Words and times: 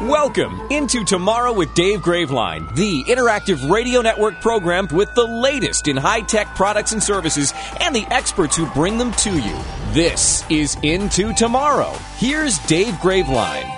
Welcome 0.00 0.58
into 0.70 1.04
Tomorrow 1.04 1.52
with 1.52 1.74
Dave 1.74 2.00
Graveline, 2.00 2.74
the 2.74 3.04
interactive 3.04 3.70
radio 3.70 4.00
network 4.00 4.40
program 4.40 4.88
with 4.90 5.14
the 5.14 5.26
latest 5.26 5.88
in 5.88 5.96
high 5.98 6.22
tech 6.22 6.54
products 6.54 6.92
and 6.92 7.02
services 7.02 7.52
and 7.80 7.94
the 7.94 8.06
experts 8.06 8.56
who 8.56 8.64
bring 8.70 8.96
them 8.96 9.12
to 9.12 9.38
you. 9.38 9.58
This 9.92 10.42
is 10.48 10.78
Into 10.82 11.34
Tomorrow. 11.34 11.92
Here's 12.16 12.58
Dave 12.60 12.94
Graveline. 12.94 13.70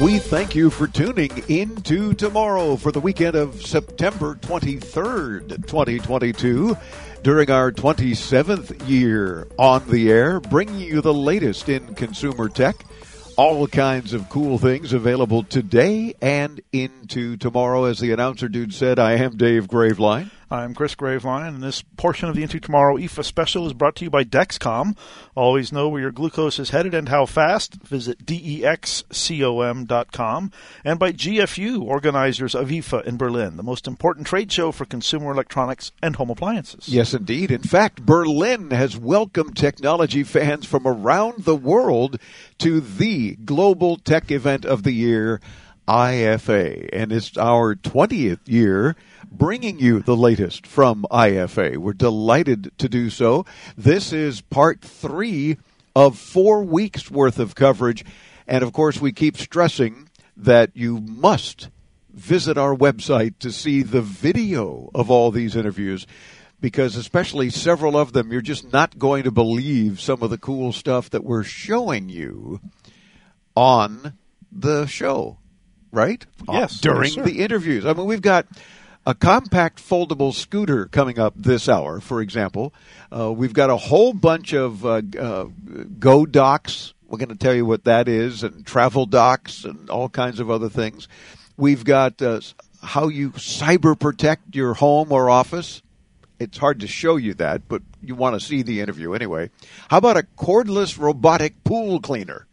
We 0.00 0.20
thank 0.20 0.54
you 0.54 0.70
for 0.70 0.86
tuning 0.86 1.42
into 1.48 2.14
tomorrow 2.14 2.76
for 2.76 2.92
the 2.92 3.00
weekend 3.00 3.34
of 3.34 3.66
September 3.66 4.36
23rd, 4.36 5.66
2022. 5.66 6.76
During 7.24 7.50
our 7.50 7.72
27th 7.72 8.88
year 8.88 9.48
on 9.58 9.86
the 9.88 10.12
air, 10.12 10.38
bringing 10.38 10.78
you 10.78 11.00
the 11.00 11.12
latest 11.12 11.68
in 11.68 11.96
consumer 11.96 12.48
tech 12.48 12.86
all 13.40 13.66
kinds 13.66 14.12
of 14.12 14.28
cool 14.28 14.58
things 14.58 14.92
available 14.92 15.42
today 15.42 16.14
and 16.20 16.60
into 16.74 17.38
tomorrow. 17.38 17.84
As 17.84 17.98
the 17.98 18.12
announcer 18.12 18.50
dude 18.50 18.74
said, 18.74 18.98
I 18.98 19.12
am 19.12 19.38
Dave 19.38 19.66
Graveline. 19.66 20.30
I'm 20.52 20.74
Chris 20.74 20.96
Graveline, 20.96 21.46
and 21.46 21.62
this 21.62 21.82
portion 21.96 22.28
of 22.28 22.34
the 22.34 22.42
Into 22.42 22.58
Tomorrow 22.58 22.96
IFA 22.96 23.24
special 23.24 23.68
is 23.68 23.72
brought 23.72 23.94
to 23.96 24.04
you 24.04 24.10
by 24.10 24.24
Dexcom. 24.24 24.98
Always 25.36 25.70
know 25.70 25.88
where 25.88 26.00
your 26.00 26.10
glucose 26.10 26.58
is 26.58 26.70
headed 26.70 26.92
and 26.92 27.08
how 27.08 27.24
fast. 27.24 27.74
Visit 27.74 28.26
dexcom.com. 28.26 28.72
And 30.84 30.98
by 30.98 31.12
GFU, 31.12 31.82
organizers 31.82 32.56
of 32.56 32.66
IFA 32.70 33.04
in 33.04 33.16
Berlin, 33.16 33.58
the 33.58 33.62
most 33.62 33.86
important 33.86 34.26
trade 34.26 34.50
show 34.50 34.72
for 34.72 34.84
consumer 34.84 35.30
electronics 35.30 35.92
and 36.02 36.16
home 36.16 36.30
appliances. 36.30 36.88
Yes, 36.88 37.14
indeed. 37.14 37.52
In 37.52 37.62
fact, 37.62 38.04
Berlin 38.04 38.72
has 38.72 38.96
welcomed 38.96 39.56
technology 39.56 40.24
fans 40.24 40.66
from 40.66 40.84
around 40.84 41.44
the 41.44 41.54
world 41.54 42.18
to 42.58 42.80
the 42.80 43.36
global 43.36 43.98
tech 43.98 44.32
event 44.32 44.64
of 44.64 44.82
the 44.82 44.90
year, 44.90 45.40
IFA. 45.86 46.88
And 46.92 47.12
it's 47.12 47.38
our 47.38 47.76
20th 47.76 48.40
year 48.46 48.96
bringing 49.30 49.78
you 49.78 50.00
the 50.00 50.16
latest 50.16 50.66
from 50.66 51.06
IFA. 51.10 51.76
We're 51.76 51.92
delighted 51.92 52.72
to 52.78 52.88
do 52.88 53.10
so. 53.10 53.44
This 53.76 54.12
is 54.12 54.40
part 54.40 54.80
three 54.80 55.58
of 55.94 56.18
four 56.18 56.62
weeks 56.62 57.10
worth 57.10 57.38
of 57.38 57.54
coverage. 57.54 58.04
And 58.46 58.62
of 58.62 58.72
course, 58.72 59.00
we 59.00 59.12
keep 59.12 59.36
stressing 59.36 60.08
that 60.36 60.70
you 60.74 60.98
must 61.00 61.68
visit 62.12 62.58
our 62.58 62.74
website 62.74 63.38
to 63.38 63.52
see 63.52 63.82
the 63.82 64.02
video 64.02 64.90
of 64.94 65.10
all 65.10 65.30
these 65.30 65.54
interviews 65.54 66.06
because 66.60 66.96
especially 66.96 67.50
several 67.50 67.96
of 67.96 68.12
them 68.12 68.32
you're 68.32 68.40
just 68.40 68.72
not 68.72 68.98
going 68.98 69.24
to 69.24 69.30
believe 69.30 70.00
some 70.00 70.22
of 70.22 70.30
the 70.30 70.38
cool 70.38 70.72
stuff 70.72 71.10
that 71.10 71.24
we're 71.24 71.44
showing 71.44 72.08
you 72.08 72.60
on 73.56 74.14
the 74.52 74.86
show 74.86 75.38
right 75.92 76.26
yes 76.48 76.80
during 76.80 77.12
yes, 77.12 77.24
the 77.24 77.40
interviews 77.40 77.86
i 77.86 77.92
mean 77.92 78.06
we've 78.06 78.22
got 78.22 78.46
a 79.06 79.14
compact 79.14 79.78
foldable 79.78 80.32
scooter 80.32 80.86
coming 80.86 81.18
up 81.18 81.34
this 81.36 81.68
hour, 81.68 82.00
for 82.00 82.20
example. 82.20 82.72
Uh, 83.14 83.32
we've 83.32 83.54
got 83.54 83.70
a 83.70 83.76
whole 83.76 84.12
bunch 84.12 84.52
of 84.52 84.84
uh, 84.84 85.02
uh, 85.18 85.46
Go 85.98 86.26
Docks. 86.26 86.94
We're 87.08 87.18
going 87.18 87.30
to 87.30 87.36
tell 87.36 87.54
you 87.54 87.66
what 87.66 87.84
that 87.84 88.08
is, 88.08 88.44
and 88.44 88.64
travel 88.64 89.04
docks, 89.06 89.64
and 89.64 89.90
all 89.90 90.08
kinds 90.08 90.38
of 90.38 90.50
other 90.50 90.68
things. 90.68 91.08
We've 91.56 91.84
got 91.84 92.22
uh, 92.22 92.40
how 92.82 93.08
you 93.08 93.30
cyber 93.32 93.98
protect 93.98 94.54
your 94.54 94.74
home 94.74 95.10
or 95.10 95.28
office. 95.28 95.82
It's 96.38 96.56
hard 96.56 96.80
to 96.80 96.86
show 96.86 97.16
you 97.16 97.34
that, 97.34 97.68
but 97.68 97.82
you 98.02 98.14
want 98.14 98.38
to 98.38 98.46
see 98.46 98.62
the 98.62 98.80
interview 98.80 99.12
anyway. 99.12 99.50
How 99.88 99.98
about 99.98 100.16
a 100.16 100.22
cordless 100.38 100.98
robotic 100.98 101.64
pool 101.64 102.00
cleaner? 102.00 102.46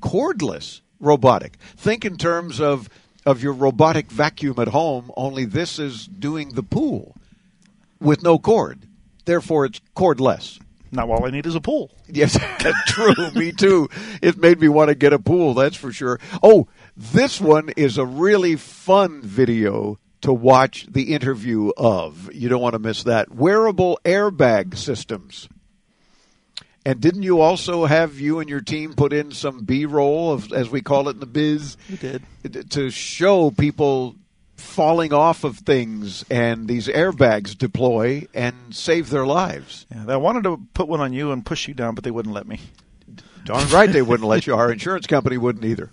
Cordless 0.00 0.80
robotic. 0.98 1.56
Think 1.76 2.04
in 2.04 2.16
terms 2.16 2.60
of 2.60 2.88
of 3.28 3.42
your 3.42 3.52
robotic 3.52 4.10
vacuum 4.10 4.58
at 4.58 4.68
home, 4.68 5.12
only 5.14 5.44
this 5.44 5.78
is 5.78 6.06
doing 6.06 6.48
the 6.54 6.62
pool 6.62 7.14
with 8.00 8.22
no 8.22 8.38
cord. 8.38 8.88
Therefore, 9.26 9.66
it's 9.66 9.82
cordless. 9.94 10.58
Now, 10.90 11.10
all 11.10 11.26
I 11.26 11.30
need 11.30 11.44
is 11.44 11.54
a 11.54 11.60
pool. 11.60 11.90
Yes, 12.06 12.38
true. 12.86 13.30
me 13.32 13.52
too. 13.52 13.90
It 14.22 14.38
made 14.38 14.58
me 14.58 14.68
want 14.68 14.88
to 14.88 14.94
get 14.94 15.12
a 15.12 15.18
pool, 15.18 15.52
that's 15.52 15.76
for 15.76 15.92
sure. 15.92 16.18
Oh, 16.42 16.68
this 16.96 17.38
one 17.38 17.68
is 17.76 17.98
a 17.98 18.06
really 18.06 18.56
fun 18.56 19.20
video 19.20 19.98
to 20.22 20.32
watch 20.32 20.86
the 20.90 21.12
interview 21.12 21.70
of. 21.76 22.32
You 22.32 22.48
don't 22.48 22.62
want 22.62 22.72
to 22.72 22.78
miss 22.78 23.02
that. 23.02 23.30
Wearable 23.30 24.00
airbag 24.06 24.74
systems. 24.74 25.50
And 26.88 27.02
didn't 27.02 27.22
you 27.22 27.42
also 27.42 27.84
have 27.84 28.18
you 28.18 28.40
and 28.40 28.48
your 28.48 28.62
team 28.62 28.94
put 28.94 29.12
in 29.12 29.30
some 29.32 29.64
B 29.64 29.84
roll 29.84 30.32
of, 30.32 30.50
as 30.54 30.70
we 30.70 30.80
call 30.80 31.10
it 31.10 31.16
in 31.16 31.20
the 31.20 31.26
biz? 31.26 31.76
We 31.90 31.98
did 31.98 32.70
to 32.70 32.88
show 32.88 33.50
people 33.50 34.16
falling 34.56 35.12
off 35.12 35.44
of 35.44 35.58
things 35.58 36.24
and 36.30 36.66
these 36.66 36.88
airbags 36.88 37.58
deploy 37.58 38.26
and 38.32 38.54
save 38.70 39.10
their 39.10 39.26
lives. 39.26 39.84
Yeah, 39.94 40.06
I 40.08 40.16
wanted 40.16 40.44
to 40.44 40.62
put 40.72 40.88
one 40.88 41.02
on 41.02 41.12
you 41.12 41.30
and 41.30 41.44
push 41.44 41.68
you 41.68 41.74
down, 41.74 41.94
but 41.94 42.04
they 42.04 42.10
wouldn't 42.10 42.34
let 42.34 42.48
me. 42.48 42.58
Darn 43.44 43.68
right 43.68 43.90
they 43.92 44.02
wouldn't 44.02 44.28
let 44.28 44.46
you. 44.46 44.54
Our 44.54 44.72
insurance 44.72 45.06
company 45.06 45.36
wouldn't 45.36 45.66
either. 45.66 45.90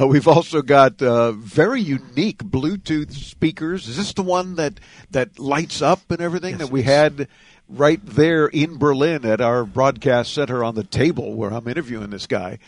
Uh, 0.00 0.06
we've 0.06 0.28
also 0.28 0.62
got 0.62 1.02
uh, 1.02 1.32
very 1.32 1.82
unique 1.82 2.38
Bluetooth 2.38 3.12
speakers. 3.12 3.86
Is 3.86 3.98
this 3.98 4.14
the 4.14 4.22
one 4.22 4.54
that 4.54 4.80
that 5.10 5.38
lights 5.38 5.82
up 5.82 6.10
and 6.10 6.22
everything 6.22 6.52
yes, 6.52 6.60
that 6.60 6.70
we 6.70 6.82
had 6.82 7.28
right 7.68 8.04
there 8.04 8.46
in 8.46 8.78
Berlin 8.78 9.24
at 9.24 9.40
our 9.40 9.64
broadcast 9.64 10.32
center 10.32 10.64
on 10.64 10.74
the 10.74 10.84
table 10.84 11.34
where 11.34 11.52
I'm 11.52 11.68
interviewing 11.68 12.10
this 12.10 12.26
guy? 12.26 12.58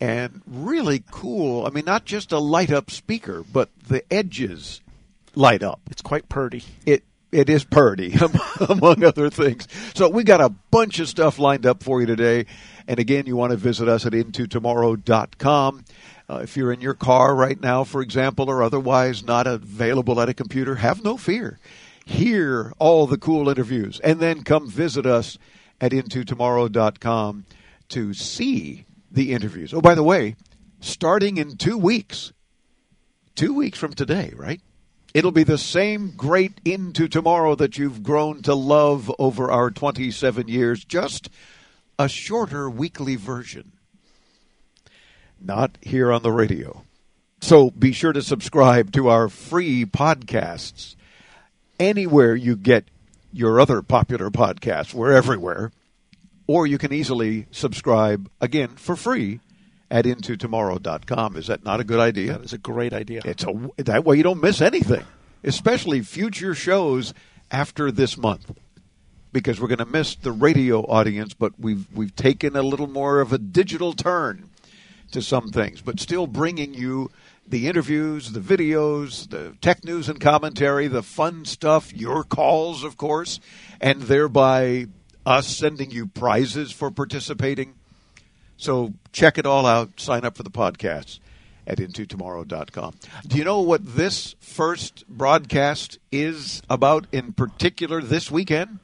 and 0.00 0.40
really 0.46 1.04
cool. 1.10 1.66
I 1.66 1.70
mean, 1.70 1.84
not 1.84 2.04
just 2.06 2.32
a 2.32 2.38
light 2.38 2.72
up 2.72 2.90
speaker, 2.90 3.44
but 3.52 3.68
the 3.86 4.02
edges 4.12 4.80
light 5.34 5.62
up. 5.62 5.80
It's 5.90 6.02
quite 6.02 6.28
purdy. 6.28 6.64
It 6.86 7.04
it 7.32 7.48
is 7.48 7.62
purdy, 7.62 8.14
among 8.68 9.04
other 9.04 9.30
things. 9.30 9.68
So 9.94 10.08
we 10.08 10.24
got 10.24 10.40
a 10.40 10.48
bunch 10.48 10.98
of 10.98 11.08
stuff 11.08 11.38
lined 11.38 11.64
up 11.64 11.82
for 11.82 12.00
you 12.00 12.06
today. 12.06 12.46
And 12.88 12.98
again, 12.98 13.26
you 13.26 13.36
want 13.36 13.52
to 13.52 13.56
visit 13.56 13.86
us 13.88 14.04
at 14.04 14.12
intotomorrow.com. 14.14 15.84
Uh, 16.28 16.40
if 16.42 16.56
you're 16.56 16.72
in 16.72 16.80
your 16.80 16.94
car 16.94 17.36
right 17.36 17.60
now, 17.60 17.84
for 17.84 18.02
example, 18.02 18.50
or 18.50 18.64
otherwise 18.64 19.24
not 19.24 19.46
available 19.46 20.20
at 20.20 20.28
a 20.28 20.34
computer, 20.34 20.76
have 20.76 21.04
no 21.04 21.16
fear. 21.16 21.60
Hear 22.10 22.72
all 22.80 23.06
the 23.06 23.16
cool 23.16 23.48
interviews 23.48 24.00
and 24.00 24.18
then 24.18 24.42
come 24.42 24.68
visit 24.68 25.06
us 25.06 25.38
at 25.80 25.92
intotomorrow.com 25.92 27.46
to 27.90 28.14
see 28.14 28.84
the 29.12 29.32
interviews. 29.32 29.72
Oh, 29.72 29.80
by 29.80 29.94
the 29.94 30.02
way, 30.02 30.34
starting 30.80 31.36
in 31.36 31.56
two 31.56 31.78
weeks, 31.78 32.32
two 33.36 33.54
weeks 33.54 33.78
from 33.78 33.94
today, 33.94 34.32
right? 34.34 34.60
It'll 35.14 35.30
be 35.30 35.44
the 35.44 35.56
same 35.56 36.10
great 36.16 36.60
Into 36.64 37.06
Tomorrow 37.06 37.54
that 37.54 37.78
you've 37.78 38.02
grown 38.02 38.42
to 38.42 38.54
love 38.54 39.10
over 39.20 39.48
our 39.48 39.70
27 39.70 40.48
years, 40.48 40.84
just 40.84 41.30
a 41.96 42.08
shorter 42.08 42.68
weekly 42.68 43.14
version. 43.14 43.70
Not 45.40 45.78
here 45.80 46.10
on 46.10 46.24
the 46.24 46.32
radio. 46.32 46.82
So 47.40 47.70
be 47.70 47.92
sure 47.92 48.12
to 48.12 48.20
subscribe 48.20 48.90
to 48.92 49.08
our 49.08 49.28
free 49.28 49.84
podcasts 49.84 50.96
anywhere 51.80 52.36
you 52.36 52.54
get 52.54 52.84
your 53.32 53.58
other 53.58 53.82
popular 53.82 54.30
podcasts. 54.30 54.94
We're 54.94 55.12
everywhere 55.12 55.72
or 56.46 56.66
you 56.66 56.78
can 56.78 56.92
easily 56.92 57.46
subscribe 57.52 58.28
again 58.40 58.70
for 58.70 58.96
free 58.96 59.38
at 59.88 60.04
intotomorrow.com. 60.04 61.36
Is 61.36 61.46
that 61.46 61.64
not 61.64 61.78
a 61.78 61.84
good 61.84 62.00
idea? 62.00 62.32
That 62.32 62.44
is 62.44 62.52
a 62.52 62.58
great 62.58 62.92
idea. 62.92 63.22
It's 63.24 63.44
a 63.44 63.70
that 63.76 64.04
way 64.04 64.16
you 64.16 64.24
don't 64.24 64.42
miss 64.42 64.60
anything, 64.60 65.04
especially 65.44 66.00
future 66.02 66.54
shows 66.54 67.14
after 67.52 67.92
this 67.92 68.16
month. 68.16 68.50
Because 69.32 69.60
we're 69.60 69.68
going 69.68 69.78
to 69.78 69.86
miss 69.86 70.16
the 70.16 70.32
radio 70.32 70.80
audience, 70.80 71.34
but 71.34 71.52
we've 71.56 71.86
we've 71.94 72.16
taken 72.16 72.56
a 72.56 72.62
little 72.62 72.88
more 72.88 73.20
of 73.20 73.32
a 73.32 73.38
digital 73.38 73.92
turn 73.92 74.50
to 75.12 75.22
some 75.22 75.50
things, 75.50 75.80
but 75.80 76.00
still 76.00 76.26
bringing 76.26 76.74
you 76.74 77.12
the 77.50 77.66
interviews, 77.66 78.32
the 78.32 78.40
videos, 78.40 79.28
the 79.28 79.56
tech 79.60 79.84
news 79.84 80.08
and 80.08 80.20
commentary, 80.20 80.86
the 80.86 81.02
fun 81.02 81.44
stuff, 81.44 81.92
your 81.92 82.24
calls, 82.24 82.84
of 82.84 82.96
course, 82.96 83.40
and 83.80 84.02
thereby 84.02 84.86
us 85.26 85.46
sending 85.46 85.90
you 85.90 86.06
prizes 86.06 86.72
for 86.72 86.90
participating. 86.90 87.74
So 88.56 88.94
check 89.12 89.36
it 89.38 89.46
all 89.46 89.66
out. 89.66 90.00
Sign 90.00 90.24
up 90.24 90.36
for 90.36 90.42
the 90.42 90.50
podcast 90.50 91.18
at 91.66 91.78
intotomorrow.com. 91.78 92.94
Do 93.26 93.36
you 93.36 93.44
know 93.44 93.60
what 93.60 93.96
this 93.96 94.34
first 94.40 95.06
broadcast 95.08 95.98
is 96.10 96.62
about 96.70 97.06
in 97.12 97.32
particular 97.32 98.00
this 98.00 98.30
weekend? 98.30 98.78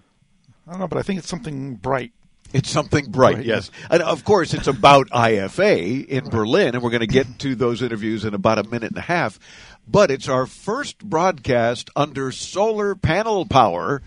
I 0.66 0.72
don't 0.72 0.80
know, 0.80 0.88
but 0.88 0.98
I 0.98 1.02
think 1.02 1.18
it's 1.18 1.28
something 1.28 1.76
bright. 1.76 2.12
It's 2.56 2.70
something 2.70 3.10
bright, 3.10 3.36
Right, 3.36 3.44
yes. 3.44 3.70
And 3.90 4.00
of 4.00 4.24
course, 4.24 4.54
it's 4.54 4.66
about 4.66 5.10
IFA 5.10 6.06
in 6.06 6.30
Berlin, 6.30 6.74
and 6.74 6.82
we're 6.82 6.88
going 6.88 7.00
to 7.00 7.06
get 7.06 7.38
to 7.40 7.54
those 7.54 7.82
interviews 7.82 8.24
in 8.24 8.32
about 8.32 8.58
a 8.58 8.62
minute 8.64 8.92
and 8.92 8.96
a 8.96 9.02
half. 9.02 9.38
But 9.86 10.10
it's 10.10 10.26
our 10.26 10.46
first 10.46 11.00
broadcast 11.00 11.90
under 11.94 12.32
solar 12.32 12.94
panel 12.94 13.44
power 13.44 14.00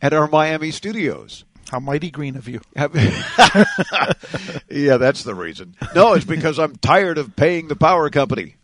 at 0.00 0.14
our 0.14 0.26
Miami 0.26 0.70
studios. 0.70 1.44
How 1.68 1.78
mighty 1.78 2.10
green 2.10 2.36
of 2.36 2.48
you. 2.48 2.62
Yeah, 4.70 4.96
that's 4.96 5.22
the 5.22 5.34
reason. 5.34 5.76
No, 5.94 6.14
it's 6.14 6.24
because 6.24 6.58
I'm 6.58 6.76
tired 6.76 7.18
of 7.18 7.36
paying 7.36 7.68
the 7.68 7.76
power 7.76 8.08
company. 8.08 8.56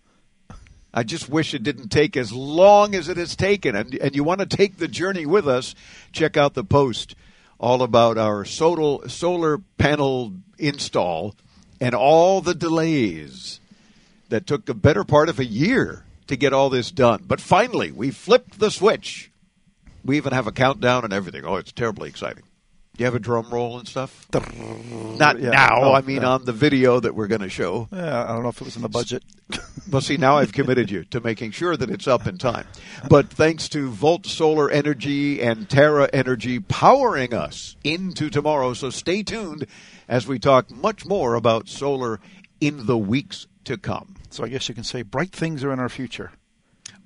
I 0.94 1.02
just 1.02 1.28
wish 1.28 1.52
it 1.52 1.62
didn't 1.62 1.88
take 1.88 2.16
as 2.16 2.32
long 2.32 2.94
as 2.94 3.08
it 3.08 3.18
has 3.18 3.36
taken. 3.36 3.76
And, 3.76 3.94
and 3.94 4.16
you 4.16 4.24
want 4.24 4.40
to 4.40 4.46
take 4.46 4.78
the 4.78 4.88
journey 4.88 5.26
with 5.26 5.46
us, 5.46 5.74
check 6.12 6.38
out 6.38 6.54
the 6.54 6.64
post 6.64 7.14
all 7.62 7.82
about 7.82 8.18
our 8.18 8.44
solar, 8.44 9.08
solar 9.08 9.58
panel 9.78 10.32
install 10.58 11.34
and 11.80 11.94
all 11.94 12.40
the 12.40 12.54
delays 12.54 13.60
that 14.28 14.46
took 14.46 14.66
the 14.66 14.74
better 14.74 15.04
part 15.04 15.28
of 15.28 15.38
a 15.38 15.44
year 15.44 16.04
to 16.26 16.36
get 16.36 16.52
all 16.52 16.70
this 16.70 16.90
done. 16.90 17.22
But 17.26 17.40
finally, 17.40 17.92
we 17.92 18.10
flipped 18.10 18.58
the 18.58 18.70
switch. 18.70 19.30
We 20.04 20.16
even 20.16 20.32
have 20.32 20.48
a 20.48 20.52
countdown 20.52 21.04
and 21.04 21.12
everything. 21.12 21.44
Oh, 21.44 21.56
it's 21.56 21.72
terribly 21.72 22.08
exciting. 22.08 22.42
Do 22.94 23.02
you 23.02 23.06
have 23.06 23.14
a 23.14 23.18
drum 23.18 23.48
roll 23.50 23.78
and 23.78 23.88
stuff? 23.88 24.26
Not 24.34 25.40
Yeah. 25.40 25.50
now. 25.50 25.78
Oh, 25.80 25.92
I 25.94 26.02
mean, 26.02 26.20
yeah. 26.20 26.28
on 26.28 26.44
the 26.44 26.52
video 26.52 27.00
that 27.00 27.14
we're 27.14 27.26
going 27.26 27.40
to 27.40 27.48
show. 27.48 27.88
Yeah, 27.90 28.24
I 28.24 28.34
don't 28.34 28.42
know 28.42 28.50
if 28.50 28.60
it 28.60 28.64
was 28.64 28.76
in 28.76 28.82
the 28.82 28.88
budget. 28.88 29.22
Well, 29.90 30.00
see, 30.00 30.16
now 30.16 30.38
I've 30.38 30.52
committed 30.52 30.90
you 30.90 31.04
to 31.06 31.20
making 31.20 31.50
sure 31.50 31.76
that 31.76 31.90
it's 31.90 32.06
up 32.06 32.26
in 32.26 32.38
time. 32.38 32.66
But 33.10 33.28
thanks 33.28 33.68
to 33.70 33.90
Volt 33.90 34.26
Solar 34.26 34.70
Energy 34.70 35.42
and 35.42 35.68
Terra 35.68 36.08
Energy 36.12 36.60
powering 36.60 37.34
us 37.34 37.76
into 37.82 38.30
tomorrow. 38.30 38.72
So 38.74 38.88
stay 38.90 39.22
tuned 39.24 39.66
as 40.08 40.26
we 40.26 40.38
talk 40.38 40.70
much 40.70 41.04
more 41.04 41.34
about 41.34 41.68
solar 41.68 42.20
in 42.60 42.86
the 42.86 42.96
weeks 42.96 43.48
to 43.64 43.76
come. 43.76 44.14
So 44.30 44.44
I 44.44 44.48
guess 44.48 44.68
you 44.68 44.74
can 44.74 44.84
say 44.84 45.02
bright 45.02 45.32
things 45.32 45.64
are 45.64 45.72
in 45.72 45.80
our 45.80 45.88
future. 45.90 46.30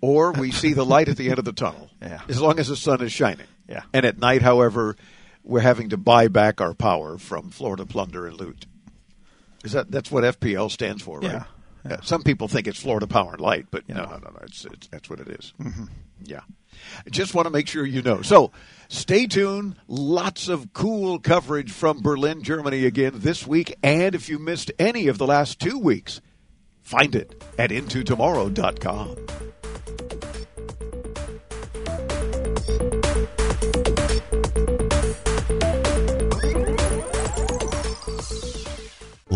Or 0.02 0.32
we 0.32 0.52
see 0.52 0.74
the 0.74 0.84
light 0.84 1.08
at 1.08 1.16
the 1.16 1.30
end 1.30 1.38
of 1.38 1.44
the 1.46 1.52
tunnel. 1.54 1.90
Yeah. 2.02 2.20
As 2.28 2.40
long 2.40 2.58
as 2.60 2.68
the 2.68 2.76
sun 2.76 3.00
is 3.00 3.10
shining. 3.10 3.46
Yeah. 3.68 3.82
And 3.92 4.04
at 4.06 4.18
night, 4.18 4.42
however, 4.42 4.96
we're 5.46 5.60
having 5.60 5.88
to 5.90 5.96
buy 5.96 6.28
back 6.28 6.60
our 6.60 6.74
power 6.74 7.16
from 7.18 7.50
Florida 7.50 7.86
Plunder 7.86 8.26
and 8.26 8.38
Loot. 8.38 8.66
Is 9.64 9.72
that 9.72 9.90
that's 9.90 10.10
what 10.10 10.24
FPL 10.24 10.70
stands 10.70 11.02
for, 11.02 11.20
right? 11.20 11.32
Yeah. 11.84 11.92
Uh, 11.92 11.96
Some 12.02 12.22
people 12.22 12.48
think 12.48 12.66
it's 12.66 12.80
Florida 12.80 13.06
Power 13.06 13.32
and 13.32 13.40
Light, 13.40 13.66
but 13.70 13.88
no, 13.88 13.94
Yeah. 13.94 14.02
no, 14.02 14.10
no, 14.18 14.30
no. 14.30 14.38
It's, 14.42 14.64
it's 14.64 14.88
that's 14.88 15.08
what 15.08 15.20
it 15.20 15.28
is. 15.28 15.52
Yeah. 16.22 16.40
Just 17.10 17.32
want 17.34 17.46
to 17.46 17.50
make 17.50 17.68
sure 17.68 17.86
you 17.86 18.02
know. 18.02 18.22
So 18.22 18.50
stay 18.88 19.26
tuned. 19.26 19.76
Lots 19.88 20.48
of 20.48 20.72
cool 20.72 21.18
coverage 21.20 21.70
from 21.72 22.02
Berlin, 22.02 22.42
Germany 22.42 22.84
again 22.84 23.12
this 23.14 23.46
week. 23.46 23.76
And 23.82 24.14
if 24.14 24.28
you 24.28 24.38
missed 24.38 24.72
any 24.78 25.06
of 25.08 25.16
the 25.18 25.26
last 25.26 25.58
two 25.60 25.78
weeks, 25.78 26.20
find 26.82 27.14
it 27.14 27.42
at 27.58 27.70
intotomorrow.com. 27.70 29.16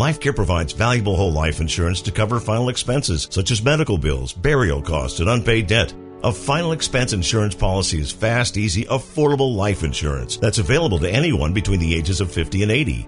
LifeCare 0.01 0.35
provides 0.35 0.73
valuable 0.73 1.15
whole 1.15 1.31
life 1.31 1.61
insurance 1.61 2.01
to 2.01 2.11
cover 2.11 2.39
final 2.39 2.69
expenses 2.69 3.27
such 3.29 3.51
as 3.51 3.63
medical 3.63 3.99
bills, 3.99 4.33
burial 4.33 4.81
costs, 4.81 5.19
and 5.19 5.29
unpaid 5.29 5.67
debt. 5.67 5.93
A 6.23 6.33
final 6.33 6.71
expense 6.71 7.13
insurance 7.13 7.53
policy 7.53 7.99
is 7.99 8.11
fast, 8.11 8.57
easy, 8.57 8.85
affordable 8.85 9.55
life 9.55 9.83
insurance 9.83 10.37
that's 10.37 10.57
available 10.57 10.97
to 10.97 11.09
anyone 11.09 11.53
between 11.53 11.79
the 11.79 11.93
ages 11.93 12.19
of 12.19 12.31
50 12.31 12.63
and 12.63 12.71
80. 12.71 13.07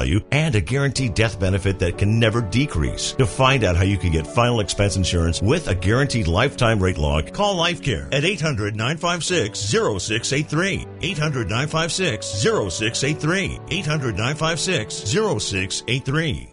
and 0.31 0.55
a 0.55 0.61
guaranteed 0.61 1.13
death 1.13 1.39
benefit 1.39 1.79
that 1.79 1.97
can 1.97 2.19
never 2.19 2.41
decrease. 2.41 3.13
To 3.13 3.25
find 3.25 3.63
out 3.63 3.75
how 3.75 3.83
you 3.83 3.97
can 3.97 4.11
get 4.11 4.27
final 4.27 4.59
expense 4.59 4.95
insurance 4.95 5.41
with 5.41 5.67
a 5.67 5.75
guaranteed 5.75 6.27
lifetime 6.27 6.79
rate 6.79 6.97
lock, 6.97 7.31
call 7.33 7.55
LifeCare 7.55 8.13
at 8.13 8.25
800 8.25 8.75
956 8.75 9.59
0683. 9.59 10.87
800 11.01 11.49
956 11.49 12.25
0683. 12.27 13.59
800 13.69 14.15
956 14.15 14.95
0683. 14.95 16.50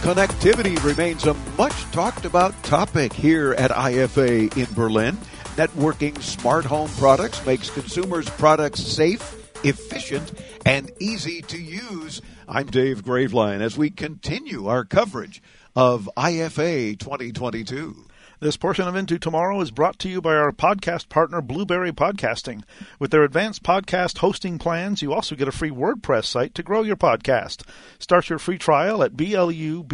Connectivity 0.00 0.82
remains 0.82 1.26
a 1.26 1.34
much 1.58 1.74
talked 1.92 2.24
about 2.24 2.60
topic 2.62 3.12
here 3.12 3.52
at 3.52 3.70
IFA 3.70 4.56
in 4.56 4.74
Berlin. 4.74 5.14
Networking 5.56 6.20
smart 6.22 6.64
home 6.64 6.88
products 6.96 7.44
makes 7.44 7.68
consumers' 7.68 8.30
products 8.30 8.80
safe, 8.80 9.52
efficient, 9.62 10.32
and 10.64 10.90
easy 11.00 11.42
to 11.42 11.60
use. 11.60 12.22
I'm 12.48 12.68
Dave 12.68 13.04
Graveline 13.04 13.60
as 13.60 13.76
we 13.76 13.90
continue 13.90 14.68
our 14.68 14.86
coverage 14.86 15.42
of 15.76 16.08
IFA 16.16 16.98
2022. 16.98 18.06
This 18.40 18.56
portion 18.56 18.88
of 18.88 18.96
Into 18.96 19.18
Tomorrow 19.18 19.60
is 19.60 19.70
brought 19.70 19.98
to 19.98 20.08
you 20.08 20.22
by 20.22 20.34
our 20.34 20.50
podcast 20.50 21.10
partner, 21.10 21.42
Blubrry 21.42 21.92
Podcasting. 21.92 22.62
With 22.98 23.10
their 23.10 23.22
advanced 23.22 23.62
podcast 23.62 24.16
hosting 24.16 24.58
plans, 24.58 25.02
you 25.02 25.12
also 25.12 25.34
get 25.34 25.46
a 25.46 25.52
free 25.52 25.70
WordPress 25.70 26.24
site 26.24 26.54
to 26.54 26.62
grow 26.62 26.80
your 26.80 26.96
podcast. 26.96 27.64
Start 27.98 28.30
your 28.30 28.38
free 28.38 28.56
trial 28.56 29.02
at 29.02 29.14
blubrry.com. 29.14 29.86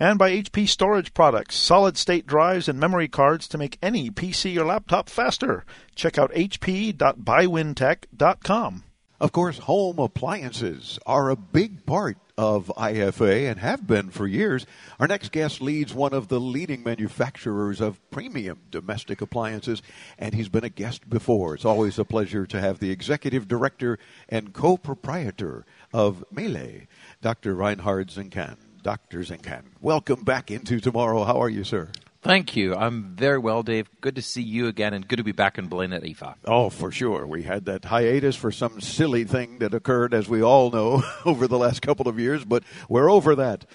And 0.00 0.18
by 0.18 0.30
HP 0.30 0.66
Storage 0.66 1.12
Products, 1.12 1.56
solid 1.56 1.98
state 1.98 2.26
drives 2.26 2.70
and 2.70 2.80
memory 2.80 3.08
cards 3.08 3.46
to 3.48 3.58
make 3.58 3.76
any 3.82 4.10
PC 4.10 4.56
or 4.56 4.64
laptop 4.64 5.10
faster. 5.10 5.66
Check 5.94 6.16
out 6.16 6.32
hp.bywintech.com. 6.32 8.84
Of 9.20 9.32
course, 9.32 9.58
home 9.58 9.98
appliances 9.98 10.96
are 11.04 11.28
a 11.28 11.34
big 11.34 11.84
part 11.84 12.18
of 12.36 12.70
IFA 12.76 13.50
and 13.50 13.58
have 13.58 13.84
been 13.84 14.10
for 14.10 14.28
years. 14.28 14.64
Our 15.00 15.08
next 15.08 15.32
guest 15.32 15.60
leads 15.60 15.92
one 15.92 16.12
of 16.12 16.28
the 16.28 16.38
leading 16.38 16.84
manufacturers 16.84 17.80
of 17.80 17.98
premium 18.12 18.60
domestic 18.70 19.20
appliances, 19.20 19.82
and 20.20 20.34
he's 20.34 20.48
been 20.48 20.62
a 20.62 20.68
guest 20.68 21.10
before. 21.10 21.56
It's 21.56 21.64
always 21.64 21.98
a 21.98 22.04
pleasure 22.04 22.46
to 22.46 22.60
have 22.60 22.78
the 22.78 22.92
executive 22.92 23.48
director 23.48 23.98
and 24.28 24.52
co 24.52 24.76
proprietor 24.76 25.66
of 25.92 26.24
Miele, 26.30 26.82
Dr. 27.20 27.56
Reinhard 27.56 28.10
Zinkann. 28.10 28.56
Dr. 28.84 29.18
Zinkann, 29.24 29.64
welcome 29.80 30.22
back 30.22 30.52
into 30.52 30.78
tomorrow. 30.78 31.24
How 31.24 31.42
are 31.42 31.48
you, 31.48 31.64
sir? 31.64 31.88
Thank 32.20 32.56
you. 32.56 32.74
I'm 32.74 33.14
very 33.14 33.38
well, 33.38 33.62
Dave. 33.62 33.88
Good 34.00 34.16
to 34.16 34.22
see 34.22 34.42
you 34.42 34.66
again, 34.66 34.92
and 34.92 35.06
good 35.06 35.16
to 35.16 35.22
be 35.22 35.32
back 35.32 35.56
in 35.56 35.68
Berlin 35.68 35.92
at 35.92 36.02
IFA. 36.02 36.34
Oh, 36.44 36.68
for 36.68 36.90
sure. 36.90 37.26
We 37.26 37.44
had 37.44 37.64
that 37.66 37.84
hiatus 37.84 38.34
for 38.34 38.50
some 38.50 38.80
silly 38.80 39.22
thing 39.24 39.60
that 39.60 39.72
occurred, 39.72 40.12
as 40.12 40.28
we 40.28 40.42
all 40.42 40.70
know, 40.72 41.04
over 41.24 41.46
the 41.46 41.58
last 41.58 41.80
couple 41.80 42.08
of 42.08 42.18
years, 42.18 42.44
but 42.44 42.64
we're 42.88 43.10
over 43.10 43.36
that. 43.36 43.66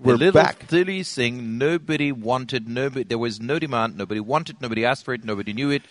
We're 0.00 0.14
the 0.14 0.18
little 0.18 0.42
back. 0.42 0.64
silly 0.68 1.04
thing 1.04 1.58
nobody 1.58 2.10
wanted, 2.10 2.68
nobody 2.68 3.04
there 3.04 3.18
was 3.18 3.40
no 3.40 3.60
demand, 3.60 3.96
nobody 3.96 4.18
wanted, 4.18 4.60
nobody 4.60 4.84
asked 4.84 5.04
for 5.04 5.14
it, 5.14 5.24
nobody 5.24 5.52
knew 5.52 5.70
it. 5.70 5.82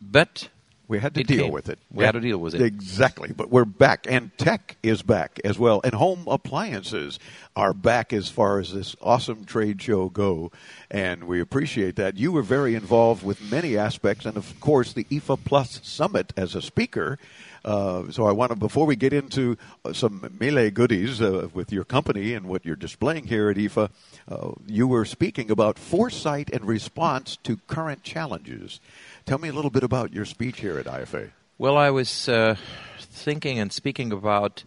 But 0.00 0.50
We 0.88 1.00
had 1.00 1.14
to 1.14 1.20
It 1.20 1.26
deal 1.26 1.44
came. 1.44 1.52
with 1.52 1.68
it. 1.68 1.78
We 1.92 2.04
had 2.04 2.12
to 2.12 2.20
deal 2.20 2.38
with 2.38 2.54
it. 2.54 2.62
Exactly. 2.62 3.30
But 3.36 3.50
we're 3.50 3.66
back, 3.66 4.06
and 4.08 4.30
tech 4.38 4.76
is 4.82 5.02
back 5.02 5.38
as 5.44 5.58
well, 5.58 5.82
and 5.84 5.92
home 5.94 6.24
appliances 6.26 7.18
are 7.54 7.74
back 7.74 8.10
as 8.14 8.30
far 8.30 8.58
as 8.58 8.72
this 8.72 8.96
awesome 9.02 9.44
trade 9.44 9.82
show 9.82 10.08
go, 10.08 10.50
and 10.90 11.24
we 11.24 11.40
appreciate 11.40 11.96
that. 11.96 12.16
You 12.16 12.32
were 12.32 12.42
very 12.42 12.74
involved 12.74 13.22
with 13.22 13.52
many 13.52 13.76
aspects, 13.76 14.24
and 14.24 14.38
of 14.38 14.58
course 14.60 14.94
the 14.94 15.04
IFA 15.04 15.38
Plus 15.44 15.78
Summit 15.82 16.32
as 16.38 16.54
a 16.54 16.62
speaker. 16.62 17.18
Uh, 17.64 18.10
so 18.10 18.24
I 18.26 18.32
want 18.32 18.50
to, 18.50 18.56
before 18.56 18.86
we 18.86 18.96
get 18.96 19.12
into 19.12 19.58
some 19.92 20.34
Miele 20.40 20.70
goodies 20.70 21.20
uh, 21.20 21.48
with 21.52 21.70
your 21.70 21.84
company 21.84 22.32
and 22.32 22.46
what 22.46 22.64
you're 22.64 22.76
displaying 22.76 23.26
here 23.26 23.50
at 23.50 23.56
IFA, 23.58 23.90
uh, 24.30 24.52
you 24.66 24.86
were 24.88 25.04
speaking 25.04 25.50
about 25.50 25.78
foresight 25.78 26.48
and 26.50 26.64
response 26.64 27.36
to 27.42 27.58
current 27.66 28.02
challenges. 28.04 28.80
Tell 29.28 29.36
me 29.36 29.50
a 29.50 29.52
little 29.52 29.70
bit 29.70 29.84
about 29.84 30.14
your 30.14 30.24
speech 30.24 30.60
here 30.60 30.78
at 30.78 30.86
IFA. 30.86 31.32
Well, 31.58 31.76
I 31.76 31.90
was 31.90 32.30
uh, 32.30 32.56
thinking 32.98 33.58
and 33.58 33.70
speaking 33.70 34.10
about 34.10 34.64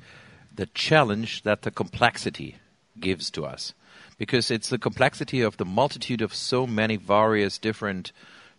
the 0.56 0.68
challenge 0.68 1.42
that 1.42 1.64
the 1.64 1.72
complexity 1.72 2.58
gives 3.00 3.32
to 3.32 3.44
us. 3.44 3.74
Because 4.20 4.52
it's 4.52 4.70
the 4.70 4.78
complexity 4.78 5.42
of 5.42 5.58
the 5.58 5.66
multitude 5.66 6.22
of 6.22 6.36
so 6.36 6.68
many 6.68 6.96
various 6.96 7.58
different 7.58 8.12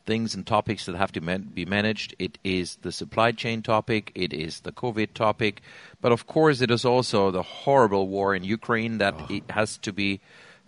things 0.05 0.35
and 0.35 0.45
topics 0.45 0.87
that 0.87 0.97
have 0.97 1.13
to 1.13 1.21
man- 1.21 1.53
be 1.55 1.65
managed. 1.65 2.17
It 2.19 2.37
is 2.43 2.79
the 2.83 2.91
supply 2.91 3.31
chain 3.31 3.63
topic, 3.63 4.11
it 4.17 4.33
is 4.33 4.59
the 4.63 4.73
COVID 4.73 5.15
topic, 5.15 5.63
but 6.01 6.11
of 6.11 6.27
course, 6.27 6.61
it 6.61 6.73
is 6.73 6.85
also 6.85 7.31
the 7.31 7.45
horrible 7.45 8.09
war 8.09 8.35
in 8.35 8.43
Ukraine 8.43 8.99
that 8.99 9.15
it 9.31 9.45
has 9.51 9.79
to 9.79 9.93
be 9.93 10.19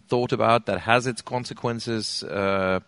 thought 0.07 0.31
about, 0.31 0.67
that 0.67 0.83
has 0.83 1.09
its 1.09 1.23
consequences. 1.23 2.23
Uh, 2.23 2.79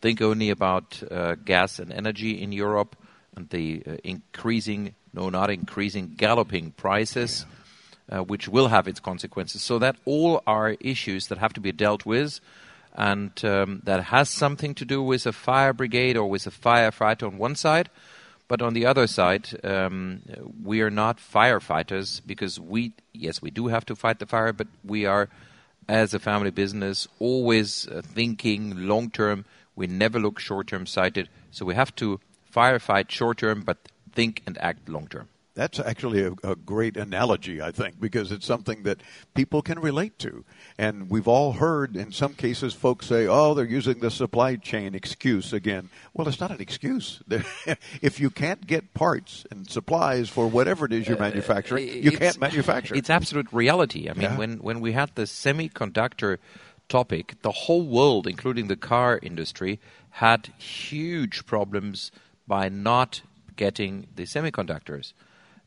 think 0.00 0.20
only 0.22 0.50
about 0.50 1.02
uh, 1.10 1.34
gas 1.36 1.78
and 1.78 1.92
energy 1.92 2.42
in 2.42 2.52
Europe 2.52 2.96
and 3.36 3.48
the 3.50 3.82
uh, 3.86 3.96
increasing, 4.04 4.94
no, 5.12 5.30
not 5.30 5.50
increasing, 5.50 6.14
galloping 6.16 6.72
prices. 6.72 7.46
Uh, 8.08 8.22
which 8.22 8.46
will 8.46 8.68
have 8.68 8.86
its 8.86 9.00
consequences. 9.00 9.60
So 9.62 9.80
that 9.80 9.96
all 10.04 10.40
are 10.46 10.76
issues 10.78 11.26
that 11.26 11.38
have 11.38 11.52
to 11.54 11.60
be 11.60 11.72
dealt 11.72 12.06
with, 12.06 12.38
and 12.94 13.32
um, 13.44 13.80
that 13.82 14.04
has 14.04 14.30
something 14.30 14.76
to 14.76 14.84
do 14.84 15.02
with 15.02 15.26
a 15.26 15.32
fire 15.32 15.72
brigade 15.72 16.16
or 16.16 16.30
with 16.30 16.46
a 16.46 16.52
firefighter 16.52 17.26
on 17.26 17.36
one 17.36 17.56
side, 17.56 17.90
but 18.46 18.62
on 18.62 18.74
the 18.74 18.86
other 18.86 19.08
side, 19.08 19.48
um, 19.64 20.22
we 20.62 20.80
are 20.82 20.90
not 20.90 21.18
firefighters 21.18 22.20
because 22.24 22.60
we, 22.60 22.92
yes, 23.12 23.42
we 23.42 23.50
do 23.50 23.66
have 23.66 23.84
to 23.86 23.96
fight 23.96 24.20
the 24.20 24.26
fire, 24.26 24.52
but 24.52 24.68
we 24.84 25.04
are, 25.04 25.28
as 25.88 26.14
a 26.14 26.20
family 26.20 26.50
business, 26.50 27.08
always 27.18 27.88
uh, 27.88 28.02
thinking 28.02 28.86
long 28.86 29.10
term. 29.10 29.44
We 29.76 29.86
never 29.86 30.18
look 30.18 30.40
short 30.40 30.66
term 30.66 30.86
sighted, 30.86 31.28
so 31.50 31.64
we 31.64 31.74
have 31.74 31.94
to 31.96 32.18
firefight 32.52 33.10
short 33.10 33.38
term, 33.38 33.62
but 33.62 33.78
think 34.12 34.42
and 34.46 34.58
act 34.58 34.88
long 34.88 35.06
term. 35.06 35.28
That's 35.56 35.80
actually 35.80 36.22
a, 36.22 36.32
a, 36.44 36.54
great 36.54 36.98
analogy, 36.98 37.62
I 37.62 37.70
think, 37.70 37.98
because 37.98 38.30
it's 38.30 38.44
something 38.44 38.82
that 38.82 39.00
people 39.34 39.62
can 39.62 39.78
relate 39.78 40.18
to. 40.18 40.44
And 40.76 41.08
we've 41.08 41.26
all 41.26 41.52
heard 41.52 41.96
in 41.96 42.12
some 42.12 42.34
cases 42.34 42.74
folks 42.74 43.06
say, 43.06 43.26
oh, 43.26 43.54
they're 43.54 43.64
using 43.64 44.00
the 44.00 44.10
supply 44.10 44.56
chain 44.56 44.94
excuse 44.94 45.54
again. 45.54 45.88
Well, 46.12 46.28
it's 46.28 46.40
not 46.40 46.50
an 46.50 46.60
excuse. 46.60 47.22
if 48.02 48.20
you 48.20 48.28
can't 48.28 48.66
get 48.66 48.92
parts 48.92 49.46
and 49.50 49.68
supplies 49.68 50.28
for 50.28 50.46
whatever 50.46 50.84
it 50.84 50.92
is 50.92 51.08
you're 51.08 51.18
manufacturing, 51.18 51.88
uh, 51.88 51.92
you 51.92 52.12
can't 52.12 52.38
manufacture. 52.38 52.94
It's 52.94 53.08
absolute 53.08 53.50
reality. 53.50 54.10
I 54.10 54.12
mean, 54.12 54.22
yeah. 54.22 54.36
when, 54.36 54.58
when 54.58 54.80
we 54.80 54.92
had 54.92 55.14
the 55.14 55.22
semiconductor 55.22 56.36
topic, 56.88 57.34
the 57.42 57.52
whole 57.52 57.86
world, 57.86 58.26
including 58.26 58.68
the 58.68 58.76
car 58.76 59.18
industry, 59.22 59.80
had 60.10 60.52
huge 60.58 61.46
problems 61.46 62.10
by 62.46 62.68
not 62.68 63.22
getting 63.56 64.06
the 64.14 64.24
semiconductors 64.24 65.12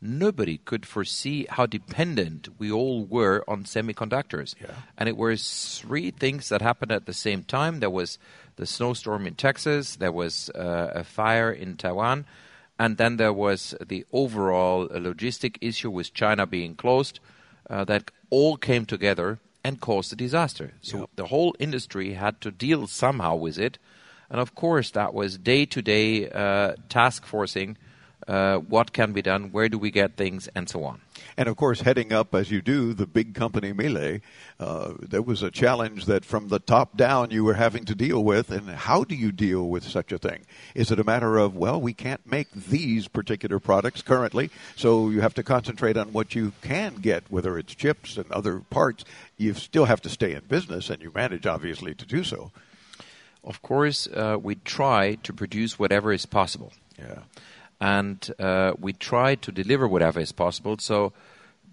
nobody 0.01 0.57
could 0.57 0.85
foresee 0.85 1.45
how 1.49 1.65
dependent 1.65 2.47
we 2.57 2.71
all 2.71 3.05
were 3.05 3.43
on 3.47 3.63
semiconductors. 3.63 4.55
Yeah. 4.61 4.71
And 4.97 5.09
it 5.09 5.17
was 5.17 5.79
three 5.81 6.11
things 6.11 6.49
that 6.49 6.61
happened 6.61 6.91
at 6.91 7.05
the 7.05 7.13
same 7.13 7.43
time. 7.43 7.79
There 7.79 7.89
was 7.89 8.17
the 8.55 8.65
snowstorm 8.65 9.25
in 9.25 9.35
Texas, 9.35 9.95
there 9.95 10.11
was 10.11 10.49
uh, 10.51 10.91
a 10.93 11.03
fire 11.03 11.51
in 11.51 11.77
Taiwan, 11.77 12.25
and 12.77 12.97
then 12.97 13.17
there 13.17 13.33
was 13.33 13.73
the 13.85 14.05
overall 14.11 14.87
logistic 14.89 15.57
issue 15.61 15.89
with 15.89 16.13
China 16.13 16.45
being 16.45 16.75
closed 16.75 17.19
uh, 17.69 17.85
that 17.85 18.11
all 18.29 18.57
came 18.57 18.85
together 18.85 19.39
and 19.69 19.79
caused 19.79 20.11
a 20.11 20.15
disaster. 20.15 20.67
So 20.81 21.09
the 21.15 21.27
whole 21.27 21.53
industry 21.59 22.13
had 22.13 22.35
to 22.41 22.49
deal 22.49 22.87
somehow 22.87 23.35
with 23.35 23.57
it. 23.67 23.77
And 24.31 24.39
of 24.41 24.49
course, 24.55 24.89
that 24.91 25.13
was 25.13 25.37
day 25.37 25.65
to 25.73 25.79
day 25.81 26.09
task 26.89 27.25
forcing 27.25 27.77
uh, 28.27 28.57
what 28.73 28.87
can 28.93 29.13
be 29.13 29.21
done, 29.21 29.51
where 29.51 29.69
do 29.69 29.77
we 29.77 29.91
get 29.91 30.17
things, 30.17 30.49
and 30.55 30.67
so 30.67 30.83
on. 30.83 31.01
And 31.39 31.47
of 31.47 31.55
course, 31.55 31.79
heading 31.79 32.11
up 32.11 32.35
as 32.35 32.51
you 32.51 32.61
do 32.61 32.93
the 32.93 33.05
big 33.05 33.33
company 33.33 33.71
Miele, 33.71 34.19
uh, 34.59 34.91
there 34.99 35.21
was 35.21 35.41
a 35.41 35.49
challenge 35.49 36.03
that 36.03 36.25
from 36.25 36.49
the 36.49 36.59
top 36.59 36.97
down 36.97 37.31
you 37.31 37.45
were 37.45 37.53
having 37.53 37.85
to 37.85 37.95
deal 37.95 38.21
with. 38.21 38.51
And 38.51 38.67
how 38.67 39.05
do 39.05 39.15
you 39.15 39.31
deal 39.31 39.69
with 39.69 39.85
such 39.85 40.11
a 40.11 40.17
thing? 40.17 40.41
Is 40.75 40.91
it 40.91 40.99
a 40.99 41.05
matter 41.05 41.37
of, 41.37 41.55
well, 41.55 41.79
we 41.79 41.93
can't 41.93 42.29
make 42.29 42.51
these 42.51 43.07
particular 43.07 43.57
products 43.57 44.01
currently, 44.01 44.49
so 44.75 45.09
you 45.09 45.21
have 45.21 45.33
to 45.35 45.41
concentrate 45.41 45.95
on 45.95 46.11
what 46.11 46.35
you 46.35 46.51
can 46.61 46.95
get, 46.95 47.23
whether 47.29 47.57
it's 47.57 47.73
chips 47.73 48.17
and 48.17 48.29
other 48.33 48.59
parts? 48.69 49.05
You 49.37 49.53
still 49.53 49.85
have 49.85 50.01
to 50.01 50.09
stay 50.09 50.33
in 50.33 50.41
business, 50.49 50.89
and 50.89 51.01
you 51.01 51.09
manage, 51.15 51.47
obviously, 51.47 51.93
to 51.93 52.05
do 52.05 52.25
so. 52.25 52.51
Of 53.45 53.61
course, 53.61 54.07
uh, 54.07 54.35
we 54.41 54.55
try 54.55 55.15
to 55.23 55.31
produce 55.31 55.79
whatever 55.79 56.11
is 56.11 56.25
possible. 56.25 56.73
Yeah 56.97 57.19
and 57.79 58.31
uh, 58.39 58.73
we 58.79 58.93
try 58.93 59.35
to 59.35 59.51
deliver 59.51 59.87
whatever 59.87 60.19
is 60.19 60.31
possible. 60.31 60.77
So 60.79 61.13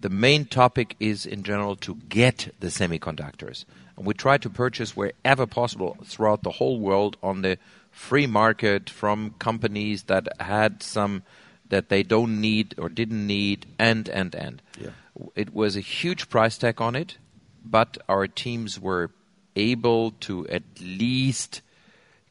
the 0.00 0.11
main 0.11 0.45
topic 0.45 0.97
is 1.00 1.26
in 1.26 1.43
general 1.43 1.76
to 1.76 1.95
get 2.09 2.55
the 2.61 2.69
semiconductors. 2.69 3.65
And 3.97 4.07
we 4.07 4.15
try 4.15 4.38
to 4.38 4.50
purchase 4.50 4.97
wherever 4.97 5.47
possible 5.47 5.97
throughout 6.05 6.43
the 6.43 6.53
whole 6.53 6.79
world 6.79 7.17
on 7.23 7.43
the 7.43 7.59
free 7.91 8.26
market 8.26 8.91
from 8.91 9.35
companies 9.38 10.05
that 10.05 10.29
had 10.41 10.83
some 10.83 11.23
that 11.69 11.88
they 11.88 12.03
don't 12.03 12.41
need 12.41 12.75
or 12.79 12.88
didn't 12.88 13.26
need 13.26 13.67
and 13.79 14.09
and 14.09 14.35
and. 14.35 14.62
Yeah. 14.79 14.91
It 15.35 15.55
was 15.55 15.76
a 15.76 15.81
huge 15.81 16.29
price 16.29 16.59
tag 16.59 16.81
on 16.81 16.95
it, 16.95 17.17
but 17.65 17.99
our 18.09 18.29
teams 18.29 18.79
were 18.79 19.11
able 19.57 20.12
to 20.21 20.47
at 20.49 20.62
least 20.81 21.62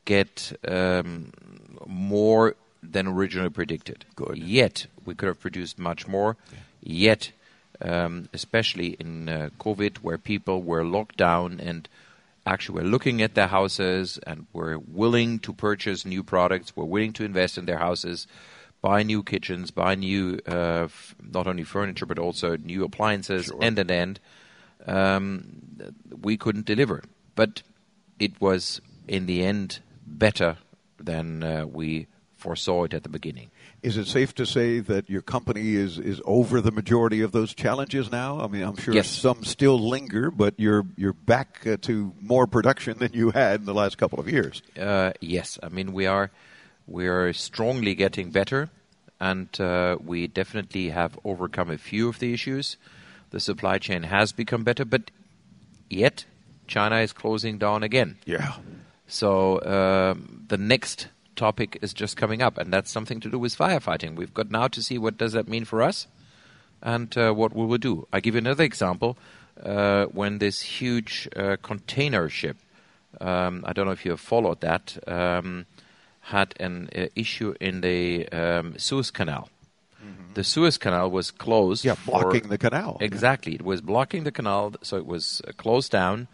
get 0.05 0.53
um, 0.67 1.33
more 1.87 2.55
than 2.83 3.07
originally 3.07 3.49
predicted. 3.49 4.05
Good. 4.15 4.37
Yet 4.37 4.85
we 5.03 5.15
could 5.15 5.27
have 5.27 5.39
produced 5.39 5.79
much 5.79 6.07
more. 6.07 6.37
Yeah. 6.51 6.59
Yet, 6.81 7.31
um, 7.81 8.29
especially 8.33 8.95
in 8.99 9.29
uh, 9.29 9.49
COVID, 9.59 9.97
where 9.97 10.17
people 10.17 10.61
were 10.61 10.83
locked 10.83 11.17
down 11.17 11.59
and 11.59 11.87
actually 12.45 12.81
were 12.81 12.87
looking 12.87 13.21
at 13.21 13.33
their 13.33 13.47
houses 13.47 14.19
and 14.27 14.45
were 14.53 14.77
willing 14.77 15.39
to 15.39 15.53
purchase 15.53 16.05
new 16.05 16.23
products, 16.23 16.75
were 16.75 16.85
willing 16.85 17.13
to 17.13 17.23
invest 17.23 17.57
in 17.57 17.65
their 17.65 17.79
houses, 17.79 18.27
buy 18.81 19.01
new 19.01 19.23
kitchens, 19.23 19.71
buy 19.71 19.95
new 19.95 20.39
uh, 20.47 20.83
f- 20.85 21.15
not 21.21 21.47
only 21.47 21.63
furniture 21.63 22.05
but 22.05 22.19
also 22.19 22.55
new 22.57 22.83
appliances, 22.83 23.45
sure. 23.45 23.63
end 23.63 23.79
and 23.79 23.89
end. 23.89 24.19
Um, 24.85 25.93
we 26.21 26.37
couldn't 26.37 26.65
deliver, 26.65 27.03
but 27.35 27.63
it 28.19 28.39
was 28.39 28.79
in 29.07 29.25
the 29.25 29.43
end 29.43 29.79
better 30.05 30.57
than 30.99 31.43
uh, 31.43 31.65
we 31.65 32.07
foresaw 32.35 32.83
it 32.83 32.93
at 32.93 33.03
the 33.03 33.09
beginning. 33.09 33.49
Is 33.85 33.97
it 33.97 34.07
safe 34.07 34.33
to 34.35 34.47
say 34.47 34.79
that 34.79 35.11
your 35.11 35.21
company 35.21 35.75
is, 35.75 35.99
is 35.99 36.19
over 36.25 36.59
the 36.59 36.71
majority 36.71 37.21
of 37.21 37.31
those 37.31 37.53
challenges 37.53 38.11
now? 38.11 38.39
I 38.39 38.47
mean, 38.47 38.63
I'm 38.63 38.75
sure 38.75 38.95
yes. 38.95 39.07
some 39.07 39.43
still 39.43 39.77
linger, 39.77 40.31
but 40.31 40.55
you're 40.57 40.87
you're 40.97 41.13
back 41.13 41.67
uh, 41.67 41.77
to 41.81 42.11
more 42.19 42.47
production 42.47 42.97
than 42.97 43.13
you 43.13 43.29
had 43.29 43.59
in 43.59 43.65
the 43.67 43.75
last 43.75 43.99
couple 43.99 44.19
of 44.19 44.27
years. 44.27 44.63
Uh, 44.75 45.11
yes, 45.21 45.59
I 45.61 45.69
mean 45.69 45.93
we 45.93 46.07
are 46.07 46.31
we 46.87 47.05
are 47.05 47.31
strongly 47.31 47.93
getting 47.93 48.31
better, 48.31 48.69
and 49.19 49.49
uh, 49.61 49.97
we 50.03 50.25
definitely 50.25 50.89
have 50.89 51.19
overcome 51.23 51.69
a 51.69 51.77
few 51.77 52.09
of 52.09 52.17
the 52.17 52.33
issues. 52.33 52.77
The 53.29 53.39
supply 53.39 53.77
chain 53.77 54.01
has 54.01 54.31
become 54.31 54.63
better, 54.63 54.85
but 54.85 55.11
yet 55.91 56.25
China 56.65 56.97
is 57.01 57.13
closing 57.13 57.59
down 57.59 57.83
again. 57.83 58.17
Yeah. 58.25 58.55
So 59.07 59.61
um, 59.61 60.45
the 60.47 60.57
next 60.57 61.09
topic 61.35 61.79
is 61.81 61.93
just 61.93 62.17
coming 62.17 62.41
up, 62.41 62.57
and 62.57 62.71
that's 62.71 62.91
something 62.91 63.19
to 63.21 63.29
do 63.29 63.39
with 63.39 63.55
firefighting. 63.57 64.15
We've 64.15 64.33
got 64.33 64.51
now 64.51 64.67
to 64.67 64.81
see 64.81 64.97
what 64.97 65.17
does 65.17 65.33
that 65.33 65.47
mean 65.47 65.65
for 65.65 65.81
us, 65.81 66.07
and 66.81 67.15
uh, 67.17 67.33
what 67.33 67.55
we 67.55 67.65
will 67.65 67.77
do. 67.77 68.07
I 68.11 68.19
give 68.19 68.35
you 68.35 68.39
another 68.39 68.63
example. 68.63 69.17
Uh, 69.61 70.05
when 70.05 70.39
this 70.39 70.61
huge 70.61 71.29
uh, 71.35 71.55
container 71.61 72.27
ship, 72.27 72.57
um, 73.21 73.63
I 73.65 73.71
don't 73.73 73.85
know 73.85 73.93
if 73.93 74.03
you 74.03 74.11
have 74.11 74.19
followed 74.19 74.59
that, 74.61 74.97
um, 75.07 75.65
had 76.21 76.53
an 76.59 76.89
uh, 76.95 77.05
issue 77.15 77.55
in 77.61 77.81
the 77.81 78.27
um, 78.29 78.77
Suez 78.77 79.11
Canal. 79.11 79.49
Mm-hmm. 80.03 80.33
The 80.33 80.43
Suez 80.43 80.77
Canal 80.77 81.09
was 81.09 81.31
closed. 81.31 81.85
Yeah, 81.85 81.95
blocking 82.05 82.49
the 82.49 82.57
canal. 82.57 82.97
Exactly, 82.99 83.55
it 83.55 83.61
was 83.61 83.79
blocking 83.81 84.25
the 84.25 84.31
canal, 84.31 84.73
so 84.81 84.97
it 84.97 85.05
was 85.05 85.41
uh, 85.47 85.51
closed 85.53 85.91
down, 85.91 86.27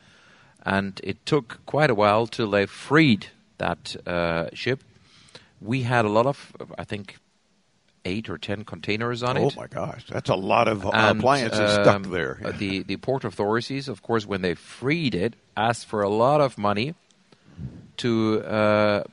and 0.66 1.00
it 1.04 1.24
took 1.26 1.60
quite 1.66 1.90
a 1.90 1.96
while 1.96 2.26
till 2.26 2.50
they 2.50 2.66
freed 2.66 3.28
that 3.60 3.96
uh, 4.08 4.50
ship 4.54 4.84
we 5.62 5.84
had 5.84 6.06
a 6.06 6.10
lot 6.10 6.26
of, 6.26 6.54
I 6.78 6.84
think, 6.84 7.18
eight 8.06 8.30
or 8.30 8.38
ten 8.38 8.64
containers 8.64 9.24
on 9.24 9.38
oh 9.38 9.48
it. 9.48 9.54
Oh 9.56 9.60
my 9.62 9.68
gosh, 9.68 10.06
that's 10.10 10.30
a 10.30 10.36
lot 10.36 10.68
of 10.68 10.86
and, 10.86 11.20
appliances 11.20 11.60
um, 11.60 11.84
stuck 11.84 12.04
there. 12.12 12.40
The 12.58 12.84
the 12.84 12.98
port 12.98 13.24
authorities, 13.24 13.88
of 13.88 14.02
course, 14.02 14.26
when 14.26 14.42
they 14.42 14.56
freed 14.56 15.16
it, 15.16 15.36
asked 15.56 15.86
for 15.86 16.02
a 16.02 16.10
lot 16.10 16.42
of 16.42 16.58
money 16.58 16.96
to 17.98 18.42
uh, 18.44 19.04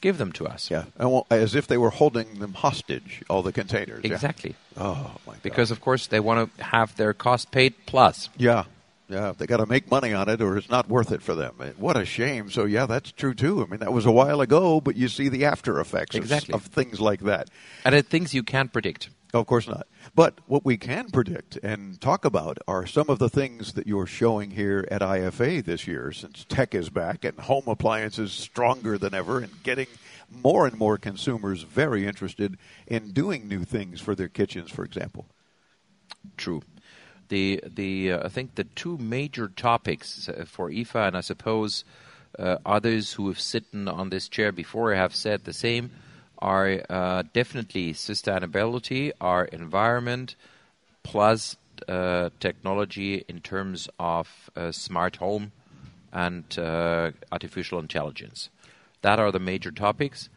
give 0.00 0.18
them 0.18 0.32
to 0.32 0.46
us. 0.46 0.70
Yeah, 0.70 0.84
well, 0.98 1.26
as 1.30 1.54
if 1.54 1.66
they 1.66 1.78
were 1.78 1.90
holding 1.90 2.38
them 2.38 2.54
hostage, 2.54 3.22
all 3.28 3.42
the 3.42 3.52
containers. 3.52 4.04
Exactly. 4.04 4.54
Yeah. 4.76 4.82
Oh 4.82 5.10
my 5.26 5.34
god. 5.34 5.42
Because 5.42 5.70
of 5.70 5.80
course 5.80 6.06
they 6.06 6.20
want 6.20 6.56
to 6.56 6.64
have 6.64 6.96
their 6.96 7.12
cost 7.12 7.50
paid 7.50 7.74
plus. 7.86 8.28
Yeah. 8.36 8.64
Yeah, 9.08 9.32
they 9.36 9.46
got 9.46 9.58
to 9.58 9.66
make 9.66 9.88
money 9.88 10.12
on 10.12 10.28
it, 10.28 10.40
or 10.40 10.56
it's 10.56 10.68
not 10.68 10.88
worth 10.88 11.12
it 11.12 11.22
for 11.22 11.34
them. 11.36 11.54
What 11.78 11.96
a 11.96 12.04
shame. 12.04 12.50
So 12.50 12.64
yeah, 12.64 12.86
that's 12.86 13.12
true 13.12 13.34
too. 13.34 13.62
I 13.62 13.66
mean, 13.70 13.78
that 13.80 13.92
was 13.92 14.04
a 14.04 14.10
while 14.10 14.40
ago, 14.40 14.80
but 14.80 14.96
you 14.96 15.06
see 15.06 15.28
the 15.28 15.44
after 15.44 15.78
effects 15.78 16.16
of- 16.16 16.50
of, 16.50 16.62
things 16.64 17.00
like 17.00 17.20
that. 17.20 17.48
And 17.84 17.94
it 17.94 18.06
things 18.06 18.34
you 18.34 18.42
can't 18.42 18.72
predict. 18.72 19.10
Of 19.32 19.46
course 19.46 19.68
not. 19.68 19.86
But 20.14 20.38
what 20.46 20.64
we 20.64 20.76
can 20.76 21.10
predict 21.10 21.56
and 21.62 22.00
talk 22.00 22.24
about 22.24 22.58
are 22.66 22.86
some 22.86 23.08
of 23.08 23.18
the 23.18 23.28
things 23.28 23.74
that 23.74 23.86
you're 23.86 24.06
showing 24.06 24.52
here 24.52 24.86
at 24.90 25.02
IFA 25.02 25.64
this 25.64 25.86
year, 25.86 26.10
since 26.10 26.44
tech 26.48 26.74
is 26.74 26.88
back 26.90 27.24
and 27.24 27.38
home 27.38 27.64
appliances 27.66 28.32
stronger 28.32 28.98
than 28.98 29.14
ever, 29.14 29.40
and 29.40 29.62
getting 29.62 29.88
more 30.30 30.66
and 30.66 30.76
more 30.78 30.96
consumers 30.96 31.62
very 31.62 32.06
interested 32.06 32.56
in 32.86 33.12
doing 33.12 33.46
new 33.46 33.62
things 33.64 34.00
for 34.00 34.14
their 34.14 34.28
kitchens, 34.28 34.70
for 34.70 34.84
example. 34.84 35.26
True. 36.36 36.62
The 37.28 37.62
the 37.66 38.12
uh, 38.12 38.26
I 38.26 38.28
think 38.28 38.54
the 38.54 38.64
two 38.64 38.98
major 38.98 39.48
topics 39.48 40.28
uh, 40.28 40.44
for 40.46 40.70
IFA, 40.70 41.08
and 41.08 41.16
I 41.16 41.20
suppose 41.20 41.84
uh, 42.38 42.58
others 42.64 43.14
who 43.14 43.28
have 43.28 43.40
sitten 43.40 43.88
on 43.88 44.10
this 44.10 44.28
chair 44.28 44.52
before 44.52 44.94
have 44.94 45.14
said 45.14 45.44
the 45.44 45.52
same, 45.52 45.90
are 46.38 46.82
uh, 46.90 47.22
definitely 47.32 47.92
sustainability, 47.94 49.10
our 49.20 49.46
environment, 49.46 50.36
plus 51.02 51.56
uh, 51.88 52.30
technology 52.40 53.24
in 53.28 53.40
terms 53.40 53.88
of 53.98 54.50
uh, 54.56 54.72
smart 54.72 55.16
home 55.16 55.52
and 56.12 56.58
artificial 57.30 57.78
intelligence. 57.78 58.48
That 59.02 59.18
are 59.18 59.30
the 59.30 59.38
major 59.38 59.70
topics. 59.70 60.28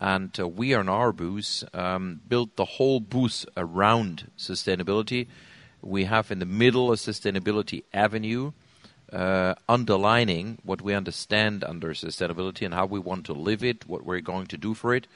And 0.00 0.36
we 0.36 0.74
on 0.74 0.88
our 0.88 1.12
booth 1.12 1.62
um, 1.74 2.20
built 2.26 2.56
the 2.56 2.64
whole 2.64 3.00
booth 3.00 3.44
around 3.56 4.30
sustainability. 4.38 5.26
We 5.82 6.04
have 6.04 6.30
in 6.30 6.38
the 6.38 6.46
middle 6.46 6.92
a 6.92 6.96
sustainability 6.96 7.84
avenue, 7.92 8.52
uh, 9.12 9.54
underlining 9.68 10.58
what 10.62 10.82
we 10.82 10.94
understand 10.94 11.64
under 11.64 11.90
sustainability 11.94 12.64
and 12.64 12.74
how 12.74 12.86
we 12.86 12.98
want 12.98 13.26
to 13.26 13.32
live 13.32 13.64
it, 13.64 13.88
what 13.88 14.04
we're 14.04 14.20
going 14.20 14.46
to 14.48 14.56
do 14.56 14.74
for 14.74 14.94
it. 14.94 15.06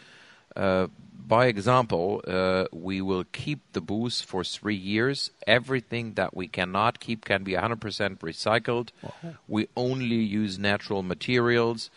Uh, 0.56 0.87
by 1.26 1.47
example, 1.47 2.21
uh, 2.26 2.66
we 2.73 3.00
will 3.00 3.25
keep 3.25 3.61
the 3.73 3.80
booth 3.80 4.21
for 4.21 4.44
three 4.44 4.75
years. 4.75 5.30
Everything 5.47 6.14
that 6.14 6.37
we 6.37 6.49
cannot 6.49 7.00
keep 7.00 7.25
can 7.25 7.44
be 7.44 7.52
100% 7.52 7.78
recycled. 8.18 8.88
We 9.49 9.68
only 9.76 10.16
use 10.16 10.59
natural 10.59 11.02
materials, 11.02 11.90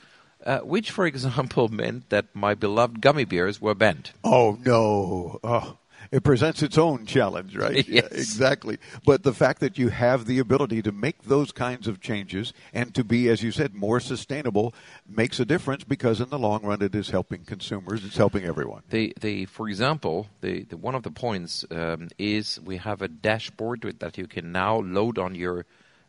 uh, 0.46 0.60
which, 0.60 0.92
for 0.92 1.06
example, 1.12 1.68
meant 1.68 2.10
that 2.10 2.26
my 2.34 2.56
beloved 2.56 3.02
gummy 3.02 3.26
bears 3.26 3.62
were 3.62 3.76
banned. 3.76 4.12
Oh 4.24 4.58
no! 4.64 5.40
Oh, 5.44 5.78
it 6.12 6.24
presents 6.24 6.62
its 6.64 6.78
own 6.78 7.06
challenge, 7.06 7.56
right? 7.56 7.88
Yeah, 7.88 8.02
Yes. 8.04 8.12
exactly. 8.12 8.78
But 9.06 9.24
the 9.24 9.34
fact 9.34 9.60
that 9.62 9.78
you 9.78 9.90
have 9.90 10.26
the 10.26 10.40
ability 10.40 10.82
to 10.84 10.92
make 10.92 11.24
those 11.24 11.52
kinds 11.52 11.88
of 11.88 12.00
changes 12.00 12.54
and 12.74 12.94
to 12.96 13.04
be, 13.04 13.30
as 13.30 13.42
you 13.44 13.52
said, 13.52 13.74
more 13.76 14.00
sustainable 14.00 14.74
makes 15.08 15.40
a 15.40 15.46
difference 15.46 15.84
because 15.84 16.20
in 16.22 16.30
the 16.30 16.40
long 16.40 16.64
run, 16.64 16.82
it 16.82 16.94
is 16.96 17.10
helping 17.10 17.44
consumers. 17.46 18.04
It's 18.06 18.18
helping 18.18 18.46
everyone. 18.46 18.84
They, 18.90 19.14
they, 19.20 19.46
for 19.46 19.68
example, 19.68 20.28
the, 20.42 20.64
the 20.64 20.78
one 20.78 20.96
of 20.96 21.04
the 21.04 21.12
points 21.12 21.66
um, 21.72 22.10
is 22.18 22.60
we 22.64 22.78
have 22.78 23.02
a 23.02 23.08
dashboard 23.08 23.82
that 24.00 24.18
you 24.18 24.28
can 24.28 24.52
now 24.52 24.78
load 24.80 25.18
on 25.18 25.36
your 25.36 25.66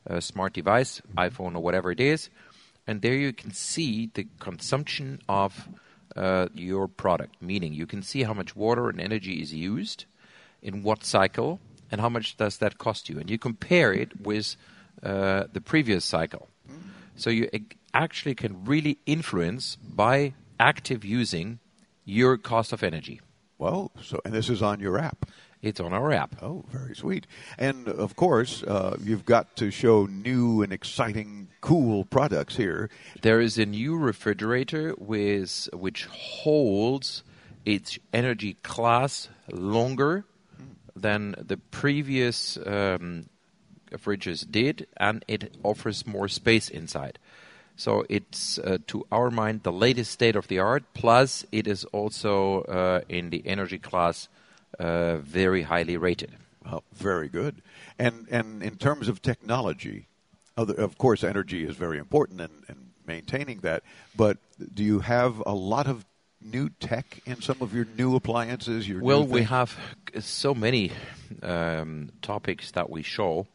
uh, 0.08 0.20
smart 0.20 0.52
device, 0.54 1.00
iPhone 1.16 1.54
or 1.56 1.60
whatever 1.62 1.90
it 1.90 2.00
is, 2.00 2.30
and 2.86 3.02
there 3.02 3.14
you 3.14 3.32
can 3.32 3.52
see 3.52 4.10
the 4.14 4.26
consumption 4.40 5.20
of 5.28 5.68
uh, 6.18 6.48
your 6.54 6.88
product. 6.88 7.32
Meaning, 7.40 7.72
you 7.80 7.86
can 7.86 8.02
see 8.02 8.24
how 8.24 8.34
much 8.34 8.56
water 8.56 8.90
and 8.90 9.00
energy 9.00 9.40
is 9.44 9.52
used, 9.52 10.04
in 10.60 10.82
what 10.82 11.04
cycle, 11.04 11.60
and 11.90 12.00
how 12.00 12.08
much 12.08 12.36
does 12.36 12.58
that 12.58 12.76
cost 12.78 13.08
you, 13.08 13.18
and 13.20 13.30
you 13.30 13.38
compare 13.38 13.92
it 14.02 14.10
with 14.20 14.56
uh, 15.02 15.44
the 15.52 15.60
previous 15.60 16.04
cycle. 16.04 16.48
So 17.16 17.30
you 17.30 17.48
ac- 17.52 17.76
actually 17.94 18.34
can 18.34 18.64
really 18.64 18.98
influence 19.06 19.76
by 19.76 20.34
active 20.58 21.04
using 21.04 21.58
your 22.04 22.36
cost 22.36 22.72
of 22.72 22.82
energy. 22.82 23.20
Well, 23.58 23.90
so 24.02 24.20
and 24.24 24.34
this 24.34 24.48
is 24.48 24.62
on 24.62 24.80
your 24.80 24.98
app. 24.98 25.26
It's 25.60 25.80
on 25.80 25.92
our 25.92 26.12
app. 26.12 26.36
Oh, 26.40 26.64
very 26.70 26.94
sweet. 26.94 27.26
And 27.58 27.88
of 27.88 28.14
course, 28.14 28.62
uh, 28.62 28.96
you've 29.02 29.24
got 29.24 29.56
to 29.56 29.70
show 29.70 30.06
new 30.06 30.62
and 30.62 30.72
exciting, 30.72 31.48
cool 31.60 32.04
products 32.04 32.56
here. 32.56 32.90
There 33.22 33.40
is 33.40 33.58
a 33.58 33.66
new 33.66 33.96
refrigerator 33.96 34.94
with 34.98 35.68
which 35.72 36.06
holds 36.06 37.24
its 37.64 37.98
energy 38.12 38.54
class 38.62 39.28
longer 39.50 40.24
than 40.94 41.34
the 41.38 41.56
previous 41.56 42.56
um, 42.64 43.28
fridges 43.92 44.48
did, 44.48 44.86
and 44.96 45.24
it 45.26 45.56
offers 45.64 46.06
more 46.06 46.28
space 46.28 46.68
inside. 46.68 47.18
So 47.76 48.04
it's, 48.08 48.58
uh, 48.58 48.78
to 48.88 49.06
our 49.12 49.30
mind, 49.30 49.62
the 49.62 49.72
latest 49.72 50.10
state 50.10 50.34
of 50.34 50.48
the 50.48 50.58
art. 50.58 50.84
Plus, 50.94 51.44
it 51.52 51.66
is 51.66 51.84
also 51.86 52.62
uh, 52.62 53.00
in 53.08 53.30
the 53.30 53.46
energy 53.46 53.78
class 53.78 54.28
uh, 54.78 55.18
very 55.18 55.62
highly 55.62 55.96
rated. 55.96 56.32
Oh, 56.70 56.82
very 56.94 57.28
good. 57.28 57.62
And 57.98 58.26
and 58.30 58.62
in 58.62 58.76
terms 58.76 59.08
of 59.08 59.22
technology, 59.22 60.06
other, 60.56 60.74
of 60.74 60.98
course, 60.98 61.24
energy 61.24 61.64
is 61.64 61.76
very 61.76 61.98
important 61.98 62.40
and, 62.40 62.64
and 62.68 62.90
maintaining 63.06 63.60
that. 63.60 63.82
But 64.16 64.38
do 64.74 64.84
you 64.84 65.00
have 65.00 65.42
a 65.46 65.54
lot 65.54 65.86
of 65.86 66.04
new 66.40 66.68
tech 66.68 67.20
in 67.26 67.40
some 67.40 67.56
of 67.60 67.74
your 67.74 67.86
new 67.96 68.14
appliances? 68.14 68.88
Your 68.88 69.02
Well, 69.02 69.24
new 69.24 69.32
we 69.32 69.42
have 69.44 69.76
uh, 70.14 70.20
so 70.20 70.54
many 70.54 70.92
um, 71.42 72.10
topics 72.22 72.72
that 72.72 72.90
we 72.90 73.02
show. 73.02 73.46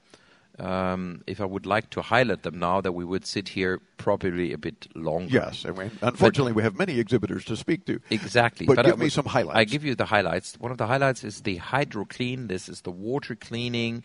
Um, 0.59 1.23
if 1.25 1.41
I 1.41 1.45
would 1.45 1.65
like 1.65 1.89
to 1.91 2.01
highlight 2.03 2.43
them 2.43 2.59
now, 2.59 2.79
that 2.79 2.91
we 2.91 3.03
would 3.03 3.25
sit 3.25 3.49
here 3.49 3.81
probably 3.97 4.53
a 4.53 4.57
bit 4.57 4.87
longer. 4.95 5.33
Yes, 5.33 5.65
I 5.65 5.71
mean, 5.71 5.89
unfortunately, 6.01 6.51
we 6.51 6.61
have 6.61 6.77
many 6.77 6.99
exhibitors 6.99 7.43
to 7.45 7.57
speak 7.57 7.85
to. 7.87 7.99
Exactly. 8.11 8.67
But, 8.67 8.77
I 8.77 8.83
give 8.83 8.99
me 8.99 9.09
some 9.09 9.25
highlights. 9.25 9.57
I 9.57 9.63
give 9.63 9.83
you 9.83 9.95
the 9.95 10.05
highlights. 10.05 10.55
One 10.59 10.71
of 10.71 10.77
the 10.77 10.85
highlights 10.85 11.23
is 11.23 11.41
the 11.41 11.57
Hydro 11.57 12.05
Clean. 12.05 12.47
This 12.47 12.69
is 12.69 12.81
the 12.81 12.91
water 12.91 13.35
cleaning 13.35 14.03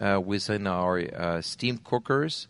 uh, 0.00 0.20
within 0.24 0.68
our 0.68 1.00
uh, 1.00 1.40
steam 1.40 1.78
cookers. 1.78 2.46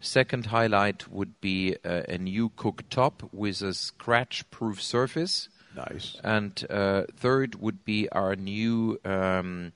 Second 0.00 0.46
highlight 0.46 1.08
would 1.10 1.38
be 1.40 1.76
uh, 1.84 2.02
a 2.08 2.16
new 2.16 2.48
cooktop 2.50 3.28
with 3.32 3.60
a 3.60 3.74
scratch-proof 3.74 4.80
surface. 4.80 5.50
Nice. 5.74 6.16
And 6.24 6.66
uh, 6.70 7.04
third 7.14 7.56
would 7.56 7.84
be 7.84 8.08
our 8.08 8.36
new 8.36 8.98
um, 9.04 9.72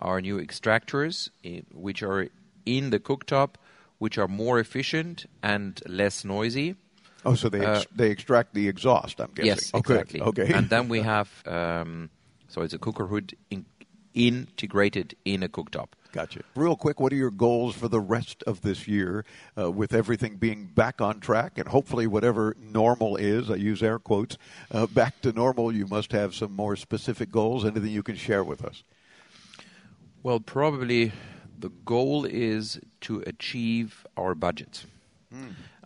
our 0.00 0.20
new 0.20 0.40
extractors, 0.40 1.30
which 1.72 2.02
are 2.02 2.28
in 2.66 2.90
the 2.90 2.98
cooktop, 3.00 3.54
which 3.98 4.18
are 4.18 4.28
more 4.28 4.58
efficient 4.58 5.24
and 5.42 5.80
less 5.86 6.24
noisy. 6.24 6.74
Oh, 7.24 7.34
so 7.34 7.48
they 7.48 7.64
ex- 7.64 7.86
they 7.94 8.10
extract 8.10 8.54
the 8.54 8.68
exhaust. 8.68 9.20
I'm 9.20 9.30
guessing. 9.34 9.52
Uh, 9.52 9.54
Yes, 9.54 9.70
Oh, 9.74 9.80
good. 9.80 9.94
exactly. 10.02 10.20
Okay. 10.20 10.52
And 10.52 10.68
then 10.68 10.88
we 10.88 11.00
have 11.14 11.28
um, 11.46 12.10
so 12.48 12.62
it's 12.62 12.74
a 12.74 12.78
cooker 12.78 13.06
hood 13.06 13.34
in, 13.50 13.64
integrated 14.14 15.14
in 15.24 15.42
a 15.42 15.48
cooktop. 15.48 15.88
Gotcha. 16.12 16.40
Real 16.54 16.76
quick, 16.76 16.98
what 17.00 17.12
are 17.12 17.16
your 17.16 17.30
goals 17.32 17.74
for 17.74 17.88
the 17.88 18.00
rest 18.00 18.42
of 18.46 18.62
this 18.62 18.88
year 18.88 19.24
uh, 19.58 19.70
with 19.70 19.92
everything 19.92 20.36
being 20.36 20.64
back 20.64 21.00
on 21.02 21.20
track 21.20 21.58
and 21.58 21.68
hopefully 21.68 22.06
whatever 22.06 22.56
normal 22.58 23.16
is, 23.16 23.50
I 23.50 23.56
use 23.56 23.82
air 23.82 23.98
quotes, 23.98 24.38
uh, 24.70 24.86
back 24.86 25.20
to 25.22 25.32
normal? 25.32 25.72
You 25.72 25.86
must 25.86 26.12
have 26.12 26.34
some 26.34 26.52
more 26.56 26.74
specific 26.76 27.30
goals. 27.30 27.66
Anything 27.66 27.90
you 27.90 28.02
can 28.02 28.16
share 28.16 28.42
with 28.44 28.64
us? 28.64 28.82
Well, 30.22 30.40
probably 30.40 31.12
the 31.58 31.70
goal 31.84 32.24
is 32.24 32.80
to 33.02 33.22
achieve 33.26 34.06
our 34.16 34.34
budget. 34.34 34.84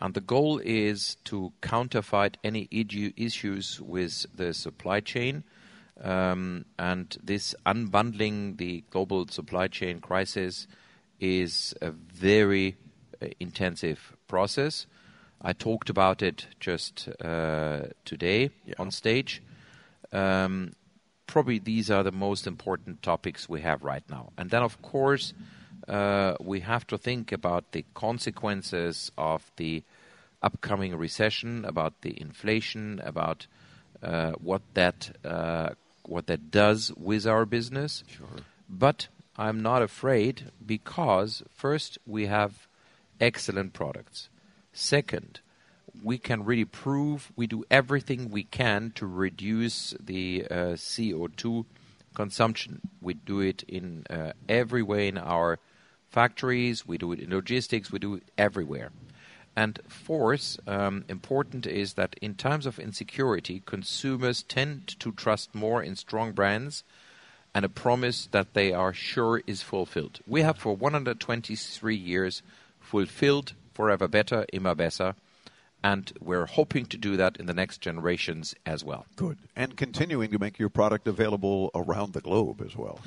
And 0.00 0.14
the 0.14 0.20
goal 0.20 0.61
is 0.64 1.16
to 1.24 1.52
counterfight 1.62 2.37
any 2.44 2.68
issues 2.70 3.80
with 3.80 4.26
the 4.35 4.54
supply 4.54 5.00
chain. 5.00 5.44
Um, 6.02 6.64
and 6.78 7.14
this 7.22 7.54
unbundling 7.66 8.56
the 8.56 8.85
global 8.90 9.26
supply 9.28 9.68
chain 9.68 10.00
crisis 10.00 10.66
is 11.18 11.74
a 11.83 11.90
very 11.90 12.76
uh, 13.20 13.26
intensive 13.38 14.16
process. 14.28 14.87
I 15.42 15.52
talked 15.52 15.90
about 15.90 16.22
it 16.22 16.46
just 16.59 17.09
uh, 17.22 17.88
today 18.04 18.50
on 18.78 18.90
stage. 18.90 19.42
Um, 20.12 20.72
probably 21.26 21.59
these 21.59 21.90
are 21.90 22.02
the 22.02 22.12
most 22.12 22.46
important 22.46 23.02
topics 23.02 23.48
we 23.48 23.61
have 23.61 23.83
right 23.83 24.04
now. 24.09 24.33
And 24.38 24.50
then, 24.50 24.62
of 24.62 24.80
course, 24.83 25.35
uh, 25.90 26.37
we 26.40 26.61
have 26.61 26.87
to 26.87 26.96
think 26.96 27.33
about 27.33 27.72
the 27.72 27.85
consequences 27.94 29.11
of 29.18 29.50
the 29.57 29.83
upcoming 30.40 30.96
recession, 30.96 31.64
about 31.64 32.00
the 32.03 32.18
inflation, 32.20 33.00
about 33.05 33.46
uh, 34.03 34.33
what 34.33 34.62
that 34.74 35.11
uh, 35.24 35.70
what 36.05 36.26
that 36.29 36.50
does 36.50 36.92
with 36.96 37.26
our 37.26 37.44
business. 37.44 38.05
Sure. 38.07 38.26
But 38.68 39.09
I'm 39.37 39.62
not 39.62 39.83
afraid 39.83 40.53
because 40.64 41.42
first 41.50 41.98
we 42.07 42.26
have 42.26 42.68
excellent 43.20 43.72
products. 43.72 44.29
Second, 44.72 45.40
we 46.03 46.18
can 46.18 46.44
really 46.44 46.64
prove 46.64 47.33
we 47.35 47.48
do 47.48 47.64
everything 47.68 48.31
we 48.31 48.44
can 48.44 48.92
to 48.94 49.07
reduce 49.07 49.94
the 49.98 50.46
uh, 50.48 50.55
CO2 50.76 51.64
consumption. 52.14 52.81
We 53.03 53.14
do 53.14 53.40
it 53.40 53.64
in 53.64 54.05
uh, 54.09 54.33
every 54.48 54.83
way 54.83 55.09
in 55.09 55.18
our 55.18 55.59
factories, 56.10 56.86
we 56.86 56.98
do 56.98 57.12
it 57.12 57.20
in 57.20 57.30
logistics, 57.30 57.90
we 57.90 57.98
do 57.98 58.14
it 58.14 58.24
everywhere. 58.36 58.90
And 59.56 59.80
fourth, 59.88 60.58
um, 60.66 61.04
important 61.08 61.66
is 61.66 61.94
that 61.94 62.14
in 62.22 62.34
times 62.34 62.66
of 62.66 62.78
insecurity, 62.78 63.62
consumers 63.66 64.42
tend 64.42 64.98
to 65.00 65.12
trust 65.12 65.54
more 65.54 65.82
in 65.82 65.96
strong 65.96 66.32
brands 66.32 66.84
and 67.54 67.64
a 67.64 67.68
promise 67.68 68.28
that 68.30 68.54
they 68.54 68.72
are 68.72 68.92
sure 68.92 69.42
is 69.46 69.62
fulfilled. 69.62 70.20
We 70.26 70.42
have 70.42 70.58
for 70.58 70.76
123 70.76 71.96
years 71.96 72.42
fulfilled 72.80 73.54
Forever 73.74 74.08
Better, 74.08 74.46
Immer 74.52 74.74
Besser, 74.74 75.14
and 75.82 76.12
we're 76.20 76.46
hoping 76.46 76.86
to 76.86 76.96
do 76.96 77.16
that 77.16 77.38
in 77.38 77.46
the 77.46 77.54
next 77.54 77.80
generations 77.80 78.54
as 78.66 78.84
well. 78.84 79.06
Good. 79.16 79.38
And 79.56 79.76
continuing 79.76 80.30
to 80.30 80.38
make 80.38 80.58
your 80.58 80.68
product 80.68 81.08
available 81.08 81.70
around 81.74 82.12
the 82.12 82.20
globe 82.20 82.62
as 82.64 82.76
well. 82.76 83.00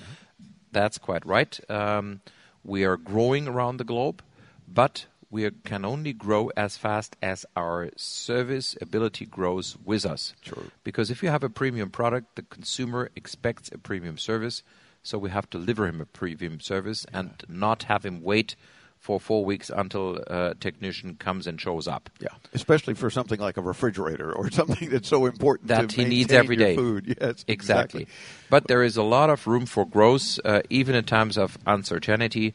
That's 0.72 0.98
quite 0.98 1.26
right. 1.26 1.60
Um, 1.70 2.22
we 2.64 2.84
are 2.84 2.98
growing 2.98 3.48
around 3.48 3.78
the 3.78 3.84
globe, 3.84 4.24
but 4.68 5.06
we 5.30 5.50
can 5.64 5.84
only 5.84 6.14
grow 6.14 6.52
as 6.56 6.78
fast 6.78 7.16
as 7.22 7.46
our 7.56 7.90
service 7.96 8.78
ability 8.80 9.26
grows 9.26 9.78
with 9.84 10.06
us. 10.06 10.36
True. 10.44 10.70
Because 10.84 11.10
if 11.10 11.24
you 11.24 11.30
have 11.30 11.44
a 11.44 11.50
premium 11.50 11.90
product, 11.90 12.36
the 12.36 12.44
consumer 12.44 13.10
expects 13.16 13.70
a 13.74 13.80
premium 13.80 14.18
service, 14.18 14.62
so 15.02 15.18
we 15.18 15.32
have 15.32 15.50
to 15.50 15.58
deliver 15.58 15.88
him 15.88 16.00
a 16.00 16.06
premium 16.06 16.60
service 16.60 17.06
and 17.12 17.44
not 17.50 17.84
have 17.84 18.06
him 18.06 18.22
wait 18.22 18.56
for 19.04 19.20
four 19.20 19.44
weeks 19.44 19.70
until 19.70 20.16
a 20.28 20.56
technician 20.56 21.16
comes 21.16 21.46
and 21.46 21.60
shows 21.60 21.90
up. 21.90 22.10
Yeah, 22.22 22.30
especially 22.54 22.94
for 22.94 23.10
something 23.10 23.38
like 23.38 23.58
a 23.58 23.62
refrigerator 23.62 24.32
or 24.32 24.50
something 24.60 24.90
that's 24.90 25.10
so 25.10 25.26
important 25.26 25.68
that 25.68 25.90
to 25.90 25.96
he 26.02 26.06
needs 26.06 26.32
every 26.32 26.56
day. 26.56 26.76
Food. 26.76 27.18
Yes, 27.22 27.44
exactly. 27.48 28.08
But 28.50 28.68
there 28.68 28.82
is 28.82 28.96
a 28.96 29.04
lot 29.04 29.30
of 29.30 29.46
room 29.46 29.66
for 29.66 29.86
growth, 29.86 30.40
uh, 30.46 30.62
even 30.70 30.96
in 30.96 31.04
times 31.04 31.38
of 31.38 31.58
uncertainty. 31.68 32.54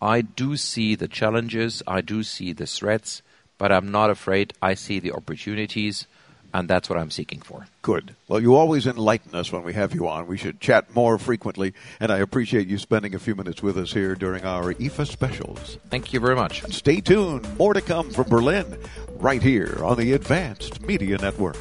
I 0.00 0.22
do 0.22 0.56
see 0.56 0.94
the 0.94 1.06
challenges, 1.06 1.82
I 1.86 2.00
do 2.00 2.22
see 2.22 2.54
the 2.54 2.66
threats, 2.66 3.20
but 3.58 3.70
I'm 3.70 3.90
not 3.90 4.08
afraid. 4.08 4.54
I 4.62 4.72
see 4.72 5.00
the 5.00 5.12
opportunities, 5.12 6.06
and 6.52 6.68
that's 6.68 6.88
what 6.88 6.98
I'm 6.98 7.10
seeking 7.10 7.40
for. 7.40 7.66
Good. 7.82 8.14
Well, 8.28 8.40
you 8.40 8.56
always 8.56 8.86
enlighten 8.86 9.34
us 9.34 9.52
when 9.52 9.62
we 9.62 9.72
have 9.74 9.94
you 9.94 10.08
on. 10.08 10.26
We 10.26 10.36
should 10.36 10.60
chat 10.60 10.94
more 10.94 11.18
frequently, 11.18 11.74
and 11.98 12.10
I 12.12 12.18
appreciate 12.18 12.68
you 12.68 12.78
spending 12.78 13.14
a 13.14 13.18
few 13.18 13.34
minutes 13.34 13.62
with 13.62 13.76
us 13.76 13.92
here 13.92 14.14
during 14.14 14.44
our 14.44 14.74
IFA 14.74 15.06
specials. 15.06 15.78
Thank 15.90 16.12
you 16.12 16.20
very 16.20 16.36
much. 16.36 16.62
Stay 16.72 17.00
tuned. 17.00 17.46
More 17.58 17.74
to 17.74 17.80
come 17.80 18.10
from 18.10 18.28
Berlin, 18.28 18.78
right 19.16 19.42
here 19.42 19.80
on 19.82 19.98
the 19.98 20.12
Advanced 20.12 20.82
Media 20.82 21.18
Network. 21.18 21.56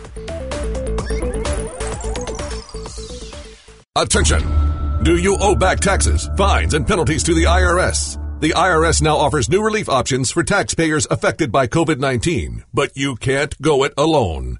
Attention! 3.95 4.69
Do 5.04 5.17
you 5.17 5.38
owe 5.39 5.56
back 5.56 5.80
taxes, 5.80 6.30
fines, 6.36 6.73
and 6.73 6.86
penalties 6.86 7.23
to 7.23 7.34
the 7.34 7.43
IRS? 7.43 8.19
The 8.41 8.52
IRS 8.52 9.02
now 9.02 9.17
offers 9.17 9.49
new 9.49 9.62
relief 9.62 9.89
options 9.89 10.32
for 10.32 10.43
taxpayers 10.43 11.06
affected 11.12 11.52
by 11.52 11.67
COVID 11.67 11.99
19, 11.99 12.63
but 12.73 12.91
you 12.95 13.17
can't 13.17 13.62
go 13.62 13.84
it 13.84 13.93
alone. 13.97 14.60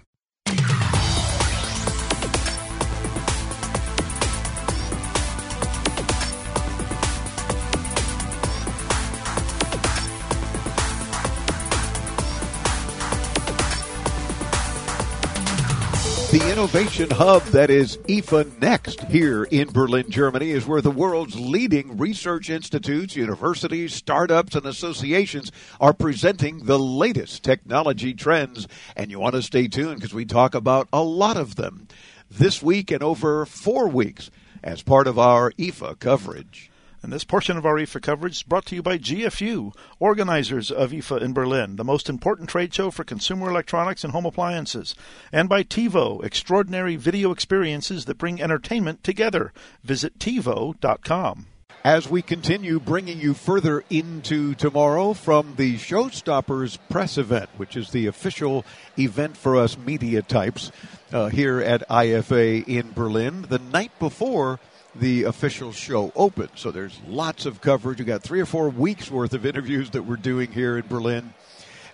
The 16.31 16.49
innovation 16.49 17.09
hub 17.09 17.41
that 17.47 17.69
is 17.69 17.97
IFA 18.07 18.61
Next 18.61 19.01
here 19.01 19.43
in 19.43 19.67
Berlin, 19.67 20.09
Germany, 20.09 20.51
is 20.51 20.65
where 20.65 20.79
the 20.79 20.89
world's 20.89 21.37
leading 21.37 21.97
research 21.97 22.49
institutes, 22.49 23.17
universities, 23.17 23.93
startups, 23.93 24.55
and 24.55 24.65
associations 24.65 25.51
are 25.81 25.91
presenting 25.91 26.63
the 26.63 26.79
latest 26.79 27.43
technology 27.43 28.13
trends. 28.13 28.65
And 28.95 29.11
you 29.11 29.19
want 29.19 29.35
to 29.35 29.41
stay 29.41 29.67
tuned 29.67 29.95
because 29.95 30.13
we 30.13 30.23
talk 30.23 30.55
about 30.55 30.87
a 30.93 31.03
lot 31.03 31.35
of 31.35 31.57
them 31.57 31.89
this 32.29 32.63
week 32.63 32.91
and 32.91 33.03
over 33.03 33.45
four 33.45 33.89
weeks 33.89 34.31
as 34.63 34.81
part 34.81 35.07
of 35.07 35.19
our 35.19 35.51
IFA 35.59 35.99
coverage. 35.99 36.70
And 37.03 37.11
this 37.11 37.23
portion 37.23 37.57
of 37.57 37.65
our 37.65 37.75
IFA 37.75 38.01
coverage 38.01 38.37
is 38.37 38.43
brought 38.43 38.67
to 38.67 38.75
you 38.75 38.83
by 38.83 38.99
GFU, 38.99 39.75
organizers 39.99 40.69
of 40.69 40.91
IFA 40.91 41.21
in 41.21 41.33
Berlin, 41.33 41.75
the 41.75 41.83
most 41.83 42.07
important 42.07 42.47
trade 42.47 42.73
show 42.73 42.91
for 42.91 43.03
consumer 43.03 43.49
electronics 43.49 44.03
and 44.03 44.13
home 44.13 44.25
appliances, 44.25 44.93
and 45.31 45.49
by 45.49 45.63
TiVo, 45.63 46.23
extraordinary 46.23 46.95
video 46.95 47.31
experiences 47.31 48.05
that 48.05 48.19
bring 48.19 48.39
entertainment 48.39 49.03
together. 49.03 49.51
Visit 49.83 50.19
TiVo.com. 50.19 51.47
As 51.83 52.07
we 52.07 52.21
continue 52.21 52.79
bringing 52.79 53.19
you 53.19 53.33
further 53.33 53.83
into 53.89 54.53
tomorrow 54.53 55.13
from 55.13 55.55
the 55.55 55.77
Showstoppers 55.77 56.77
press 56.91 57.17
event, 57.17 57.49
which 57.57 57.75
is 57.75 57.89
the 57.89 58.05
official 58.05 58.63
event 58.99 59.35
for 59.35 59.57
us 59.57 59.75
media 59.75 60.21
types 60.21 60.71
uh, 61.11 61.29
here 61.29 61.59
at 61.59 61.87
IFA 61.89 62.67
in 62.67 62.91
Berlin, 62.91 63.47
the 63.49 63.57
night 63.57 63.97
before 63.97 64.59
the 64.95 65.23
official 65.23 65.71
show 65.71 66.11
opened. 66.15 66.51
So 66.55 66.71
there's 66.71 66.99
lots 67.07 67.45
of 67.45 67.61
coverage. 67.61 67.99
We've 67.99 68.07
got 68.07 68.23
three 68.23 68.41
or 68.41 68.45
four 68.45 68.69
weeks 68.69 69.09
worth 69.09 69.33
of 69.33 69.45
interviews 69.45 69.91
that 69.91 70.03
we're 70.03 70.17
doing 70.17 70.51
here 70.51 70.77
in 70.77 70.87
Berlin. 70.87 71.33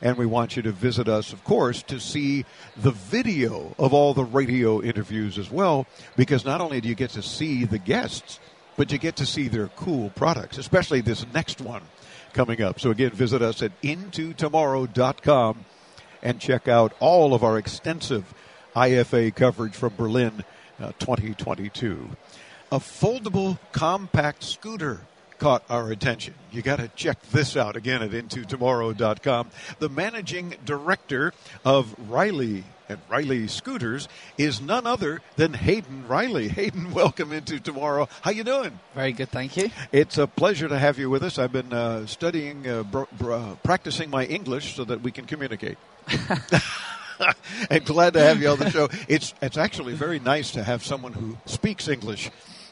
And 0.02 0.18
we 0.18 0.26
want 0.26 0.56
you 0.56 0.62
to 0.64 0.72
visit 0.72 1.08
us, 1.08 1.34
of 1.34 1.44
course, 1.44 1.82
to 1.84 2.00
see 2.00 2.46
the 2.76 2.92
video 2.92 3.76
of 3.80 3.94
all 3.94 4.14
the 4.14 4.24
radio 4.24 4.82
interviews 4.82 5.40
as 5.40 5.50
well, 5.50 5.88
because 6.16 6.46
not 6.46 6.62
only 6.62 6.82
do 6.82 6.88
you 6.88 6.96
get 6.96 7.12
to 7.12 7.24
see 7.24 7.66
the 7.66 7.80
guests, 7.80 8.40
but 8.76 8.92
you 8.92 9.00
get 9.00 9.16
to 9.16 9.26
see 9.26 9.48
their 9.48 9.70
cool 9.70 10.12
products, 10.12 10.60
especially 10.60 11.02
this 11.02 11.26
next 11.34 11.62
one 11.62 11.82
coming 12.34 12.62
up. 12.62 12.80
So 12.80 12.92
again, 12.92 13.10
visit 13.10 13.42
us 13.42 13.64
at 13.64 13.80
intotomorrow.com 13.82 15.66
and 16.22 16.40
check 16.40 16.68
out 16.68 16.94
all 17.00 17.34
of 17.34 17.44
our 17.44 17.58
extensive 17.58 18.36
IFA 18.76 19.34
coverage 19.34 19.74
from 19.74 19.96
Berlin 19.96 20.44
uh, 20.80 20.92
2022 21.00 22.10
a 22.72 22.80
foldable 22.80 23.58
compact 23.72 24.44
scooter 24.44 25.02
caught 25.40 25.64
our 25.70 25.92
attention. 25.92 26.34
You 26.52 26.62
got 26.62 26.78
to 26.78 26.88
check 26.90 27.22
this 27.30 27.56
out 27.56 27.76
again 27.76 28.02
at 28.02 28.12
intotomorrow.com. 28.12 29.50
The 29.80 29.90
managing 29.90 30.56
director 30.66 31.34
of 31.64 31.96
Riley 32.10 32.64
and 32.90 33.00
Riley 33.10 33.48
Scooters 33.48 34.08
is 34.38 34.62
none 34.62 34.88
other 34.88 35.22
than 35.36 35.54
Hayden 35.54 36.08
Riley. 36.08 36.48
Hayden, 36.48 36.92
welcome 36.94 37.32
into 37.32 37.60
tomorrow. 37.60 38.08
How 38.22 38.32
you 38.32 38.44
doing? 38.44 38.80
Very 38.96 39.12
good, 39.12 39.30
thank 39.30 39.58
you. 39.58 39.70
It's 39.92 40.18
a 40.18 40.26
pleasure 40.26 40.68
to 40.68 40.80
have 40.80 40.98
you 40.98 41.10
with 41.10 41.24
us. 41.24 41.38
I've 41.38 41.52
been 41.52 41.74
uh, 41.74 42.06
studying, 42.08 42.68
uh, 42.68 42.84
br- 42.84 43.04
br- 43.18 43.56
practicing 43.64 44.10
my 44.10 44.26
English 44.26 44.76
so 44.76 44.86
that 44.86 45.02
we 45.02 45.12
can 45.12 45.26
communicate. 45.26 45.78
and 47.70 47.86
glad 47.86 48.14
to 48.14 48.20
have 48.20 48.42
you 48.42 48.50
on 48.50 48.60
the 48.60 48.70
show. 48.70 48.90
It's 49.08 49.34
it's 49.42 49.58
actually 49.58 49.94
very 49.94 50.20
nice 50.20 50.52
to 50.52 50.64
have 50.64 50.84
someone 50.84 51.14
who 51.14 51.38
speaks 51.46 51.88
English 51.88 52.30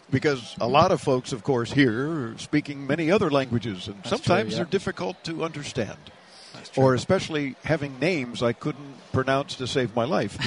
because 0.09 0.55
a 0.59 0.67
lot 0.67 0.91
of 0.91 1.01
folks, 1.01 1.31
of 1.33 1.43
course, 1.43 1.71
here 1.71 2.31
are 2.33 2.37
speaking 2.37 2.85
many 2.87 3.11
other 3.11 3.29
languages, 3.31 3.87
and 3.87 3.97
That's 3.97 4.09
sometimes 4.09 4.49
true, 4.49 4.51
yeah. 4.51 4.55
they're 4.57 4.65
difficult 4.71 5.23
to 5.25 5.43
understand. 5.43 5.97
Or 6.77 6.93
especially 6.93 7.55
having 7.63 7.99
names 7.99 8.41
I 8.41 8.51
couldn't 8.53 8.95
pronounce 9.11 9.55
to 9.55 9.67
save 9.67 9.95
my 9.95 10.03
life. 10.05 10.37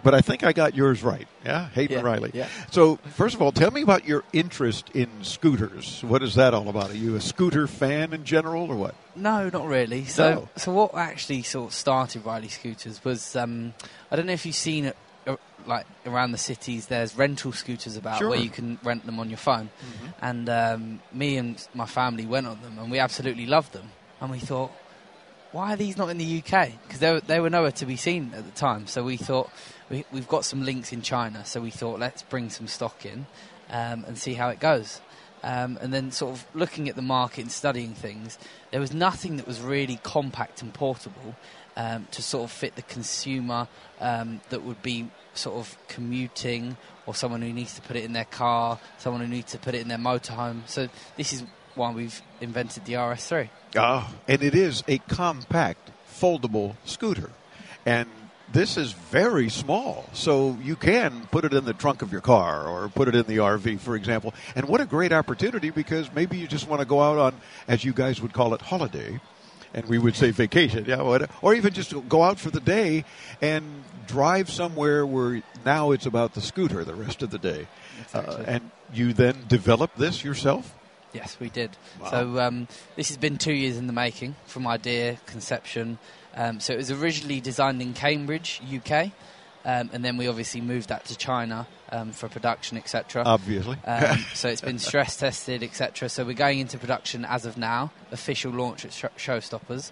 but 0.04 0.14
I 0.14 0.20
think 0.20 0.42
I 0.42 0.52
got 0.52 0.74
yours 0.74 1.02
right. 1.02 1.26
Yeah, 1.44 1.68
Hayden 1.70 1.98
Yeah, 1.98 2.02
Riley. 2.04 2.30
yeah. 2.32 2.48
So, 2.70 2.96
first 3.14 3.34
of 3.34 3.42
all, 3.42 3.52
tell 3.52 3.70
me 3.70 3.82
about 3.82 4.06
your 4.06 4.24
interest 4.32 4.90
in 4.94 5.08
scooters. 5.22 6.02
What 6.02 6.22
is 6.22 6.34
that 6.36 6.54
all 6.54 6.68
about? 6.68 6.90
Are 6.90 6.96
you 6.96 7.16
a 7.16 7.20
scooter 7.20 7.66
fan 7.66 8.12
in 8.12 8.24
general, 8.24 8.70
or 8.70 8.76
what? 8.76 8.94
No, 9.14 9.48
not 9.50 9.66
really. 9.66 10.04
So, 10.04 10.30
No. 10.32 10.48
so 10.56 10.72
what 10.72 10.94
actually 10.94 11.42
sort 11.42 11.70
of 11.70 11.74
started 11.74 12.24
Riley 12.24 12.48
Scooters 12.48 13.04
was 13.04 13.36
um, 13.36 13.74
I 14.10 14.16
don't 14.16 14.26
know 14.26 14.32
if 14.32 14.46
you've 14.46 14.54
seen 14.54 14.84
it 14.86 14.96
like 15.66 15.86
around 16.06 16.32
the 16.32 16.38
cities, 16.38 16.86
there's 16.86 17.16
rental 17.16 17.52
scooters 17.52 17.96
about 17.96 18.18
Sure. 18.18 18.30
where 18.30 18.38
you 18.38 18.50
can 18.50 18.78
rent 18.82 19.04
them 19.06 19.18
on 19.20 19.28
your 19.28 19.38
phone. 19.38 19.70
And 20.22 20.48
um, 20.48 21.00
me 21.12 21.36
and 21.36 21.66
my 21.74 21.86
family 21.86 22.24
went 22.26 22.46
on 22.46 22.62
them, 22.62 22.78
and 22.78 22.90
we 22.90 22.98
absolutely 22.98 23.46
loved 23.46 23.72
them. 23.72 23.90
And 24.20 24.30
we 24.30 24.38
thought, 24.38 24.70
why 25.52 25.72
are 25.72 25.76
these 25.76 25.96
not 25.96 26.08
in 26.08 26.18
the 26.18 26.38
UK? 26.38 26.70
Because 26.86 27.00
they 27.00 27.12
were, 27.12 27.20
they 27.20 27.40
were 27.40 27.50
nowhere 27.50 27.72
to 27.72 27.86
be 27.86 27.96
seen 27.96 28.32
at 28.34 28.44
the 28.44 28.52
time. 28.52 28.86
So 28.86 29.04
we 29.04 29.16
thought 29.16 29.50
we, 29.90 30.04
we've 30.12 30.28
got 30.28 30.44
some 30.44 30.64
links 30.64 30.92
in 30.92 31.02
China. 31.02 31.44
So 31.44 31.60
we 31.60 31.70
thought 31.70 31.98
let's 31.98 32.22
bring 32.22 32.50
some 32.50 32.66
stock 32.66 33.04
in 33.06 33.26
um, 33.70 34.04
and 34.06 34.18
see 34.18 34.34
how 34.34 34.48
it 34.48 34.60
goes. 34.60 35.00
Um, 35.42 35.78
and 35.80 35.94
then 35.94 36.10
sort 36.10 36.34
of 36.34 36.44
looking 36.52 36.88
at 36.88 36.96
the 36.96 37.02
market 37.02 37.42
and 37.42 37.52
studying 37.52 37.94
things, 37.94 38.38
there 38.72 38.80
was 38.80 38.92
nothing 38.92 39.36
that 39.36 39.46
was 39.46 39.60
really 39.60 40.00
compact 40.02 40.62
and 40.62 40.74
portable 40.74 41.36
um, 41.76 42.08
to 42.10 42.22
sort 42.22 42.44
of 42.44 42.50
fit 42.50 42.74
the 42.74 42.82
consumer 42.82 43.68
um, 44.00 44.40
that 44.50 44.64
would 44.64 44.82
be 44.82 45.08
sort 45.38 45.56
of 45.56 45.76
commuting 45.88 46.76
or 47.06 47.14
someone 47.14 47.42
who 47.42 47.52
needs 47.52 47.74
to 47.74 47.80
put 47.82 47.96
it 47.96 48.04
in 48.04 48.12
their 48.12 48.24
car, 48.24 48.78
someone 48.98 49.22
who 49.22 49.28
needs 49.28 49.52
to 49.52 49.58
put 49.58 49.74
it 49.74 49.80
in 49.80 49.88
their 49.88 49.98
motorhome. 49.98 50.60
So 50.66 50.88
this 51.16 51.32
is 51.32 51.44
why 51.74 51.92
we've 51.92 52.20
invented 52.40 52.84
the 52.84 52.94
RS3. 52.94 53.48
Ah, 53.76 54.12
and 54.26 54.42
it 54.42 54.54
is 54.54 54.82
a 54.88 54.98
compact, 54.98 55.90
foldable 56.12 56.76
scooter. 56.84 57.30
And 57.86 58.08
this 58.52 58.76
is 58.76 58.92
very 58.92 59.48
small, 59.48 60.08
so 60.12 60.56
you 60.62 60.74
can 60.74 61.26
put 61.30 61.44
it 61.44 61.52
in 61.52 61.64
the 61.64 61.74
trunk 61.74 62.02
of 62.02 62.12
your 62.12 62.22
car 62.22 62.66
or 62.66 62.88
put 62.88 63.08
it 63.08 63.14
in 63.14 63.26
the 63.26 63.36
RV, 63.38 63.78
for 63.80 63.94
example. 63.94 64.34
And 64.56 64.66
what 64.66 64.80
a 64.80 64.86
great 64.86 65.12
opportunity 65.12 65.70
because 65.70 66.12
maybe 66.14 66.38
you 66.38 66.46
just 66.46 66.66
want 66.66 66.80
to 66.80 66.86
go 66.86 67.00
out 67.00 67.18
on, 67.18 67.40
as 67.68 67.84
you 67.84 67.92
guys 67.92 68.22
would 68.22 68.32
call 68.32 68.54
it, 68.54 68.62
holiday, 68.62 69.20
and 69.74 69.86
we 69.86 69.98
would 69.98 70.16
say 70.16 70.30
vacation, 70.30 70.84
yeah, 70.86 71.02
what- 71.02 71.30
or 71.42 71.54
even 71.54 71.72
just 71.72 71.92
go 72.08 72.22
out 72.22 72.38
for 72.38 72.50
the 72.50 72.60
day 72.60 73.04
and 73.40 73.84
drive 74.06 74.50
somewhere 74.50 75.04
where 75.06 75.42
now 75.64 75.90
it's 75.90 76.06
about 76.06 76.34
the 76.34 76.40
scooter 76.40 76.84
the 76.84 76.94
rest 76.94 77.22
of 77.22 77.30
the 77.30 77.38
day. 77.38 77.66
Uh, 78.14 78.44
and 78.46 78.70
you 78.92 79.12
then 79.12 79.44
develop 79.48 79.94
this 79.96 80.24
yourself? 80.24 80.74
Yes, 81.12 81.36
we 81.40 81.48
did. 81.48 81.70
Wow. 82.00 82.10
So 82.10 82.38
um, 82.38 82.68
this 82.96 83.08
has 83.08 83.16
been 83.16 83.36
two 83.38 83.52
years 83.52 83.76
in 83.76 83.86
the 83.86 83.92
making, 83.92 84.36
from 84.46 84.66
idea, 84.66 85.18
conception. 85.26 85.98
Um, 86.34 86.60
so 86.60 86.72
it 86.74 86.76
was 86.76 86.90
originally 86.90 87.40
designed 87.40 87.80
in 87.82 87.94
Cambridge, 87.94 88.60
UK, 88.70 89.12
um, 89.68 89.90
and 89.92 90.02
then 90.02 90.16
we 90.16 90.28
obviously 90.28 90.62
moved 90.62 90.88
that 90.88 91.04
to 91.04 91.16
China 91.16 91.66
um, 91.92 92.12
for 92.12 92.26
production, 92.28 92.78
etc. 92.78 93.22
Obviously. 93.26 93.76
Um, 93.84 94.24
so 94.34 94.48
it's 94.48 94.62
been 94.62 94.78
stress 94.78 95.18
tested, 95.18 95.62
etc. 95.62 96.08
So 96.08 96.24
we're 96.24 96.32
going 96.32 96.58
into 96.58 96.78
production 96.78 97.26
as 97.26 97.44
of 97.44 97.58
now. 97.58 97.92
Official 98.10 98.50
launch 98.50 98.86
at 98.86 98.92
Sh- 98.94 99.04
Showstoppers. 99.18 99.90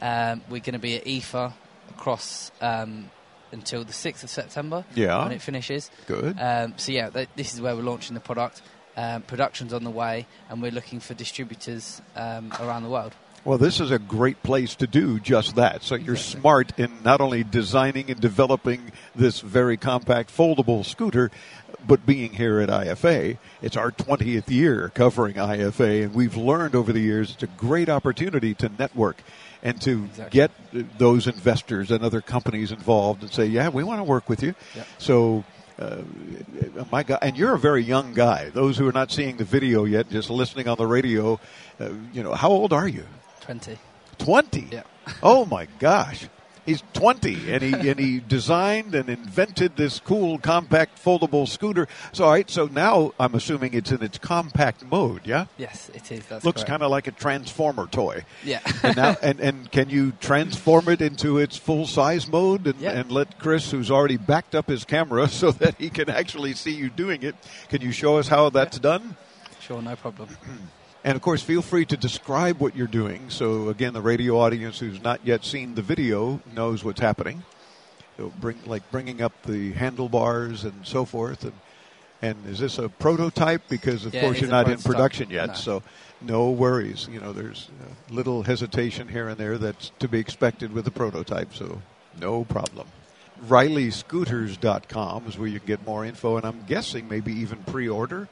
Um, 0.00 0.40
we're 0.48 0.60
going 0.62 0.72
to 0.72 0.78
be 0.78 0.96
at 0.96 1.04
IFA 1.04 1.52
across 1.90 2.50
um, 2.62 3.10
until 3.52 3.84
the 3.84 3.92
sixth 3.92 4.24
of 4.24 4.30
September. 4.30 4.86
Yeah. 4.94 5.22
when 5.22 5.32
it 5.32 5.42
finishes. 5.42 5.90
Good. 6.06 6.38
Um, 6.40 6.72
so 6.78 6.92
yeah, 6.92 7.10
th- 7.10 7.28
this 7.36 7.52
is 7.52 7.60
where 7.60 7.76
we're 7.76 7.82
launching 7.82 8.14
the 8.14 8.20
product. 8.20 8.62
Um, 8.96 9.22
production's 9.22 9.74
on 9.74 9.84
the 9.84 9.90
way, 9.90 10.26
and 10.48 10.62
we're 10.62 10.72
looking 10.72 11.00
for 11.00 11.12
distributors 11.12 12.00
um, 12.16 12.50
around 12.60 12.82
the 12.82 12.88
world. 12.88 13.14
Well, 13.48 13.56
this 13.56 13.80
is 13.80 13.90
a 13.90 13.98
great 13.98 14.42
place 14.42 14.74
to 14.74 14.86
do 14.86 15.18
just 15.18 15.56
that. 15.56 15.82
So 15.82 15.94
you're 15.94 16.16
smart 16.16 16.78
in 16.78 17.02
not 17.02 17.22
only 17.22 17.44
designing 17.44 18.10
and 18.10 18.20
developing 18.20 18.92
this 19.16 19.40
very 19.40 19.78
compact 19.78 20.36
foldable 20.36 20.84
scooter, 20.84 21.30
but 21.86 22.04
being 22.04 22.34
here 22.34 22.60
at 22.60 22.68
IFA. 22.68 23.38
It's 23.62 23.78
our 23.78 23.90
20th 23.90 24.50
year 24.50 24.92
covering 24.94 25.36
IFA, 25.36 26.04
and 26.04 26.14
we've 26.14 26.36
learned 26.36 26.74
over 26.74 26.92
the 26.92 27.00
years 27.00 27.30
it's 27.30 27.42
a 27.42 27.46
great 27.46 27.88
opportunity 27.88 28.52
to 28.52 28.70
network 28.78 29.22
and 29.62 29.80
to 29.80 30.10
get 30.28 30.50
uh, 30.74 30.82
those 30.98 31.26
investors 31.26 31.90
and 31.90 32.04
other 32.04 32.20
companies 32.20 32.70
involved 32.70 33.22
and 33.22 33.32
say, 33.32 33.46
yeah, 33.46 33.70
we 33.70 33.82
want 33.82 33.98
to 33.98 34.04
work 34.04 34.28
with 34.28 34.42
you. 34.42 34.54
So 34.98 35.42
uh, 35.78 36.02
my 36.92 37.02
God, 37.02 37.20
and 37.22 37.34
you're 37.34 37.54
a 37.54 37.58
very 37.58 37.82
young 37.82 38.12
guy. 38.12 38.50
Those 38.50 38.76
who 38.76 38.86
are 38.86 38.92
not 38.92 39.10
seeing 39.10 39.38
the 39.38 39.44
video 39.44 39.84
yet, 39.84 40.10
just 40.10 40.28
listening 40.28 40.68
on 40.68 40.76
the 40.76 40.86
radio, 40.86 41.40
uh, 41.80 41.88
you 42.12 42.22
know, 42.22 42.34
how 42.34 42.50
old 42.50 42.74
are 42.74 42.86
you? 42.86 43.04
Twenty. 43.48 43.78
20? 44.18 44.68
Yeah. 44.72 44.82
oh 45.22 45.46
my 45.46 45.66
gosh. 45.78 46.28
He's 46.66 46.82
20 46.92 47.50
and 47.50 47.62
he 47.62 47.88
and 47.88 47.98
he 47.98 48.20
designed 48.20 48.94
and 48.94 49.08
invented 49.08 49.76
this 49.76 50.00
cool 50.00 50.38
compact 50.38 51.02
foldable 51.02 51.48
scooter. 51.48 51.88
So 52.12 52.24
all 52.24 52.32
right, 52.32 52.50
so 52.50 52.66
now 52.66 53.14
I'm 53.18 53.34
assuming 53.34 53.72
it's 53.72 53.90
in 53.90 54.02
its 54.02 54.18
compact 54.18 54.84
mode, 54.84 55.22
yeah? 55.24 55.46
Yes, 55.56 55.88
it 55.94 56.12
is. 56.12 56.26
That's 56.26 56.44
Looks 56.44 56.64
kind 56.64 56.82
of 56.82 56.90
like 56.90 57.06
a 57.06 57.12
transformer 57.12 57.86
toy. 57.86 58.26
Yeah. 58.44 58.60
and 58.82 58.96
now 58.98 59.16
and, 59.22 59.40
and 59.40 59.72
can 59.72 59.88
you 59.88 60.12
transform 60.20 60.90
it 60.90 61.00
into 61.00 61.38
its 61.38 61.56
full 61.56 61.86
size 61.86 62.28
mode 62.28 62.66
and, 62.66 62.78
Yeah. 62.78 62.90
and 62.90 63.10
let 63.10 63.38
Chris 63.38 63.70
who's 63.70 63.90
already 63.90 64.18
backed 64.18 64.54
up 64.54 64.68
his 64.68 64.84
camera 64.84 65.26
so 65.40 65.52
that 65.52 65.76
he 65.78 65.88
can 65.88 66.10
actually 66.10 66.52
see 66.52 66.72
you 66.74 66.90
doing 66.90 67.22
it. 67.22 67.34
Can 67.70 67.80
you 67.80 67.92
show 67.92 68.18
us 68.18 68.28
how 68.28 68.50
that's 68.50 68.78
done? 68.78 69.16
Sure, 69.60 69.80
no 69.80 69.96
problem. 69.96 70.28
And 71.04 71.16
of 71.16 71.22
course, 71.22 71.42
feel 71.42 71.62
free 71.62 71.86
to 71.86 71.96
describe 71.96 72.58
what 72.58 72.76
you're 72.76 72.86
doing. 72.86 73.30
So 73.30 73.68
again, 73.68 73.92
the 73.92 74.02
radio 74.02 74.38
audience 74.38 74.78
who's 74.78 75.02
not 75.02 75.20
yet 75.24 75.44
seen 75.44 75.74
the 75.74 75.82
video 75.82 76.40
knows 76.54 76.82
what's 76.82 77.00
happening. 77.00 77.44
So 78.16 78.32
bring 78.40 78.58
like 78.66 78.90
bringing 78.90 79.22
up 79.22 79.32
the 79.44 79.72
handlebars 79.72 80.64
and 80.64 80.86
so 80.86 81.04
forth. 81.04 81.44
And 81.44 81.52
and 82.20 82.46
is 82.46 82.58
this 82.58 82.78
a 82.78 82.88
prototype? 82.88 83.62
Because 83.68 84.04
of 84.04 84.12
Yeah, 84.12 84.22
course 84.22 84.40
you're 84.40 84.50
not 84.50 84.68
in 84.68 84.78
production 84.78 85.30
yet. 85.30 85.48
No. 85.48 85.54
So 85.54 85.82
no 86.20 86.50
worries. 86.50 87.08
You 87.10 87.20
know, 87.20 87.32
there's 87.32 87.68
little 88.10 88.42
hesitation 88.42 89.08
here 89.08 89.28
and 89.28 89.38
there 89.38 89.56
that's 89.56 89.92
to 90.00 90.08
be 90.08 90.18
expected 90.18 90.72
with 90.72 90.86
a 90.88 90.90
prototype. 90.90 91.54
So 91.54 91.80
no 92.20 92.44
problem. 92.44 92.88
RileyScooters.com 93.46 95.26
is 95.28 95.38
where 95.38 95.46
you 95.46 95.60
can 95.60 95.66
get 95.68 95.86
more 95.86 96.04
info, 96.04 96.36
and 96.36 96.44
I'm 96.44 96.64
guessing 96.66 97.08
maybe 97.08 97.32
even 97.34 97.58
pre-order 97.58 98.28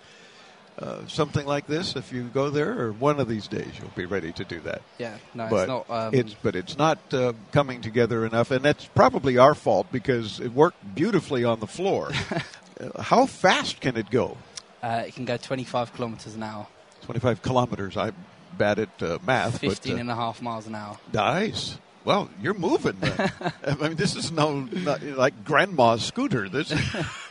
uh, 0.78 1.06
something 1.06 1.46
like 1.46 1.66
this 1.66 1.96
if 1.96 2.12
you 2.12 2.24
go 2.24 2.50
there, 2.50 2.78
or 2.80 2.92
one 2.92 3.18
of 3.20 3.28
these 3.28 3.48
days 3.48 3.68
you'll 3.78 3.88
be 3.96 4.04
ready 4.06 4.32
to 4.32 4.44
do 4.44 4.60
that. 4.60 4.82
Yeah, 4.98 5.16
no, 5.34 5.48
but 5.48 5.56
it's 5.60 5.68
not. 5.68 5.90
Um, 5.90 6.14
it's 6.14 6.34
but 6.34 6.56
it's 6.56 6.76
not 6.78 6.98
uh, 7.14 7.32
coming 7.52 7.80
together 7.80 8.26
enough, 8.26 8.50
and 8.50 8.64
that's 8.64 8.84
probably 8.86 9.38
our 9.38 9.54
fault 9.54 9.86
because 9.90 10.38
it 10.40 10.52
worked 10.52 10.94
beautifully 10.94 11.44
on 11.44 11.60
the 11.60 11.66
floor. 11.66 12.10
Uh, 12.78 13.00
How 13.00 13.24
fast 13.24 13.80
can 13.80 13.96
it 13.96 14.10
go? 14.10 14.36
uh, 14.82 15.04
it 15.06 15.14
can 15.14 15.24
go 15.24 15.38
25 15.38 15.94
kilometers 15.94 16.34
an 16.34 16.42
hour, 16.42 16.66
25 17.06 17.40
kilometers. 17.40 17.96
I'm 17.96 18.14
bad 18.58 18.78
at 18.78 19.02
uh, 19.02 19.16
math, 19.26 19.60
15 19.60 19.94
but 19.94 20.00
and 20.02 20.10
a 20.10 20.14
half 20.14 20.42
miles 20.42 20.66
an 20.66 20.74
hour. 20.74 20.98
nice. 21.10 21.78
Well, 22.06 22.30
you're 22.40 22.54
moving. 22.54 22.96
I 23.02 23.74
mean, 23.80 23.96
this 23.96 24.14
is 24.14 24.30
no 24.30 24.60
not 24.60 25.02
like 25.02 25.44
grandma's 25.44 26.04
scooter. 26.04 26.48
This 26.48 26.72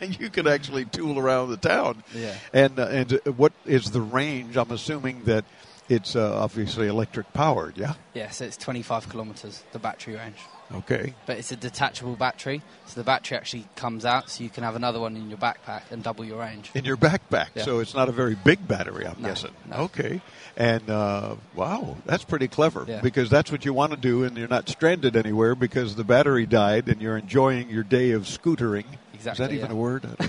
you 0.20 0.28
can 0.28 0.46
actually 0.46 0.84
tool 0.84 1.18
around 1.18 1.48
the 1.48 1.56
town. 1.56 2.04
Yeah. 2.14 2.34
And 2.52 2.78
uh, 2.78 2.86
and 2.88 3.12
uh, 3.14 3.32
what 3.32 3.54
is 3.64 3.92
the 3.92 4.02
range? 4.02 4.58
I'm 4.58 4.70
assuming 4.70 5.24
that 5.24 5.46
it's 5.88 6.14
uh, 6.14 6.38
obviously 6.38 6.88
electric 6.88 7.32
powered. 7.32 7.78
Yeah. 7.78 7.94
Yeah, 8.12 8.28
so 8.28 8.44
it's 8.44 8.58
25 8.58 9.08
kilometers, 9.08 9.64
the 9.72 9.78
battery 9.78 10.16
range. 10.16 10.36
Okay. 10.74 11.14
But 11.26 11.38
it's 11.38 11.52
a 11.52 11.56
detachable 11.56 12.16
battery, 12.16 12.62
so 12.86 13.00
the 13.00 13.04
battery 13.04 13.36
actually 13.36 13.66
comes 13.76 14.04
out, 14.04 14.28
so 14.30 14.42
you 14.42 14.50
can 14.50 14.64
have 14.64 14.74
another 14.74 14.98
one 14.98 15.16
in 15.16 15.28
your 15.28 15.38
backpack 15.38 15.82
and 15.90 16.02
double 16.02 16.24
your 16.24 16.40
range. 16.40 16.70
In 16.74 16.84
your 16.84 16.96
backpack, 16.96 17.48
Yeah. 17.54 17.62
so 17.64 17.78
it's 17.78 17.94
not 17.94 18.08
a 18.08 18.12
very 18.12 18.34
big 18.34 18.66
battery. 18.66 19.06
I'm 19.06 19.20
No, 19.20 19.28
guessing. 19.28 19.52
no. 19.70 19.76
Okay. 19.76 20.20
And 20.56 20.88
uh, 20.90 21.36
wow, 21.54 21.96
that's 22.04 22.24
pretty 22.24 22.48
clever 22.48 22.84
Yeah. 22.88 23.00
because 23.00 23.30
that's 23.30 23.52
what 23.52 23.64
you 23.64 23.72
want 23.72 23.92
to 23.92 23.96
do, 23.98 24.24
and 24.24 24.36
you're 24.36 24.48
not 24.48 24.68
stranded 24.68 25.14
anywhere 25.16 25.54
because 25.54 25.94
the 25.94 26.04
battery 26.04 26.46
died, 26.46 26.88
and 26.88 27.00
you're 27.00 27.16
enjoying 27.16 27.70
your 27.70 27.84
day 27.84 28.10
of 28.10 28.22
scootering. 28.24 28.84
Is 29.18 29.38
that 29.38 29.52
even 29.52 29.66
yeah. 29.66 29.72
a 29.72 29.74
word? 29.74 30.04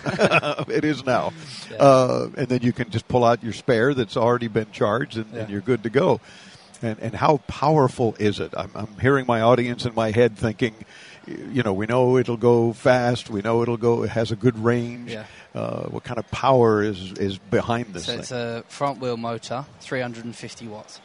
it 0.69 0.83
is 0.83 1.05
now. 1.05 1.31
Uh, 1.79 2.29
and 2.35 2.47
then 2.47 2.61
you 2.63 2.73
can 2.73 2.89
just 2.89 3.07
pull 3.07 3.23
out 3.23 3.43
your 3.43 3.53
spare 3.53 3.93
that's 3.93 4.17
already 4.17 4.47
been 4.47 4.71
charged, 4.71 5.17
and, 5.17 5.31
and 5.33 5.49
you're 5.49 5.61
good 5.61 5.83
to 5.83 5.89
go. 5.89 6.19
And 6.81 6.99
and 6.99 7.15
how 7.15 7.37
powerful 7.47 8.15
is 8.19 8.39
it? 8.39 8.53
I'm, 8.55 8.71
I'm 8.75 8.97
hearing 8.99 9.25
my 9.27 9.41
audience 9.41 9.85
in 9.85 9.95
my 9.95 10.11
head 10.11 10.37
thinking, 10.37 10.73
you 11.25 11.63
know, 11.63 11.73
we 11.73 11.85
know 11.87 12.17
it'll 12.17 12.37
go 12.37 12.71
fast. 12.73 13.29
We 13.29 13.41
know 13.41 13.61
it'll 13.63 13.77
go. 13.77 14.03
It 14.03 14.09
has 14.11 14.31
a 14.31 14.35
good 14.35 14.57
range. 14.63 15.11
Yeah. 15.11 15.25
Uh, 15.55 15.83
what 15.89 16.03
kind 16.03 16.19
of 16.19 16.29
power 16.29 16.83
is 16.83 17.13
is 17.13 17.37
behind 17.39 17.93
this 17.93 18.05
So 18.05 18.11
thing? 18.11 18.19
it's 18.21 18.31
a 18.31 18.63
front 18.67 18.99
wheel 18.99 19.17
motor, 19.17 19.65
350 19.81 20.67
watts. 20.67 21.01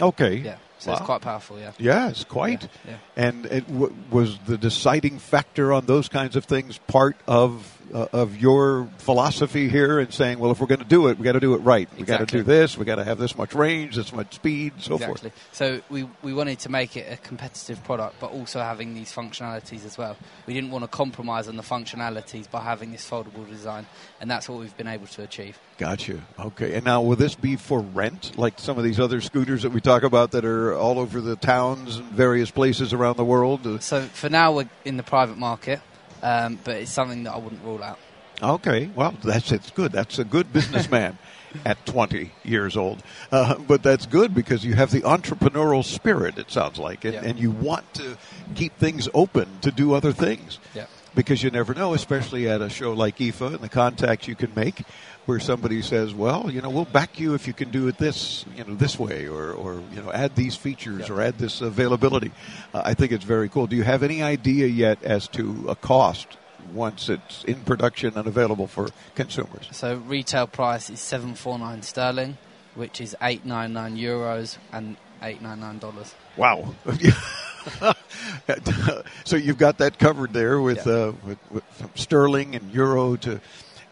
okay. 0.00 0.36
Yeah, 0.36 0.56
so 0.78 0.90
Wow. 0.90 0.96
it's 0.96 1.06
quite 1.06 1.20
powerful. 1.20 1.58
Yeah. 1.60 1.72
Yes, 1.78 2.24
quite. 2.24 2.62
Yeah, 2.62 2.90
yeah. 3.16 3.28
And 3.28 3.46
it 3.46 3.66
w- 3.68 3.94
was 4.10 4.38
the 4.46 4.58
deciding 4.58 5.18
factor 5.20 5.72
on 5.72 5.86
those 5.86 6.08
kinds 6.08 6.34
of 6.34 6.44
things 6.46 6.78
part 6.88 7.16
of 7.28 7.78
uh, 7.92 8.06
of 8.12 8.36
your 8.36 8.88
philosophy 8.98 9.68
here 9.68 9.98
and 9.98 10.12
saying, 10.12 10.38
well, 10.38 10.50
if 10.50 10.60
we're 10.60 10.66
going 10.66 10.80
to 10.80 10.84
do 10.84 11.08
it, 11.08 11.18
we 11.18 11.24
got 11.24 11.32
to 11.32 11.40
do 11.40 11.54
it 11.54 11.58
right. 11.58 11.88
We 11.98 12.04
got 12.04 12.18
to 12.18 12.26
do 12.26 12.42
this. 12.42 12.78
We 12.78 12.84
got 12.84 12.96
to 12.96 13.04
have 13.04 13.18
this 13.18 13.36
much 13.36 13.54
range, 13.54 13.96
this 13.96 14.12
much 14.12 14.34
speed, 14.34 14.74
so 14.78 14.94
exactly. 14.94 15.30
forth. 15.30 15.48
So 15.52 15.80
we 15.90 16.08
we 16.22 16.32
wanted 16.32 16.58
to 16.60 16.68
make 16.68 16.96
it 16.96 17.12
a 17.12 17.16
competitive 17.16 17.82
product, 17.84 18.16
but 18.20 18.30
also 18.30 18.60
having 18.60 18.94
these 18.94 19.12
functionalities 19.12 19.84
as 19.84 19.98
well. 19.98 20.16
We 20.46 20.54
didn't 20.54 20.70
want 20.70 20.84
to 20.84 20.88
compromise 20.88 21.48
on 21.48 21.56
the 21.56 21.62
functionalities 21.62 22.50
by 22.50 22.62
having 22.62 22.92
this 22.92 23.08
foldable 23.08 23.48
design, 23.48 23.86
and 24.20 24.30
that's 24.30 24.48
what 24.48 24.58
we've 24.58 24.76
been 24.76 24.88
able 24.88 25.06
to 25.08 25.22
achieve. 25.22 25.58
Gotcha. 25.78 26.22
Okay. 26.38 26.74
And 26.74 26.84
now, 26.84 27.02
will 27.02 27.16
this 27.16 27.34
be 27.34 27.56
for 27.56 27.80
rent, 27.80 28.38
like 28.38 28.58
some 28.58 28.78
of 28.78 28.84
these 28.84 29.00
other 29.00 29.20
scooters 29.20 29.62
that 29.62 29.70
we 29.70 29.80
talk 29.80 30.02
about 30.02 30.30
that 30.32 30.44
are 30.44 30.74
all 30.74 30.98
over 30.98 31.20
the 31.20 31.36
towns 31.36 31.96
and 31.96 32.06
various 32.12 32.50
places 32.50 32.92
around 32.92 33.16
the 33.16 33.24
world? 33.24 33.82
So 33.82 34.02
for 34.02 34.30
now, 34.30 34.52
we're 34.52 34.70
in 34.84 34.96
the 34.96 35.02
private 35.02 35.36
market. 35.36 35.80
Um, 36.22 36.58
but 36.64 36.76
it's 36.76 36.90
something 36.90 37.24
that 37.24 37.34
I 37.34 37.38
wouldn't 37.38 37.62
rule 37.64 37.82
out. 37.82 37.98
Okay, 38.42 38.90
well, 38.96 39.14
that's 39.22 39.52
it's 39.52 39.70
good. 39.70 39.92
That's 39.92 40.18
a 40.18 40.24
good 40.24 40.52
businessman 40.52 41.18
at 41.64 41.84
20 41.86 42.32
years 42.42 42.76
old. 42.76 43.02
Uh, 43.30 43.56
but 43.58 43.82
that's 43.84 44.06
good 44.06 44.34
because 44.34 44.64
you 44.64 44.74
have 44.74 44.90
the 44.90 45.02
entrepreneurial 45.02 45.84
spirit. 45.84 46.38
It 46.38 46.50
sounds 46.50 46.78
like, 46.78 47.04
and, 47.04 47.14
Yeah. 47.14 47.22
and 47.24 47.38
you 47.38 47.50
want 47.52 47.92
to 47.94 48.16
keep 48.56 48.76
things 48.78 49.08
open 49.14 49.60
to 49.60 49.70
do 49.70 49.92
other 49.94 50.12
things. 50.12 50.58
Yeah. 50.74 50.86
Because 51.14 51.42
you 51.42 51.50
never 51.50 51.74
know, 51.74 51.92
especially 51.92 52.48
at 52.48 52.62
a 52.62 52.70
show 52.70 52.94
like 52.94 53.18
IFA 53.18 53.54
and 53.54 53.58
the 53.58 53.68
contacts 53.68 54.26
you 54.26 54.34
can 54.34 54.50
make, 54.54 54.82
where 55.26 55.38
somebody 55.38 55.82
says, 55.82 56.14
"Well, 56.14 56.50
you 56.50 56.62
know, 56.62 56.70
we'll 56.70 56.86
back 56.86 57.20
you 57.20 57.34
if 57.34 57.46
you 57.46 57.52
can 57.52 57.70
do 57.70 57.86
it 57.88 57.98
this, 57.98 58.46
you 58.56 58.64
know, 58.64 58.74
this 58.74 58.98
way, 58.98 59.28
or, 59.28 59.52
or 59.52 59.82
you 59.94 60.02
know, 60.02 60.10
add 60.10 60.36
these 60.36 60.56
features 60.56 61.10
or 61.10 61.20
add 61.20 61.38
this 61.38 61.60
availability." 61.60 62.32
Uh, 62.72 62.82
I 62.84 62.94
think 62.94 63.12
it's 63.12 63.24
very 63.24 63.48
cool. 63.48 63.66
Do 63.66 63.76
you 63.76 63.84
have 63.84 64.02
any 64.02 64.22
idea 64.22 64.66
yet 64.66 65.02
as 65.02 65.28
to 65.28 65.66
a 65.68 65.76
cost 65.76 66.38
once 66.72 67.08
it's 67.08 67.44
in 67.44 67.60
production 67.60 68.16
and 68.16 68.26
available 68.26 68.66
for 68.66 68.88
consumers? 69.14 69.68
So 69.70 69.96
retail 69.96 70.46
price 70.46 70.88
is 70.90 71.00
seven 71.00 71.34
four 71.34 71.58
nine 71.58 71.82
sterling, 71.82 72.38
which 72.74 73.00
is 73.00 73.14
eight 73.20 73.44
nine 73.44 73.72
nine 73.72 73.96
euros 73.96 74.56
and 74.72 74.96
eight 75.22 75.42
nine 75.42 75.60
nine 75.60 75.78
dollars. 75.78 76.14
Wow. 76.36 76.74
so 79.24 79.36
you've 79.36 79.58
got 79.58 79.78
that 79.78 79.98
covered 79.98 80.32
there 80.32 80.60
with, 80.60 80.86
Yeah. 80.86 80.92
uh, 80.92 81.12
with, 81.24 81.38
with 81.50 81.64
from 81.74 81.90
sterling 81.94 82.54
and 82.54 82.72
euro 82.72 83.16
to, 83.16 83.40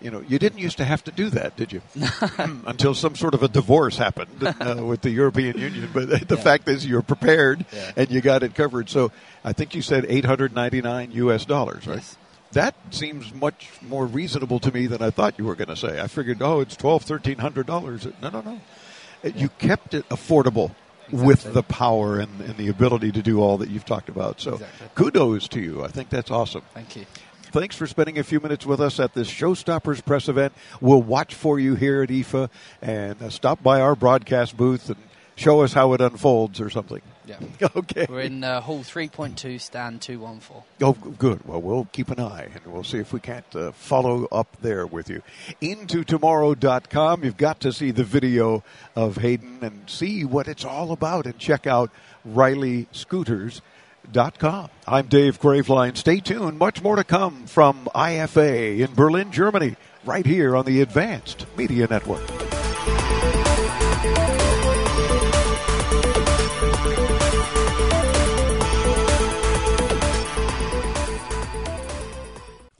you 0.00 0.10
know, 0.10 0.20
you 0.26 0.38
didn't 0.38 0.58
used 0.58 0.78
to 0.78 0.84
have 0.84 1.04
to 1.04 1.10
do 1.10 1.28
that, 1.30 1.56
did 1.56 1.72
you? 1.72 1.82
Until 2.38 2.94
some 2.94 3.14
sort 3.16 3.34
of 3.34 3.42
a 3.42 3.48
divorce 3.48 3.96
happened 3.98 4.30
uh, 4.42 4.82
with 4.84 5.02
the 5.02 5.10
European 5.10 5.58
Union. 5.58 5.90
But 5.92 6.08
the 6.28 6.36
Yeah. 6.36 6.42
fact 6.42 6.68
is, 6.68 6.86
you're 6.86 7.02
prepared 7.02 7.64
Yeah. 7.72 7.92
and 7.96 8.10
you 8.10 8.20
got 8.20 8.42
it 8.42 8.54
covered. 8.54 8.88
So 8.88 9.12
I 9.44 9.52
think 9.52 9.74
you 9.74 9.82
said 9.82 10.06
899 10.08 11.12
U.S. 11.12 11.44
dollars, 11.44 11.86
right? 11.86 11.96
Yes. 11.96 12.16
That 12.52 12.74
seems 12.90 13.32
much 13.32 13.68
more 13.80 14.06
reasonable 14.06 14.58
to 14.60 14.72
me 14.72 14.88
than 14.88 15.00
I 15.02 15.10
thought 15.10 15.38
you 15.38 15.44
were 15.44 15.54
going 15.54 15.68
to 15.68 15.76
say. 15.76 16.00
I 16.00 16.08
figured, 16.08 16.42
oh, 16.42 16.58
it's 16.58 16.74
twelve, 16.74 17.04
thirteen 17.04 17.38
hundred 17.38 17.66
dollars. 17.68 18.08
No, 18.20 18.28
no, 18.28 18.40
no. 18.40 18.60
Uh, 19.24 19.28
You 19.36 19.50
kept 19.50 19.94
it 19.94 20.08
affordable 20.08 20.72
with 21.12 21.52
the 21.52 21.62
power 21.62 22.18
and, 22.18 22.40
and 22.40 22.56
the 22.56 22.68
ability 22.68 23.12
to 23.12 23.22
do 23.22 23.40
all 23.40 23.58
that 23.58 23.70
you've 23.70 23.84
talked 23.84 24.08
about. 24.08 24.40
So, 24.40 24.54
Exactly. 24.54 24.88
kudos 24.94 25.48
to 25.48 25.60
you. 25.60 25.84
I 25.84 25.88
think 25.88 26.08
that's 26.10 26.30
awesome. 26.30 26.62
Thank 26.74 26.96
you. 26.96 27.06
Thanks 27.52 27.74
for 27.74 27.88
spending 27.88 28.16
a 28.18 28.22
few 28.22 28.38
minutes 28.38 28.64
with 28.64 28.80
us 28.80 29.00
at 29.00 29.12
this 29.14 29.28
Showstoppers 29.28 30.04
press 30.04 30.28
event. 30.28 30.52
We'll 30.80 31.02
watch 31.02 31.34
for 31.34 31.58
you 31.58 31.74
here 31.74 32.02
at 32.02 32.08
IFA 32.08 32.48
and 32.80 33.20
uh, 33.20 33.28
stop 33.28 33.60
by 33.60 33.80
our 33.80 33.96
broadcast 33.96 34.56
booth 34.56 34.88
and 34.88 34.96
show 35.40 35.62
us 35.62 35.72
how 35.72 35.94
it 35.94 36.02
unfolds 36.02 36.60
or 36.60 36.70
something. 36.70 37.00
Yeah. 37.26 37.38
Okay. 37.76 38.06
We're 38.08 38.22
in 38.22 38.42
uh, 38.42 38.60
hall 38.60 38.80
3.2, 38.80 39.60
stand 39.60 40.02
214. 40.02 40.62
Oh, 40.82 40.92
good. 40.92 41.46
Well, 41.46 41.62
we'll 41.62 41.86
keep 41.92 42.10
an 42.10 42.18
eye 42.18 42.48
and 42.52 42.66
we'll 42.72 42.82
see 42.84 42.98
if 42.98 43.12
we 43.12 43.20
can't 43.20 43.44
uh, 43.54 43.70
follow 43.72 44.26
up 44.32 44.56
there 44.60 44.86
with 44.86 45.08
you. 45.08 45.22
IntoTomorrow.com. 45.62 47.24
You've 47.24 47.36
got 47.36 47.60
to 47.60 47.72
see 47.72 47.92
the 47.92 48.02
video 48.02 48.64
of 48.96 49.18
Hayden 49.18 49.58
and 49.62 49.88
see 49.88 50.24
what 50.24 50.48
it's 50.48 50.64
all 50.64 50.90
about 50.90 51.26
and 51.26 51.38
check 51.38 51.66
out 51.66 51.90
RileyScooters.com. 52.28 54.70
I'm 54.86 55.06
Dave 55.06 55.40
Graveline. 55.40 55.96
Stay 55.96 56.18
tuned. 56.20 56.58
Much 56.58 56.82
more 56.82 56.96
to 56.96 57.04
come 57.04 57.46
from 57.46 57.88
IFA 57.94 58.80
in 58.80 58.94
Berlin, 58.94 59.30
Germany, 59.30 59.76
right 60.04 60.26
here 60.26 60.56
on 60.56 60.64
the 60.64 60.80
Advanced 60.80 61.46
Media 61.56 61.86
Network. 61.88 62.49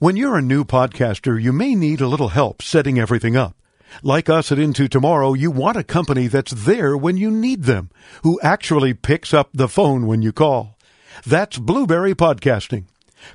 When 0.01 0.15
you're 0.15 0.35
a 0.35 0.41
new 0.41 0.65
podcaster, 0.65 1.39
you 1.39 1.53
may 1.53 1.75
need 1.75 2.01
a 2.01 2.07
little 2.07 2.29
help 2.29 2.63
setting 2.63 2.97
everything 2.97 3.37
up. 3.37 3.55
Like 4.01 4.29
us 4.29 4.51
at 4.51 4.57
Into 4.57 4.87
Tomorrow, 4.87 5.33
you 5.33 5.51
want 5.51 5.77
a 5.77 5.83
company 5.83 6.25
that's 6.25 6.53
there 6.53 6.97
when 6.97 7.17
you 7.17 7.29
need 7.29 7.65
them, 7.65 7.91
who 8.23 8.41
actually 8.41 8.95
picks 8.95 9.31
up 9.31 9.51
the 9.53 9.67
phone 9.67 10.07
when 10.07 10.23
you 10.23 10.31
call. 10.31 10.75
That's 11.23 11.59
Blubrry 11.59 12.15
Podcasting. 12.15 12.85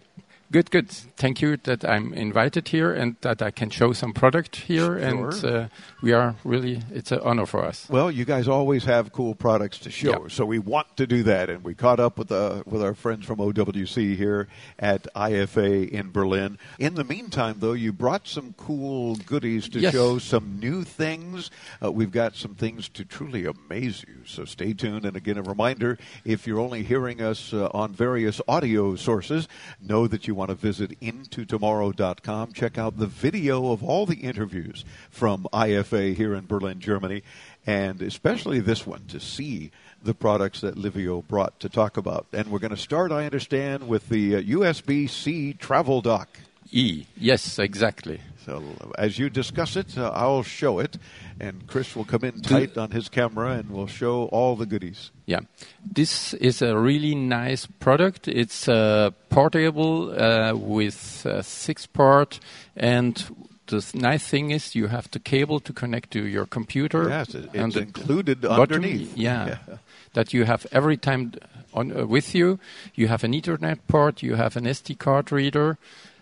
Good, 0.53 0.71
good. 0.71 0.89
Thank 0.91 1.43
you 1.43 1.57
that 1.65 1.85
I'm 1.85 2.15
invited 2.15 2.69
here 2.69 2.93
and 2.93 3.17
that 3.23 3.43
I 3.43 3.51
can 3.51 3.69
show 3.69 3.93
some 3.93 4.13
product 4.13 4.55
here. 4.57 4.95
And 4.97 5.35
Sure. 5.35 5.57
uh, 5.63 5.69
we 6.01 6.13
are 6.13 6.37
really, 6.45 6.83
it's 6.95 7.11
an 7.11 7.19
honor 7.25 7.47
for 7.47 7.65
us. 7.65 7.89
Well, 7.91 8.13
you 8.13 8.25
guys 8.25 8.47
always 8.47 8.85
have 8.85 9.11
cool 9.13 9.35
products 9.35 9.79
to 9.81 9.91
show, 9.91 10.23
Yeah. 10.23 10.29
so 10.29 10.45
we 10.47 10.61
want 10.61 10.97
to 10.99 11.07
do 11.07 11.25
that. 11.25 11.51
And 11.51 11.65
we 11.65 11.75
caught 11.75 11.99
up 11.99 12.17
with 12.17 12.31
uh, 12.31 12.63
with 12.65 12.81
our 12.81 12.95
friends 12.95 13.27
from 13.27 13.39
OWC 13.41 14.15
here 14.17 14.47
at 14.79 15.09
IFA 15.17 15.89
in 15.91 16.13
Berlin. 16.13 16.59
In 16.79 16.95
the 16.95 17.03
meantime, 17.05 17.57
though, 17.59 17.73
you 17.73 17.93
brought 17.93 18.29
some 18.29 18.55
cool 18.57 19.17
goodies 19.17 19.69
to 19.71 19.81
Yes. 19.81 19.95
show 19.95 20.19
some 20.19 20.61
new 20.61 20.85
things. 20.85 21.51
Uh, 21.83 21.91
we've 21.91 22.13
got 22.13 22.37
some 22.37 22.55
things 22.55 22.89
to 22.91 23.05
truly 23.05 23.47
amaze 23.47 24.05
you. 24.07 24.19
So 24.25 24.45
stay 24.45 24.75
tuned. 24.75 25.05
And 25.05 25.17
again, 25.17 25.39
a 25.39 25.43
reminder: 25.43 25.99
if 26.25 26.47
you're 26.47 26.61
only 26.61 26.85
hearing 26.85 27.21
us 27.21 27.53
uh, 27.53 27.69
on 27.75 27.93
various 27.93 28.41
audio 28.47 28.95
sources, 28.95 29.49
know 29.81 30.07
that 30.07 30.29
you 30.29 30.36
want 30.37 30.51
to 30.51 30.55
visit 30.55 31.01
intotomorrow.com. 31.01 32.53
Check 32.53 32.79
out 32.79 32.99
the 32.99 33.07
video 33.07 33.73
of 33.73 33.83
all 33.83 34.07
the 34.07 34.17
interviews 34.17 34.85
from 35.11 35.49
IFA 35.53 36.15
here 36.15 36.35
in 36.35 36.47
Berlin, 36.47 36.79
Germany, 36.79 37.23
and 37.67 38.03
especially 38.03 38.61
this 38.61 38.87
one 38.87 39.07
to 39.07 39.19
see 39.19 39.71
the 40.03 40.15
products 40.15 40.61
that 40.61 40.77
Livio 40.77 41.23
brought 41.23 41.59
to 41.61 41.69
talk 41.69 41.97
about. 41.97 42.27
And 42.33 42.49
we're 42.49 42.61
going 42.61 42.71
to 42.71 42.77
start, 42.77 43.11
I 43.11 43.25
understand, 43.25 43.89
with 43.89 44.09
the 44.09 44.37
uh, 44.37 44.43
USB 44.43 45.09
C 45.11 45.55
travel 45.55 46.01
dock. 46.01 46.29
E, 46.73 47.07
yes, 47.17 47.59
exactly. 47.59 48.21
So 48.45 48.63
as 48.99 49.19
you 49.19 49.29
discuss 49.31 49.77
it, 49.77 49.99
uh, 49.99 50.11
I'll 50.15 50.43
show 50.45 50.79
it, 50.79 50.99
and 51.41 51.67
Chris 51.67 51.97
will 51.97 52.05
come 52.05 52.25
in 52.25 52.41
tight 52.43 52.79
on 52.79 52.91
his 52.93 53.09
camera 53.09 53.53
and 53.59 53.71
we'll 53.71 53.89
show 53.89 54.25
all 54.27 54.55
the 54.57 54.67
goodies. 54.67 55.11
Yeah, 55.27 55.41
this 55.85 56.33
is 56.35 56.63
a 56.63 56.79
really 56.79 57.15
nice 57.15 57.67
product. 57.67 58.29
It's 58.29 58.69
uh, 58.69 59.11
portable 59.31 60.11
uh, 60.21 60.55
with 60.55 61.27
uh, 61.27 61.43
six 61.43 61.87
port, 61.87 62.39
and 62.77 63.15
the 63.67 63.85
nice 63.95 64.25
thing 64.29 64.53
is 64.53 64.77
you 64.77 64.87
have 64.87 65.11
the 65.11 65.19
cable 65.19 65.59
to 65.61 65.73
connect 65.73 66.13
to 66.13 66.25
your 66.25 66.47
computer. 66.47 67.09
Yes, 67.09 67.35
it- 67.35 67.51
and 67.53 67.67
it's 67.67 67.75
the 67.75 67.81
included 67.83 68.41
bottom, 68.43 68.61
underneath. 68.63 69.17
Yeah, 69.17 69.47
Yeah. 69.69 69.77
that 70.15 70.33
you 70.33 70.45
have 70.45 70.67
every 70.71 70.97
time 70.97 71.33
on 71.75 71.91
uh, 71.97 72.07
with 72.07 72.33
you. 72.35 72.59
You 72.95 73.09
have 73.09 73.25
an 73.25 73.33
Ethernet 73.33 73.79
port, 73.89 74.23
you 74.23 74.37
have 74.37 74.57
an 74.57 74.65
SD 74.67 74.97
card 74.99 75.33
reader, 75.33 75.79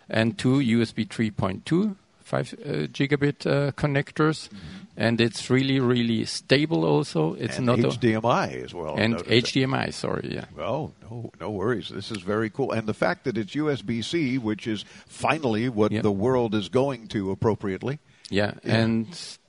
and 0.08 0.38
two 0.38 0.58
USB 0.58 1.06
3.2 1.06 1.96
five 2.24 2.54
uh, 2.64 2.86
gigabit 2.92 3.46
uh, 3.46 3.70
connectors, 3.72 4.48
and 4.96 5.20
it's 5.20 5.50
really 5.50 5.78
really 5.78 6.24
stable. 6.24 6.84
Also, 6.84 7.34
it's 7.34 7.58
and 7.58 7.66
not 7.66 7.78
a- 7.78 7.88
HDMI 7.88 8.64
as 8.64 8.74
well. 8.74 8.96
and. 8.96 9.16
HDMI. 9.16 9.92
Sorry, 9.92 10.30
yeah. 10.34 10.46
Oh, 10.58 10.92
no, 11.02 11.30
no 11.40 11.50
worries. 11.50 11.90
This 11.90 12.10
is 12.10 12.22
very 12.22 12.48
cool. 12.50 12.72
And 12.72 12.86
the 12.86 12.94
fact 12.94 13.24
that 13.24 13.36
it's 13.36 13.54
USB 13.54 14.02
C, 14.02 14.38
which 14.38 14.66
is 14.66 14.84
finally 15.06 15.68
what 15.68 15.92
the 15.92 16.10
world 16.10 16.54
is 16.54 16.68
going 16.68 17.08
to 17.08 17.30
appropriately. 17.30 17.98
Yeah, 18.30 18.52
Yeah. 18.64 18.76
and 18.76 19.06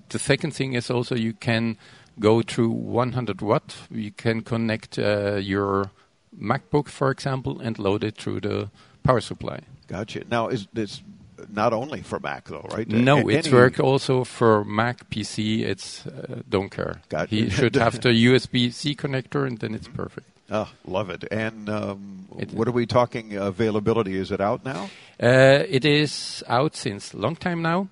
the 0.10 0.20
second 0.20 0.52
thing 0.52 0.74
is 0.74 0.92
also 0.92 1.16
you 1.16 1.34
can 1.34 1.78
go 2.20 2.42
through 2.42 2.70
100 2.72 3.42
watt. 3.42 3.76
You 3.90 4.12
can 4.12 4.42
connect 4.42 5.00
uh, 5.00 5.36
your 5.36 5.92
MacBook, 6.38 6.90
for 6.90 7.10
example, 7.10 7.60
and 7.62 7.80
load 7.80 8.04
it 8.04 8.18
through 8.18 8.42
the 8.42 8.70
power 9.04 9.22
supply. 9.22 9.60
Gotcha. 9.88 10.24
Now, 10.30 10.48
is 10.50 10.68
this 10.74 11.02
not 11.50 11.74
only 11.74 12.02
for 12.02 12.20
Mac, 12.20 12.46
though, 12.46 12.68
right? 12.72 12.88
No, 12.88 13.30
A- 13.30 13.34
it's 13.34 13.52
work 13.52 13.80
also 13.80 14.24
for 14.24 14.64
Mac, 14.64 15.10
PC. 15.10 15.62
It's 15.62 16.06
uh, 16.08 16.42
don't 16.50 16.70
care. 16.70 17.02
Gotcha. 17.10 17.36
He 17.36 17.50
should 17.50 17.76
have 17.86 18.02
the 18.02 18.10
USB 18.10 18.72
C 18.74 18.96
connector, 18.96 19.46
and 19.46 19.60
then 19.60 19.76
it's 19.76 19.88
perfect. 19.88 20.28
Oh, 20.50 20.70
love 20.86 21.10
it. 21.10 21.24
And 21.32 21.70
um, 21.70 22.26
what 22.30 22.68
are 22.68 22.72
we 22.72 22.86
talking 22.86 23.36
availability? 23.36 24.16
Is 24.16 24.32
it 24.32 24.40
out 24.40 24.64
now? 24.64 24.90
Uh, 25.22 25.64
it 25.68 25.86
is 25.86 26.44
out 26.48 26.76
since 26.76 27.14
long 27.14 27.36
time 27.36 27.62
now, 27.62 27.88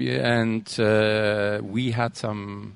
and 0.00 0.66
uh, 0.80 1.60
we 1.62 1.92
had 1.92 2.16
some, 2.16 2.74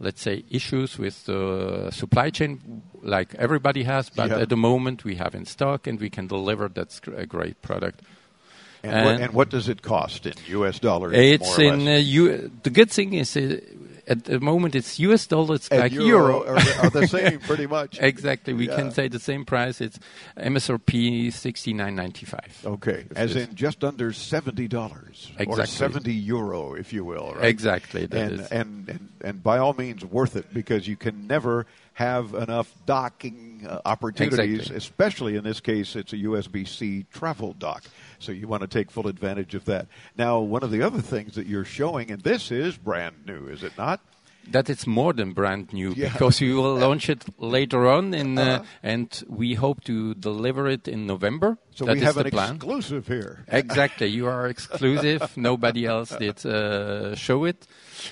let's 0.00 0.22
say, 0.22 0.44
issues 0.50 0.98
with 0.98 1.26
the 1.26 1.90
supply 1.92 2.30
chain, 2.30 2.82
like 3.02 3.34
everybody 3.36 3.82
has. 3.84 4.08
But 4.10 4.30
Yeah. 4.30 4.38
at 4.40 4.48
the 4.48 4.56
moment, 4.56 5.04
we 5.04 5.16
have 5.16 5.34
in 5.34 5.44
stock, 5.44 5.86
and 5.86 6.00
we 6.00 6.10
can 6.10 6.26
deliver. 6.26 6.68
That's 6.68 7.00
a 7.14 7.26
great 7.26 7.60
product. 7.62 8.00
And, 8.82 9.04
what, 9.04 9.20
and 9.20 9.32
what 9.34 9.48
does 9.50 9.68
it 9.68 9.82
cost 9.82 10.26
in 10.26 10.32
U.S. 10.48 10.78
dollars? 10.78 11.12
It's 11.14 11.58
in 11.58 11.84
less? 11.84 11.98
uh, 11.98 12.00
U- 12.00 12.50
the 12.62 12.70
good 12.70 12.90
thing 12.90 13.12
is 13.12 13.36
uh, 13.36 13.60
at 14.06 14.24
the 14.24 14.40
moment 14.40 14.74
it's 14.74 14.98
US 14.98 15.26
dollars 15.26 15.68
And 15.70 15.80
like 15.80 15.92
euro 15.92 16.44
are 16.46 16.54
the- 16.54 16.78
are 16.82 16.90
the 16.90 17.06
same, 17.06 17.38
pretty 17.46 17.66
much. 17.66 17.98
exactly, 18.00 18.54
we 18.54 18.66
Yeah. 18.68 18.76
can 18.76 18.90
say 18.90 19.08
the 19.08 19.18
same 19.20 19.44
price. 19.44 19.80
It's 19.80 19.98
MSRP 20.36 21.32
sixty 21.32 21.72
nine 21.72 21.94
ninety 21.94 22.26
five. 22.26 22.62
Okay, 22.64 23.04
as 23.16 23.36
in 23.36 23.54
just 23.54 23.84
under 23.84 24.12
seventy 24.12 24.68
dollars, 24.68 25.30
or 25.46 25.64
seventy 25.66 26.14
euro, 26.14 26.74
if 26.74 26.92
you 26.92 27.04
will. 27.04 27.34
Right? 27.34 27.44
Exactly, 27.46 28.06
that 28.06 28.18
and, 28.32 28.40
is. 28.40 28.48
and 28.48 28.88
and 28.88 29.08
and 29.22 29.42
by 29.42 29.58
all 29.58 29.74
means, 29.74 30.04
worth 30.04 30.36
it 30.36 30.52
because 30.52 30.88
you 30.88 30.96
can 30.96 31.26
never 31.26 31.66
have 32.00 32.32
enough 32.34 32.68
docking 32.86 33.66
uh, 33.68 33.80
opportunities. 33.84 34.58
Exactly. 34.72 34.76
Especially 34.76 35.36
in 35.36 35.44
this 35.44 35.60
case, 35.60 35.94
it's 36.00 36.12
a 36.12 36.16
USB-C 36.28 37.04
travel 37.12 37.52
dock, 37.58 37.84
so 38.18 38.32
you 38.32 38.48
want 38.48 38.62
to 38.62 38.68
take 38.68 38.90
full 38.90 39.06
advantage 39.06 39.54
of 39.54 39.64
that. 39.66 39.86
Now, 40.16 40.40
one 40.40 40.62
of 40.64 40.70
the 40.70 40.82
other 40.82 41.02
things 41.02 41.34
that 41.34 41.46
you're 41.46 41.66
showing, 41.66 42.10
and 42.10 42.22
this 42.22 42.50
is 42.50 42.76
brand 42.78 43.16
new, 43.26 43.48
is 43.48 43.62
it 43.62 43.72
not? 43.76 44.00
That 44.50 44.70
it's 44.70 44.86
more 44.86 45.12
than 45.12 45.32
brand 45.34 45.72
new 45.72 45.92
Yeah. 45.94 46.08
because 46.12 46.40
we 46.40 46.54
will 46.54 46.74
launch 46.88 47.10
it 47.10 47.22
later 47.38 47.86
on, 47.96 48.14
in, 48.14 48.38
uh, 48.38 48.42
Uh-huh. 48.42 48.64
and 48.82 49.08
we 49.28 49.54
hope 49.54 49.84
to 49.84 50.14
deliver 50.14 50.66
it 50.76 50.88
in 50.88 51.06
November. 51.06 51.58
So 51.76 51.84
That 51.84 51.92
we 51.92 51.98
is 52.00 52.04
have 52.06 52.14
the 52.16 52.24
an 52.24 52.30
plan. 52.30 52.54
exclusive 52.56 53.06
here. 53.06 53.44
Exactly, 53.48 54.06
you 54.08 54.26
are 54.26 54.48
exclusive. 54.48 55.20
Nobody 55.50 55.84
else 55.84 56.16
did 56.18 56.44
uh, 56.46 57.14
show 57.14 57.44
it, 57.44 57.66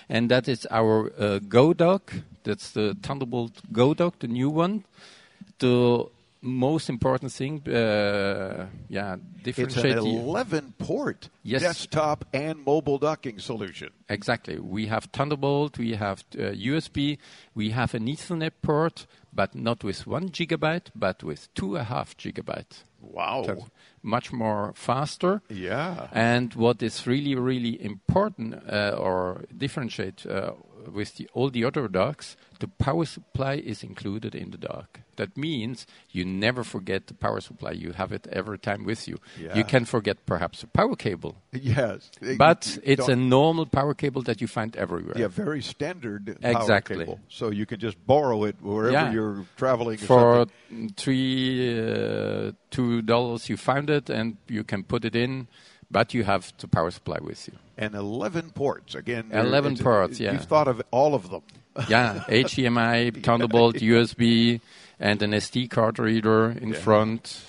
and 0.08 0.30
that 0.30 0.46
is 0.48 0.66
our 0.70 1.10
uh, 1.18 1.38
Go 1.48 1.72
Dock. 1.72 2.12
That's 2.48 2.70
the 2.70 2.96
Thunderbolt 3.02 3.60
Go 3.70 3.92
Dock, 3.92 4.20
the 4.20 4.26
new 4.26 4.48
one. 4.48 4.84
The 5.58 6.06
most 6.40 6.88
important 6.88 7.30
thing, 7.32 7.60
uh, 7.68 8.66
yeah, 8.88 9.16
It's 9.44 9.76
an 9.76 9.82
the- 9.82 9.98
11 9.98 10.72
port 10.78 11.28
Yes. 11.42 11.62
desktop 11.62 12.24
and 12.32 12.64
mobile 12.64 12.96
docking 12.98 13.38
solution. 13.38 13.90
Exactly. 14.08 14.58
We 14.58 14.86
have 14.86 15.08
Thunderbolt, 15.12 15.76
we 15.78 15.92
have 15.96 16.24
uh, 16.38 16.52
USB, 16.54 17.18
we 17.54 17.70
have 17.70 17.92
an 17.94 18.06
Ethernet 18.06 18.52
port, 18.62 19.06
but 19.32 19.54
not 19.54 19.84
with 19.84 20.06
one 20.06 20.30
gigabyte, 20.30 20.90
but 20.94 21.22
with 21.22 21.52
two 21.54 21.74
and 21.76 21.82
a 21.82 21.84
half 21.84 22.16
gigabyte. 22.16 22.84
Wow. 23.00 23.42
So 23.46 23.66
much 24.02 24.32
more 24.32 24.72
faster. 24.74 25.42
Yeah. 25.50 26.08
And 26.12 26.54
what 26.54 26.82
is 26.82 27.06
really, 27.06 27.34
really 27.34 27.82
important 27.84 28.54
uh, 28.54 28.96
or 28.98 29.44
differentiate 29.56 30.24
uh, 30.26 30.52
with 30.92 31.16
the, 31.16 31.28
all 31.34 31.50
the 31.50 31.64
other 31.64 31.88
docks, 31.88 32.36
the 32.60 32.68
power 32.68 33.04
supply 33.04 33.54
is 33.54 33.82
included 33.82 34.34
in 34.34 34.50
the 34.50 34.58
dock. 34.58 35.00
That 35.16 35.36
means 35.36 35.86
you 36.10 36.24
never 36.24 36.62
forget 36.62 37.06
the 37.08 37.14
power 37.14 37.40
supply. 37.40 37.72
You 37.72 37.92
have 37.92 38.12
it 38.12 38.26
every 38.30 38.58
time 38.58 38.84
with 38.84 39.08
you. 39.08 39.18
Yeah. 39.40 39.56
You 39.56 39.64
can 39.64 39.84
forget 39.84 40.24
perhaps 40.26 40.62
a 40.62 40.66
power 40.68 40.94
cable. 40.96 41.36
Yes. 41.52 42.10
But 42.36 42.78
it's 42.84 43.08
a 43.08 43.16
normal 43.16 43.66
power 43.66 43.94
cable 43.94 44.22
that 44.22 44.40
you 44.40 44.46
find 44.46 44.76
everywhere. 44.76 45.14
Yeah, 45.18 45.26
very 45.28 45.60
standard 45.62 46.38
power 46.40 46.52
Exactly. 46.60 46.98
cable. 46.98 47.20
So 47.28 47.50
you 47.50 47.66
can 47.66 47.80
just 47.80 48.04
borrow 48.06 48.44
it 48.44 48.56
wherever 48.62 48.92
Yeah. 48.92 49.12
you're 49.12 49.44
traveling. 49.56 49.98
For 49.98 50.46
three, 50.96 51.80
uh, 51.80 52.52
two 52.70 53.02
dollars, 53.02 53.48
you 53.48 53.56
found 53.56 53.90
it, 53.90 54.10
and 54.10 54.36
you 54.48 54.64
can 54.64 54.84
put 54.84 55.04
it 55.04 55.16
in, 55.16 55.48
but 55.90 56.14
you 56.14 56.24
have 56.24 56.52
the 56.58 56.68
power 56.68 56.90
supply 56.90 57.18
with 57.20 57.48
you. 57.48 57.54
And 57.76 57.94
11 57.94 58.50
ports. 58.50 58.94
Again, 58.94 59.30
11 59.32 59.76
ports, 59.78 60.18
yeah. 60.20 60.32
You've 60.32 60.44
thought 60.44 60.68
of 60.68 60.82
all 60.90 61.14
of 61.14 61.30
them. 61.30 61.42
Yeah, 61.88 62.24
HDMI, 62.28 63.22
Thunderbolt, 63.22 63.76
USB, 63.76 64.60
and 64.98 65.22
an 65.22 65.30
SD 65.30 65.70
card 65.70 66.00
reader 66.00 66.50
in 66.50 66.74
front, 66.74 67.40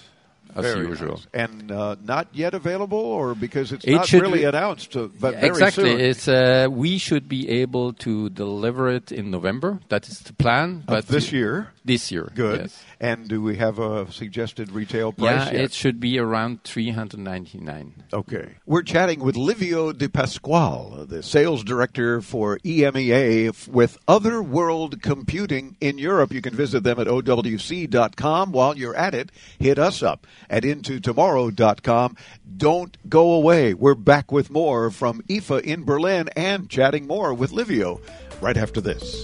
as 0.56 0.66
Very 0.66 0.88
usual. 0.88 1.16
nice. 1.16 1.28
And 1.34 1.72
uh, 1.72 1.96
not 2.04 2.28
yet 2.32 2.54
available, 2.54 3.00
or 3.00 3.34
because 3.34 3.72
it's 3.72 3.86
It 3.86 3.94
not 3.94 4.12
really 4.12 4.44
announced, 4.44 4.96
uh, 4.96 5.08
but 5.20 5.34
very 5.34 5.48
exactly. 5.48 5.92
soon. 5.92 6.00
It's 6.00 6.28
uh, 6.28 6.68
we 6.70 7.00
should 7.00 7.28
be 7.28 7.50
able 7.50 7.94
to 7.94 8.30
deliver 8.30 8.88
it 8.90 9.12
in 9.12 9.32
November. 9.32 9.80
That 9.90 10.08
is 10.08 10.20
the 10.20 10.34
plan. 10.34 10.84
Of 10.88 10.94
But 10.94 11.08
this 11.08 11.32
year? 11.32 11.72
This 11.90 12.12
year. 12.12 12.30
Good. 12.36 12.60
yes. 12.62 12.84
And 13.02 13.28
do 13.28 13.42
we 13.42 13.56
have 13.58 13.80
a 13.80 14.12
suggested 14.12 14.72
retail 14.72 15.12
Yeah, 15.18 15.38
price 15.46 15.54
yet? 15.54 15.62
it 15.64 15.74
should 15.74 16.00
be 16.00 16.20
around 16.20 16.64
three 16.64 16.92
hundred 16.92 17.22
ninety 17.22 17.58
nine. 17.58 18.04
Okay. 18.14 18.58
We're 18.68 18.84
chatting 18.84 19.22
with 19.22 19.36
Livio 19.36 19.92
De 19.92 20.08
Pasquale, 20.08 21.06
the 21.08 21.24
sales 21.24 21.64
director 21.64 22.22
for 22.22 22.60
EMEA 22.60 23.68
with 23.70 23.98
Other 24.08 24.44
World 24.44 25.02
Computing 25.02 25.78
in 25.82 25.98
Europe. 25.98 26.32
You 26.32 26.42
can 26.42 26.54
visit 26.54 26.84
them 26.84 27.00
at 27.00 27.08
OWC.com. 27.08 28.52
While 28.52 28.78
you're 28.78 28.96
at 28.96 29.16
it, 29.16 29.32
hit 29.58 29.80
us 29.80 30.04
up 30.04 30.28
at 30.50 30.62
IntoTomorrow.com. 30.64 32.16
Don't 32.58 32.98
go 33.10 33.34
away. 33.34 33.74
We're 33.74 33.96
back 33.96 34.32
with 34.32 34.52
more 34.52 34.92
from 34.92 35.22
IFA 35.24 35.62
in 35.62 35.86
Berlin 35.86 36.30
and 36.36 36.70
chatting 36.70 37.08
more 37.08 37.34
with 37.34 37.52
Livio 37.52 38.00
right 38.42 38.58
after 38.58 38.80
this. 38.82 39.24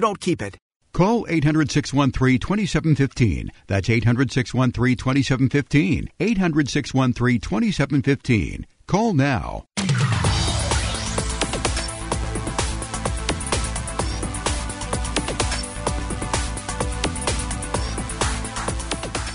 don't 0.00 0.20
keep 0.20 0.42
it. 0.42 0.56
Call 0.92 1.26
800 1.28 1.70
613 1.70 2.38
2715. 2.38 3.50
That's 3.66 3.88
800 3.88 4.32
613 4.32 4.96
2715. 4.96 6.08
800 6.18 6.68
613 6.68 7.40
2715. 7.40 8.66
Call 8.86 9.14
now. 9.14 9.64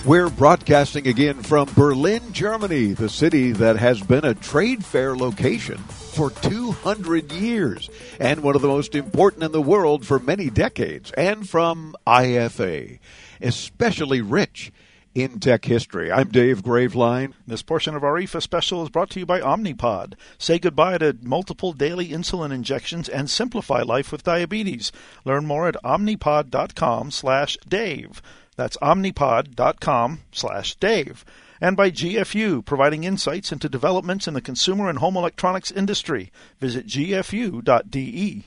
We're 0.05 0.29
broadcasting 0.29 1.07
again 1.07 1.41
from 1.43 1.69
Berlin, 1.75 2.33
Germany, 2.33 2.91
the 2.91 3.07
city 3.07 3.53
that 3.53 3.77
has 3.77 4.01
been 4.01 4.25
a 4.25 4.33
trade 4.33 4.83
fair 4.83 5.15
location 5.15 5.81
for 6.13 6.29
200 6.29 7.31
years 7.31 7.89
and 8.19 8.41
one 8.41 8.55
of 8.55 8.61
the 8.61 8.67
most 8.67 8.95
important 8.95 9.43
in 9.43 9.51
the 9.51 9.61
world 9.61 10.05
for 10.05 10.19
many 10.19 10.49
decades. 10.49 11.11
And 11.11 11.47
from 11.49 11.95
IFA, 12.05 12.99
especially 13.41 14.21
rich 14.21 14.71
in 15.15 15.39
tech 15.39 15.65
history. 15.65 16.11
I'm 16.11 16.29
Dave 16.29 16.63
Graveline. 16.63 17.33
This 17.45 17.61
portion 17.61 17.95
of 17.95 18.03
our 18.03 18.13
IFA 18.13 18.41
special 18.41 18.83
is 18.83 18.89
brought 18.89 19.09
to 19.11 19.19
you 19.19 19.25
by 19.25 19.41
Omnipod. 19.41 20.13
Say 20.37 20.59
goodbye 20.59 20.97
to 20.99 21.17
multiple 21.21 21.73
daily 21.73 22.09
insulin 22.09 22.51
injections 22.51 23.07
and 23.07 23.29
simplify 23.29 23.81
life 23.81 24.11
with 24.11 24.23
diabetes. 24.23 24.91
Learn 25.25 25.45
more 25.45 25.67
at 25.67 25.75
omnipod.com 25.83 27.11
slash 27.11 27.57
Dave. 27.67 28.21
That's 28.55 28.77
omnipod.com 28.77 30.21
slash 30.31 30.75
Dave. 30.75 31.25
And 31.61 31.77
by 31.77 31.91
GFU, 31.91 32.65
providing 32.65 33.03
insights 33.03 33.51
into 33.51 33.69
developments 33.69 34.27
in 34.27 34.33
the 34.33 34.41
consumer 34.41 34.89
and 34.89 34.99
home 34.99 35.15
electronics 35.15 35.71
industry. 35.71 36.31
Visit 36.59 36.87
gfu.de. 36.87 38.43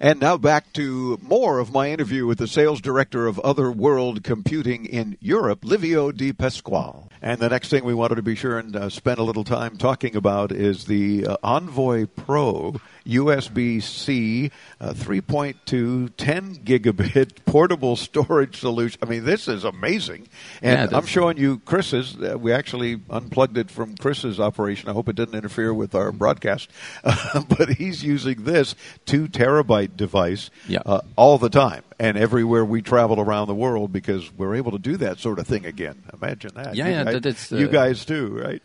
And 0.00 0.20
now 0.20 0.36
back 0.36 0.72
to 0.74 1.18
more 1.22 1.58
of 1.58 1.72
my 1.72 1.90
interview 1.90 2.26
with 2.26 2.38
the 2.38 2.46
sales 2.46 2.80
director 2.80 3.26
of 3.26 3.40
Other 3.40 3.70
World 3.70 4.22
Computing 4.22 4.84
in 4.84 5.16
Europe, 5.20 5.64
Livio 5.64 6.12
Di 6.12 6.32
Pasquale. 6.32 7.08
And 7.24 7.38
the 7.38 7.48
next 7.48 7.68
thing 7.68 7.84
we 7.84 7.94
wanted 7.94 8.16
to 8.16 8.22
be 8.22 8.34
sure 8.34 8.58
and 8.58 8.74
uh, 8.74 8.88
spend 8.90 9.18
a 9.18 9.22
little 9.22 9.44
time 9.44 9.76
talking 9.76 10.16
about 10.16 10.50
is 10.50 10.86
the 10.86 11.24
uh, 11.28 11.36
Envoy 11.44 12.06
Pro 12.06 12.74
USB 13.06 13.80
C 13.80 14.50
uh, 14.80 14.92
3.2 14.92 16.10
10 16.16 16.54
gigabit 16.56 17.36
portable 17.46 17.94
storage 17.94 18.58
solution. 18.58 18.98
I 19.02 19.06
mean, 19.06 19.24
this 19.24 19.46
is 19.46 19.62
amazing. 19.62 20.26
And 20.62 20.90
Yeah, 20.90 20.96
I'm 20.98 21.06
showing 21.06 21.36
you 21.36 21.58
Chris's. 21.60 22.16
Uh, 22.20 22.36
we 22.36 22.52
actually 22.52 23.00
unplugged 23.08 23.56
it 23.56 23.70
from 23.70 23.96
Chris's 23.96 24.40
operation. 24.40 24.88
I 24.88 24.92
hope 24.92 25.08
it 25.08 25.14
didn't 25.14 25.36
interfere 25.36 25.72
with 25.72 25.94
our 25.94 26.10
broadcast. 26.10 26.70
but 27.04 27.68
he's 27.76 28.02
using 28.02 28.42
this 28.42 28.74
two 29.06 29.28
terabyte 29.28 29.96
device 29.96 30.50
Yeah. 30.66 30.82
uh, 30.84 31.02
all 31.14 31.38
the 31.38 31.50
time 31.50 31.84
and 32.02 32.18
everywhere 32.18 32.64
we 32.64 32.82
travel 32.82 33.20
around 33.20 33.46
the 33.46 33.54
world 33.54 33.92
because 33.92 34.32
we're 34.32 34.56
able 34.56 34.72
to 34.72 34.78
do 34.78 34.96
that 34.96 35.20
sort 35.20 35.38
of 35.38 35.46
thing 35.46 35.64
again. 35.64 36.02
Imagine 36.12 36.50
that. 36.56 36.74
Yeah, 36.74 36.88
you 36.88 37.20
guys, 37.20 37.36
is, 37.36 37.52
you 37.52 37.66
uh, 37.68 37.70
guys 37.70 38.04
too, 38.04 38.36
right? 38.36 38.60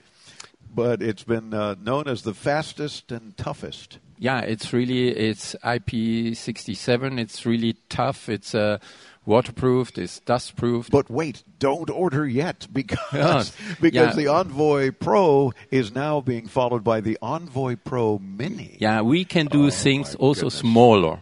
But 0.73 1.03
it's 1.03 1.23
been 1.23 1.53
uh, 1.53 1.75
known 1.79 2.07
as 2.07 2.23
the 2.23 2.33
fastest 2.33 3.11
and 3.11 3.37
toughest. 3.37 3.99
Yeah, 4.17 4.39
it's 4.39 4.73
really 4.73 5.09
it's 5.09 5.55
IP67. 5.63 7.19
It's 7.19 7.45
really 7.45 7.75
tough. 7.89 8.27
It's 8.27 8.55
uh, 8.55 8.79
waterproof. 9.27 9.95
It's 9.99 10.19
dustproof. 10.21 10.89
But 10.89 11.07
wait, 11.11 11.43
don't 11.59 11.91
order 11.91 12.25
yet 12.27 12.65
because 12.73 13.51
because 13.79 14.17
Yeah. 14.17 14.23
the 14.23 14.27
Envoy 14.27 14.91
Pro 14.91 15.53
is 15.69 15.93
now 15.93 16.21
being 16.21 16.47
followed 16.47 16.83
by 16.83 17.01
the 17.01 17.19
Envoy 17.21 17.75
Pro 17.75 18.17
Mini. 18.17 18.77
Yeah, 18.79 19.01
we 19.01 19.25
can 19.25 19.45
do 19.45 19.67
Oh, 19.67 19.69
things 19.69 20.15
also 20.15 20.49
smaller. 20.49 21.19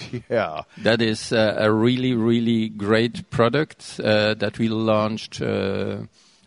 Yeah. 0.28 0.62
That 0.78 1.00
is 1.00 1.32
uh, 1.32 1.56
a 1.58 1.70
really, 1.70 2.14
really 2.14 2.68
great 2.68 3.30
product 3.30 4.00
uh, 4.02 4.34
that 4.34 4.58
we 4.58 4.68
launched 4.68 5.40
uh, 5.40 5.98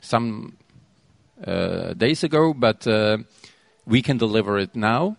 some 0.01 0.57
uh, 1.45 1.93
days 1.93 2.23
ago, 2.23 2.53
but 2.53 2.87
uh, 2.87 3.17
we 3.85 4.01
can 4.01 4.17
deliver 4.17 4.57
it 4.57 4.75
now. 4.75 5.17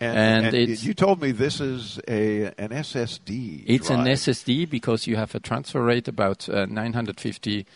And, 0.00 0.46
and 0.46 0.54
it's 0.54 0.84
you 0.84 0.94
told 0.94 1.20
me 1.20 1.32
this 1.32 1.60
is 1.60 1.98
a 2.06 2.52
an 2.58 2.68
SSD. 2.68 3.64
It's 3.66 3.90
an. 3.90 4.04
SSD 4.04 4.68
because 4.70 5.06
you 5.06 5.16
have 5.16 5.34
a 5.34 5.40
transfer 5.40 5.82
rate 5.82 6.06
about 6.06 6.48
uh, 6.48 6.66
950 6.66 7.66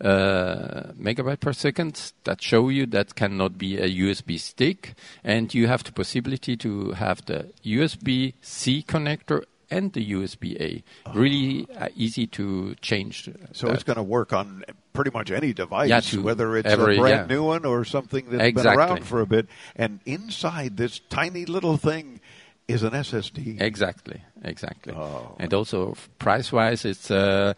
uh, 0.00 0.92
megabyte 0.98 1.40
per 1.40 1.52
second 1.52 2.12
that 2.24 2.42
show 2.42 2.68
you 2.68 2.86
that 2.86 3.14
cannot 3.14 3.56
be 3.58 3.78
a 3.78 3.88
USB 3.88 4.38
stick, 4.38 4.94
and 5.22 5.52
you 5.54 5.66
have 5.68 5.84
the 5.84 5.92
possibility 5.92 6.56
to 6.56 6.92
have 6.92 7.24
the 7.26 7.46
USB 7.64 8.34
C 8.42 8.84
connector 8.86 9.44
and 9.70 9.92
the 9.92 10.12
USB 10.12 10.60
A. 10.60 10.82
Really 11.14 11.66
uh, 11.78 11.88
easy 11.96 12.26
to 12.28 12.74
change. 12.76 13.28
So 13.52 13.66
that. 13.66 13.74
it's 13.74 13.82
going 13.82 13.96
to 13.96 14.02
work 14.02 14.32
on 14.32 14.64
pretty 14.92 15.10
much 15.10 15.30
any 15.30 15.52
device, 15.52 15.88
Yeah, 15.88 16.20
whether 16.20 16.56
it's 16.56 16.68
every- 16.68 16.96
a 16.96 17.00
brand 17.00 17.30
yeah. 17.30 17.36
new 17.36 17.44
one 17.44 17.64
or 17.64 17.84
something 17.84 18.26
that's 18.30 18.42
Exactly. 18.42 18.70
been 18.70 18.78
around 18.78 19.04
for 19.04 19.20
a 19.20 19.26
bit. 19.26 19.48
And 19.74 20.00
inside 20.06 20.76
this 20.76 21.00
tiny 21.08 21.44
little 21.46 21.76
thing 21.76 22.20
is 22.68 22.82
an 22.82 22.92
SSD. 22.92 23.60
Exactly, 23.60 24.22
exactly. 24.42 24.94
Oh. 24.94 25.34
And 25.38 25.52
also 25.52 25.96
price 26.18 26.52
wise, 26.52 26.84
it's 26.84 27.10
uh, 27.10 27.54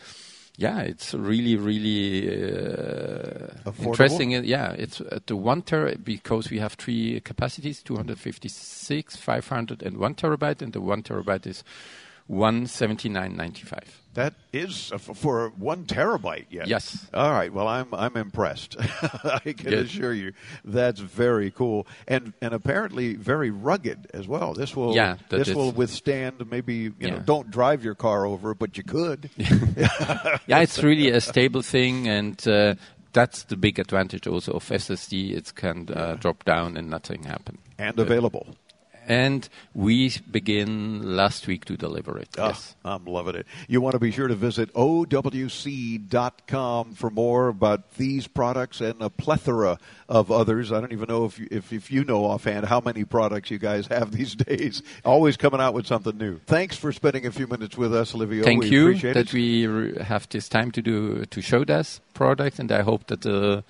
yeah, 0.56 0.80
it's 0.80 1.14
really 1.14 1.56
really 1.56 2.28
uh, 2.28 3.48
interesting. 3.78 4.34
Uh, 4.34 4.40
Yeah, 4.40 4.72
it's 4.72 5.00
at 5.00 5.26
the 5.26 5.36
one 5.36 5.62
ter 5.62 5.96
because 5.96 6.50
we 6.50 6.58
have 6.58 6.74
three 6.74 7.20
capacities: 7.20 7.82
256, 7.82 9.16
500, 9.16 9.82
and 9.82 9.98
one 9.98 10.14
terabyte, 10.14 10.62
and 10.62 10.72
the 10.72 10.80
one 10.80 11.02
terabyte 11.02 11.46
is 11.46 11.62
179.95. 12.30 13.80
That 14.14 14.32
is 14.52 14.90
f- 14.94 15.10
for 15.14 15.50
one 15.58 15.84
terabyte. 15.84 16.46
Yes. 16.48 16.68
Yes. 16.68 17.06
All 17.12 17.30
right. 17.32 17.52
Well, 17.52 17.68
I'm 17.68 17.92
I'm 17.92 18.16
impressed. 18.16 18.74
I 18.80 19.40
can 19.40 19.54
Good. 19.70 19.84
assure 19.86 20.14
you 20.14 20.32
that's 20.64 21.00
very 21.00 21.50
cool 21.50 21.86
and 22.08 22.32
and 22.40 22.54
apparently 22.54 23.14
very 23.14 23.50
rugged 23.50 24.06
as 24.14 24.26
well. 24.26 24.54
This 24.54 24.74
will 24.74 24.94
Yeah, 24.94 25.16
this 25.28 25.48
is- 25.48 25.54
will 25.54 25.70
withstand 25.70 26.50
maybe 26.50 26.92
you 26.98 27.10
know 27.10 27.18
don't 27.18 27.50
drive 27.50 27.84
your 27.84 27.94
car 27.94 28.24
over, 28.26 28.54
but 28.54 28.78
you 28.78 28.84
could. 28.84 29.28
yeah, 29.36 30.60
it's 30.60 30.82
really 30.82 31.10
a 31.10 31.20
stable 31.20 31.60
thing, 31.60 32.08
and 32.08 32.48
uh, 32.48 32.74
that's 33.12 33.44
the 33.44 33.56
big 33.56 33.78
advantage 33.78 34.26
also 34.26 34.52
of 34.52 34.64
SSD. 34.66 35.36
It 35.36 35.54
can 35.54 35.88
uh, 35.92 36.14
drop 36.14 36.42
down 36.46 36.78
and 36.78 36.88
nothing 36.88 37.24
happen. 37.24 37.58
and 37.78 37.98
available. 37.98 38.46
And 39.06 39.48
we 39.72 40.12
begin 40.28 41.16
last 41.16 41.46
week 41.46 41.64
to 41.66 41.76
deliver 41.76 42.18
it. 42.18 42.30
Ah, 42.36 42.48
yes. 42.48 42.74
I'm 42.84 43.04
loving 43.04 43.36
it. 43.36 43.46
You 43.68 43.80
want 43.80 43.92
to 43.92 44.00
be 44.00 44.10
sure 44.10 44.26
to 44.26 44.34
visit 44.34 44.74
OWC.com 44.74 46.14
for 46.94 47.10
more 47.10 47.46
about 47.48 47.94
these 47.94 48.26
products 48.26 48.80
and 48.80 49.00
a 49.00 49.08
plethora 49.08 49.78
of 50.08 50.32
others. 50.32 50.72
I 50.72 50.80
don't 50.80 50.92
even 50.92 51.08
know 51.08 51.24
if 51.24 51.38
you, 51.38 51.46
if, 51.52 51.72
if 51.72 51.92
you 51.92 52.02
know 52.02 52.24
offhand 52.24 52.66
how 52.66 52.80
many 52.80 53.04
products 53.04 53.48
you 53.50 53.58
guys 53.58 53.86
have 53.86 54.10
these 54.10 54.34
days. 54.46 54.82
Always 55.04 55.36
coming 55.36 55.60
out 55.60 55.72
with 55.72 55.86
something 55.86 56.18
new. 56.18 56.40
Thanks 56.46 56.76
for 56.76 56.92
spending 56.92 57.26
a 57.26 57.30
few 57.30 57.46
minutes 57.46 57.76
with 57.76 57.94
us, 57.94 58.12
Olivia. 58.12 58.42
Thank 58.42 58.64
we 58.64 58.70
you 58.70 58.94
that 58.98 59.16
it. 59.16 59.32
we 59.32 59.94
have 60.02 60.28
this 60.30 60.48
time 60.48 60.72
to 60.72 60.82
do 60.82 61.24
to 61.26 61.40
show 61.40 61.64
this 61.64 62.00
product, 62.12 62.58
and 62.58 62.72
I 62.72 62.82
hope 62.82 63.06
that 63.06 63.20
the 63.20 63.62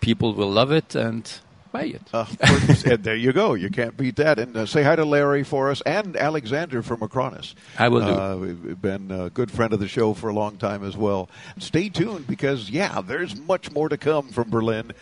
people 0.00 0.34
will 0.34 0.50
love 0.50 0.70
it 0.70 0.94
and 0.94 1.40
it. 1.80 2.02
Uh, 2.12 2.24
course, 2.24 2.84
and 2.84 3.02
there 3.02 3.16
you 3.16 3.32
go. 3.32 3.54
You 3.54 3.70
can't 3.70 3.96
beat 3.96 4.16
that. 4.16 4.38
And 4.38 4.56
uh, 4.56 4.66
say 4.66 4.82
hi 4.82 4.96
to 4.96 5.04
Larry 5.04 5.42
for 5.42 5.70
us 5.70 5.80
and 5.82 6.16
Alexander 6.16 6.82
from 6.82 7.00
Acronis. 7.00 7.54
I 7.78 7.88
will 7.88 8.00
do. 8.00 8.06
Uh, 8.06 8.36
we've 8.36 8.80
been 8.80 9.10
a 9.10 9.30
good 9.30 9.50
friend 9.50 9.72
of 9.72 9.80
the 9.80 9.88
show 9.88 10.14
for 10.14 10.28
a 10.28 10.34
long 10.34 10.56
time 10.56 10.84
as 10.84 10.96
well. 10.96 11.28
Stay 11.58 11.88
tuned 11.88 12.26
because, 12.26 12.70
yeah, 12.70 13.00
there's 13.00 13.36
much 13.36 13.70
more 13.72 13.88
to 13.88 13.96
come 13.96 14.28
from 14.28 14.50
Berlin 14.50 14.92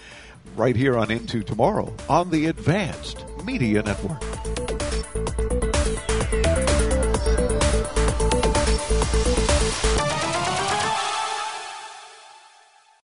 right 0.57 0.77
here 0.77 0.97
on 0.97 1.11
Into 1.11 1.43
Tomorrow 1.43 1.95
on 2.09 2.31
the 2.31 2.47
Advanced 2.47 3.25
Media 3.45 3.83
Network. 3.83 5.50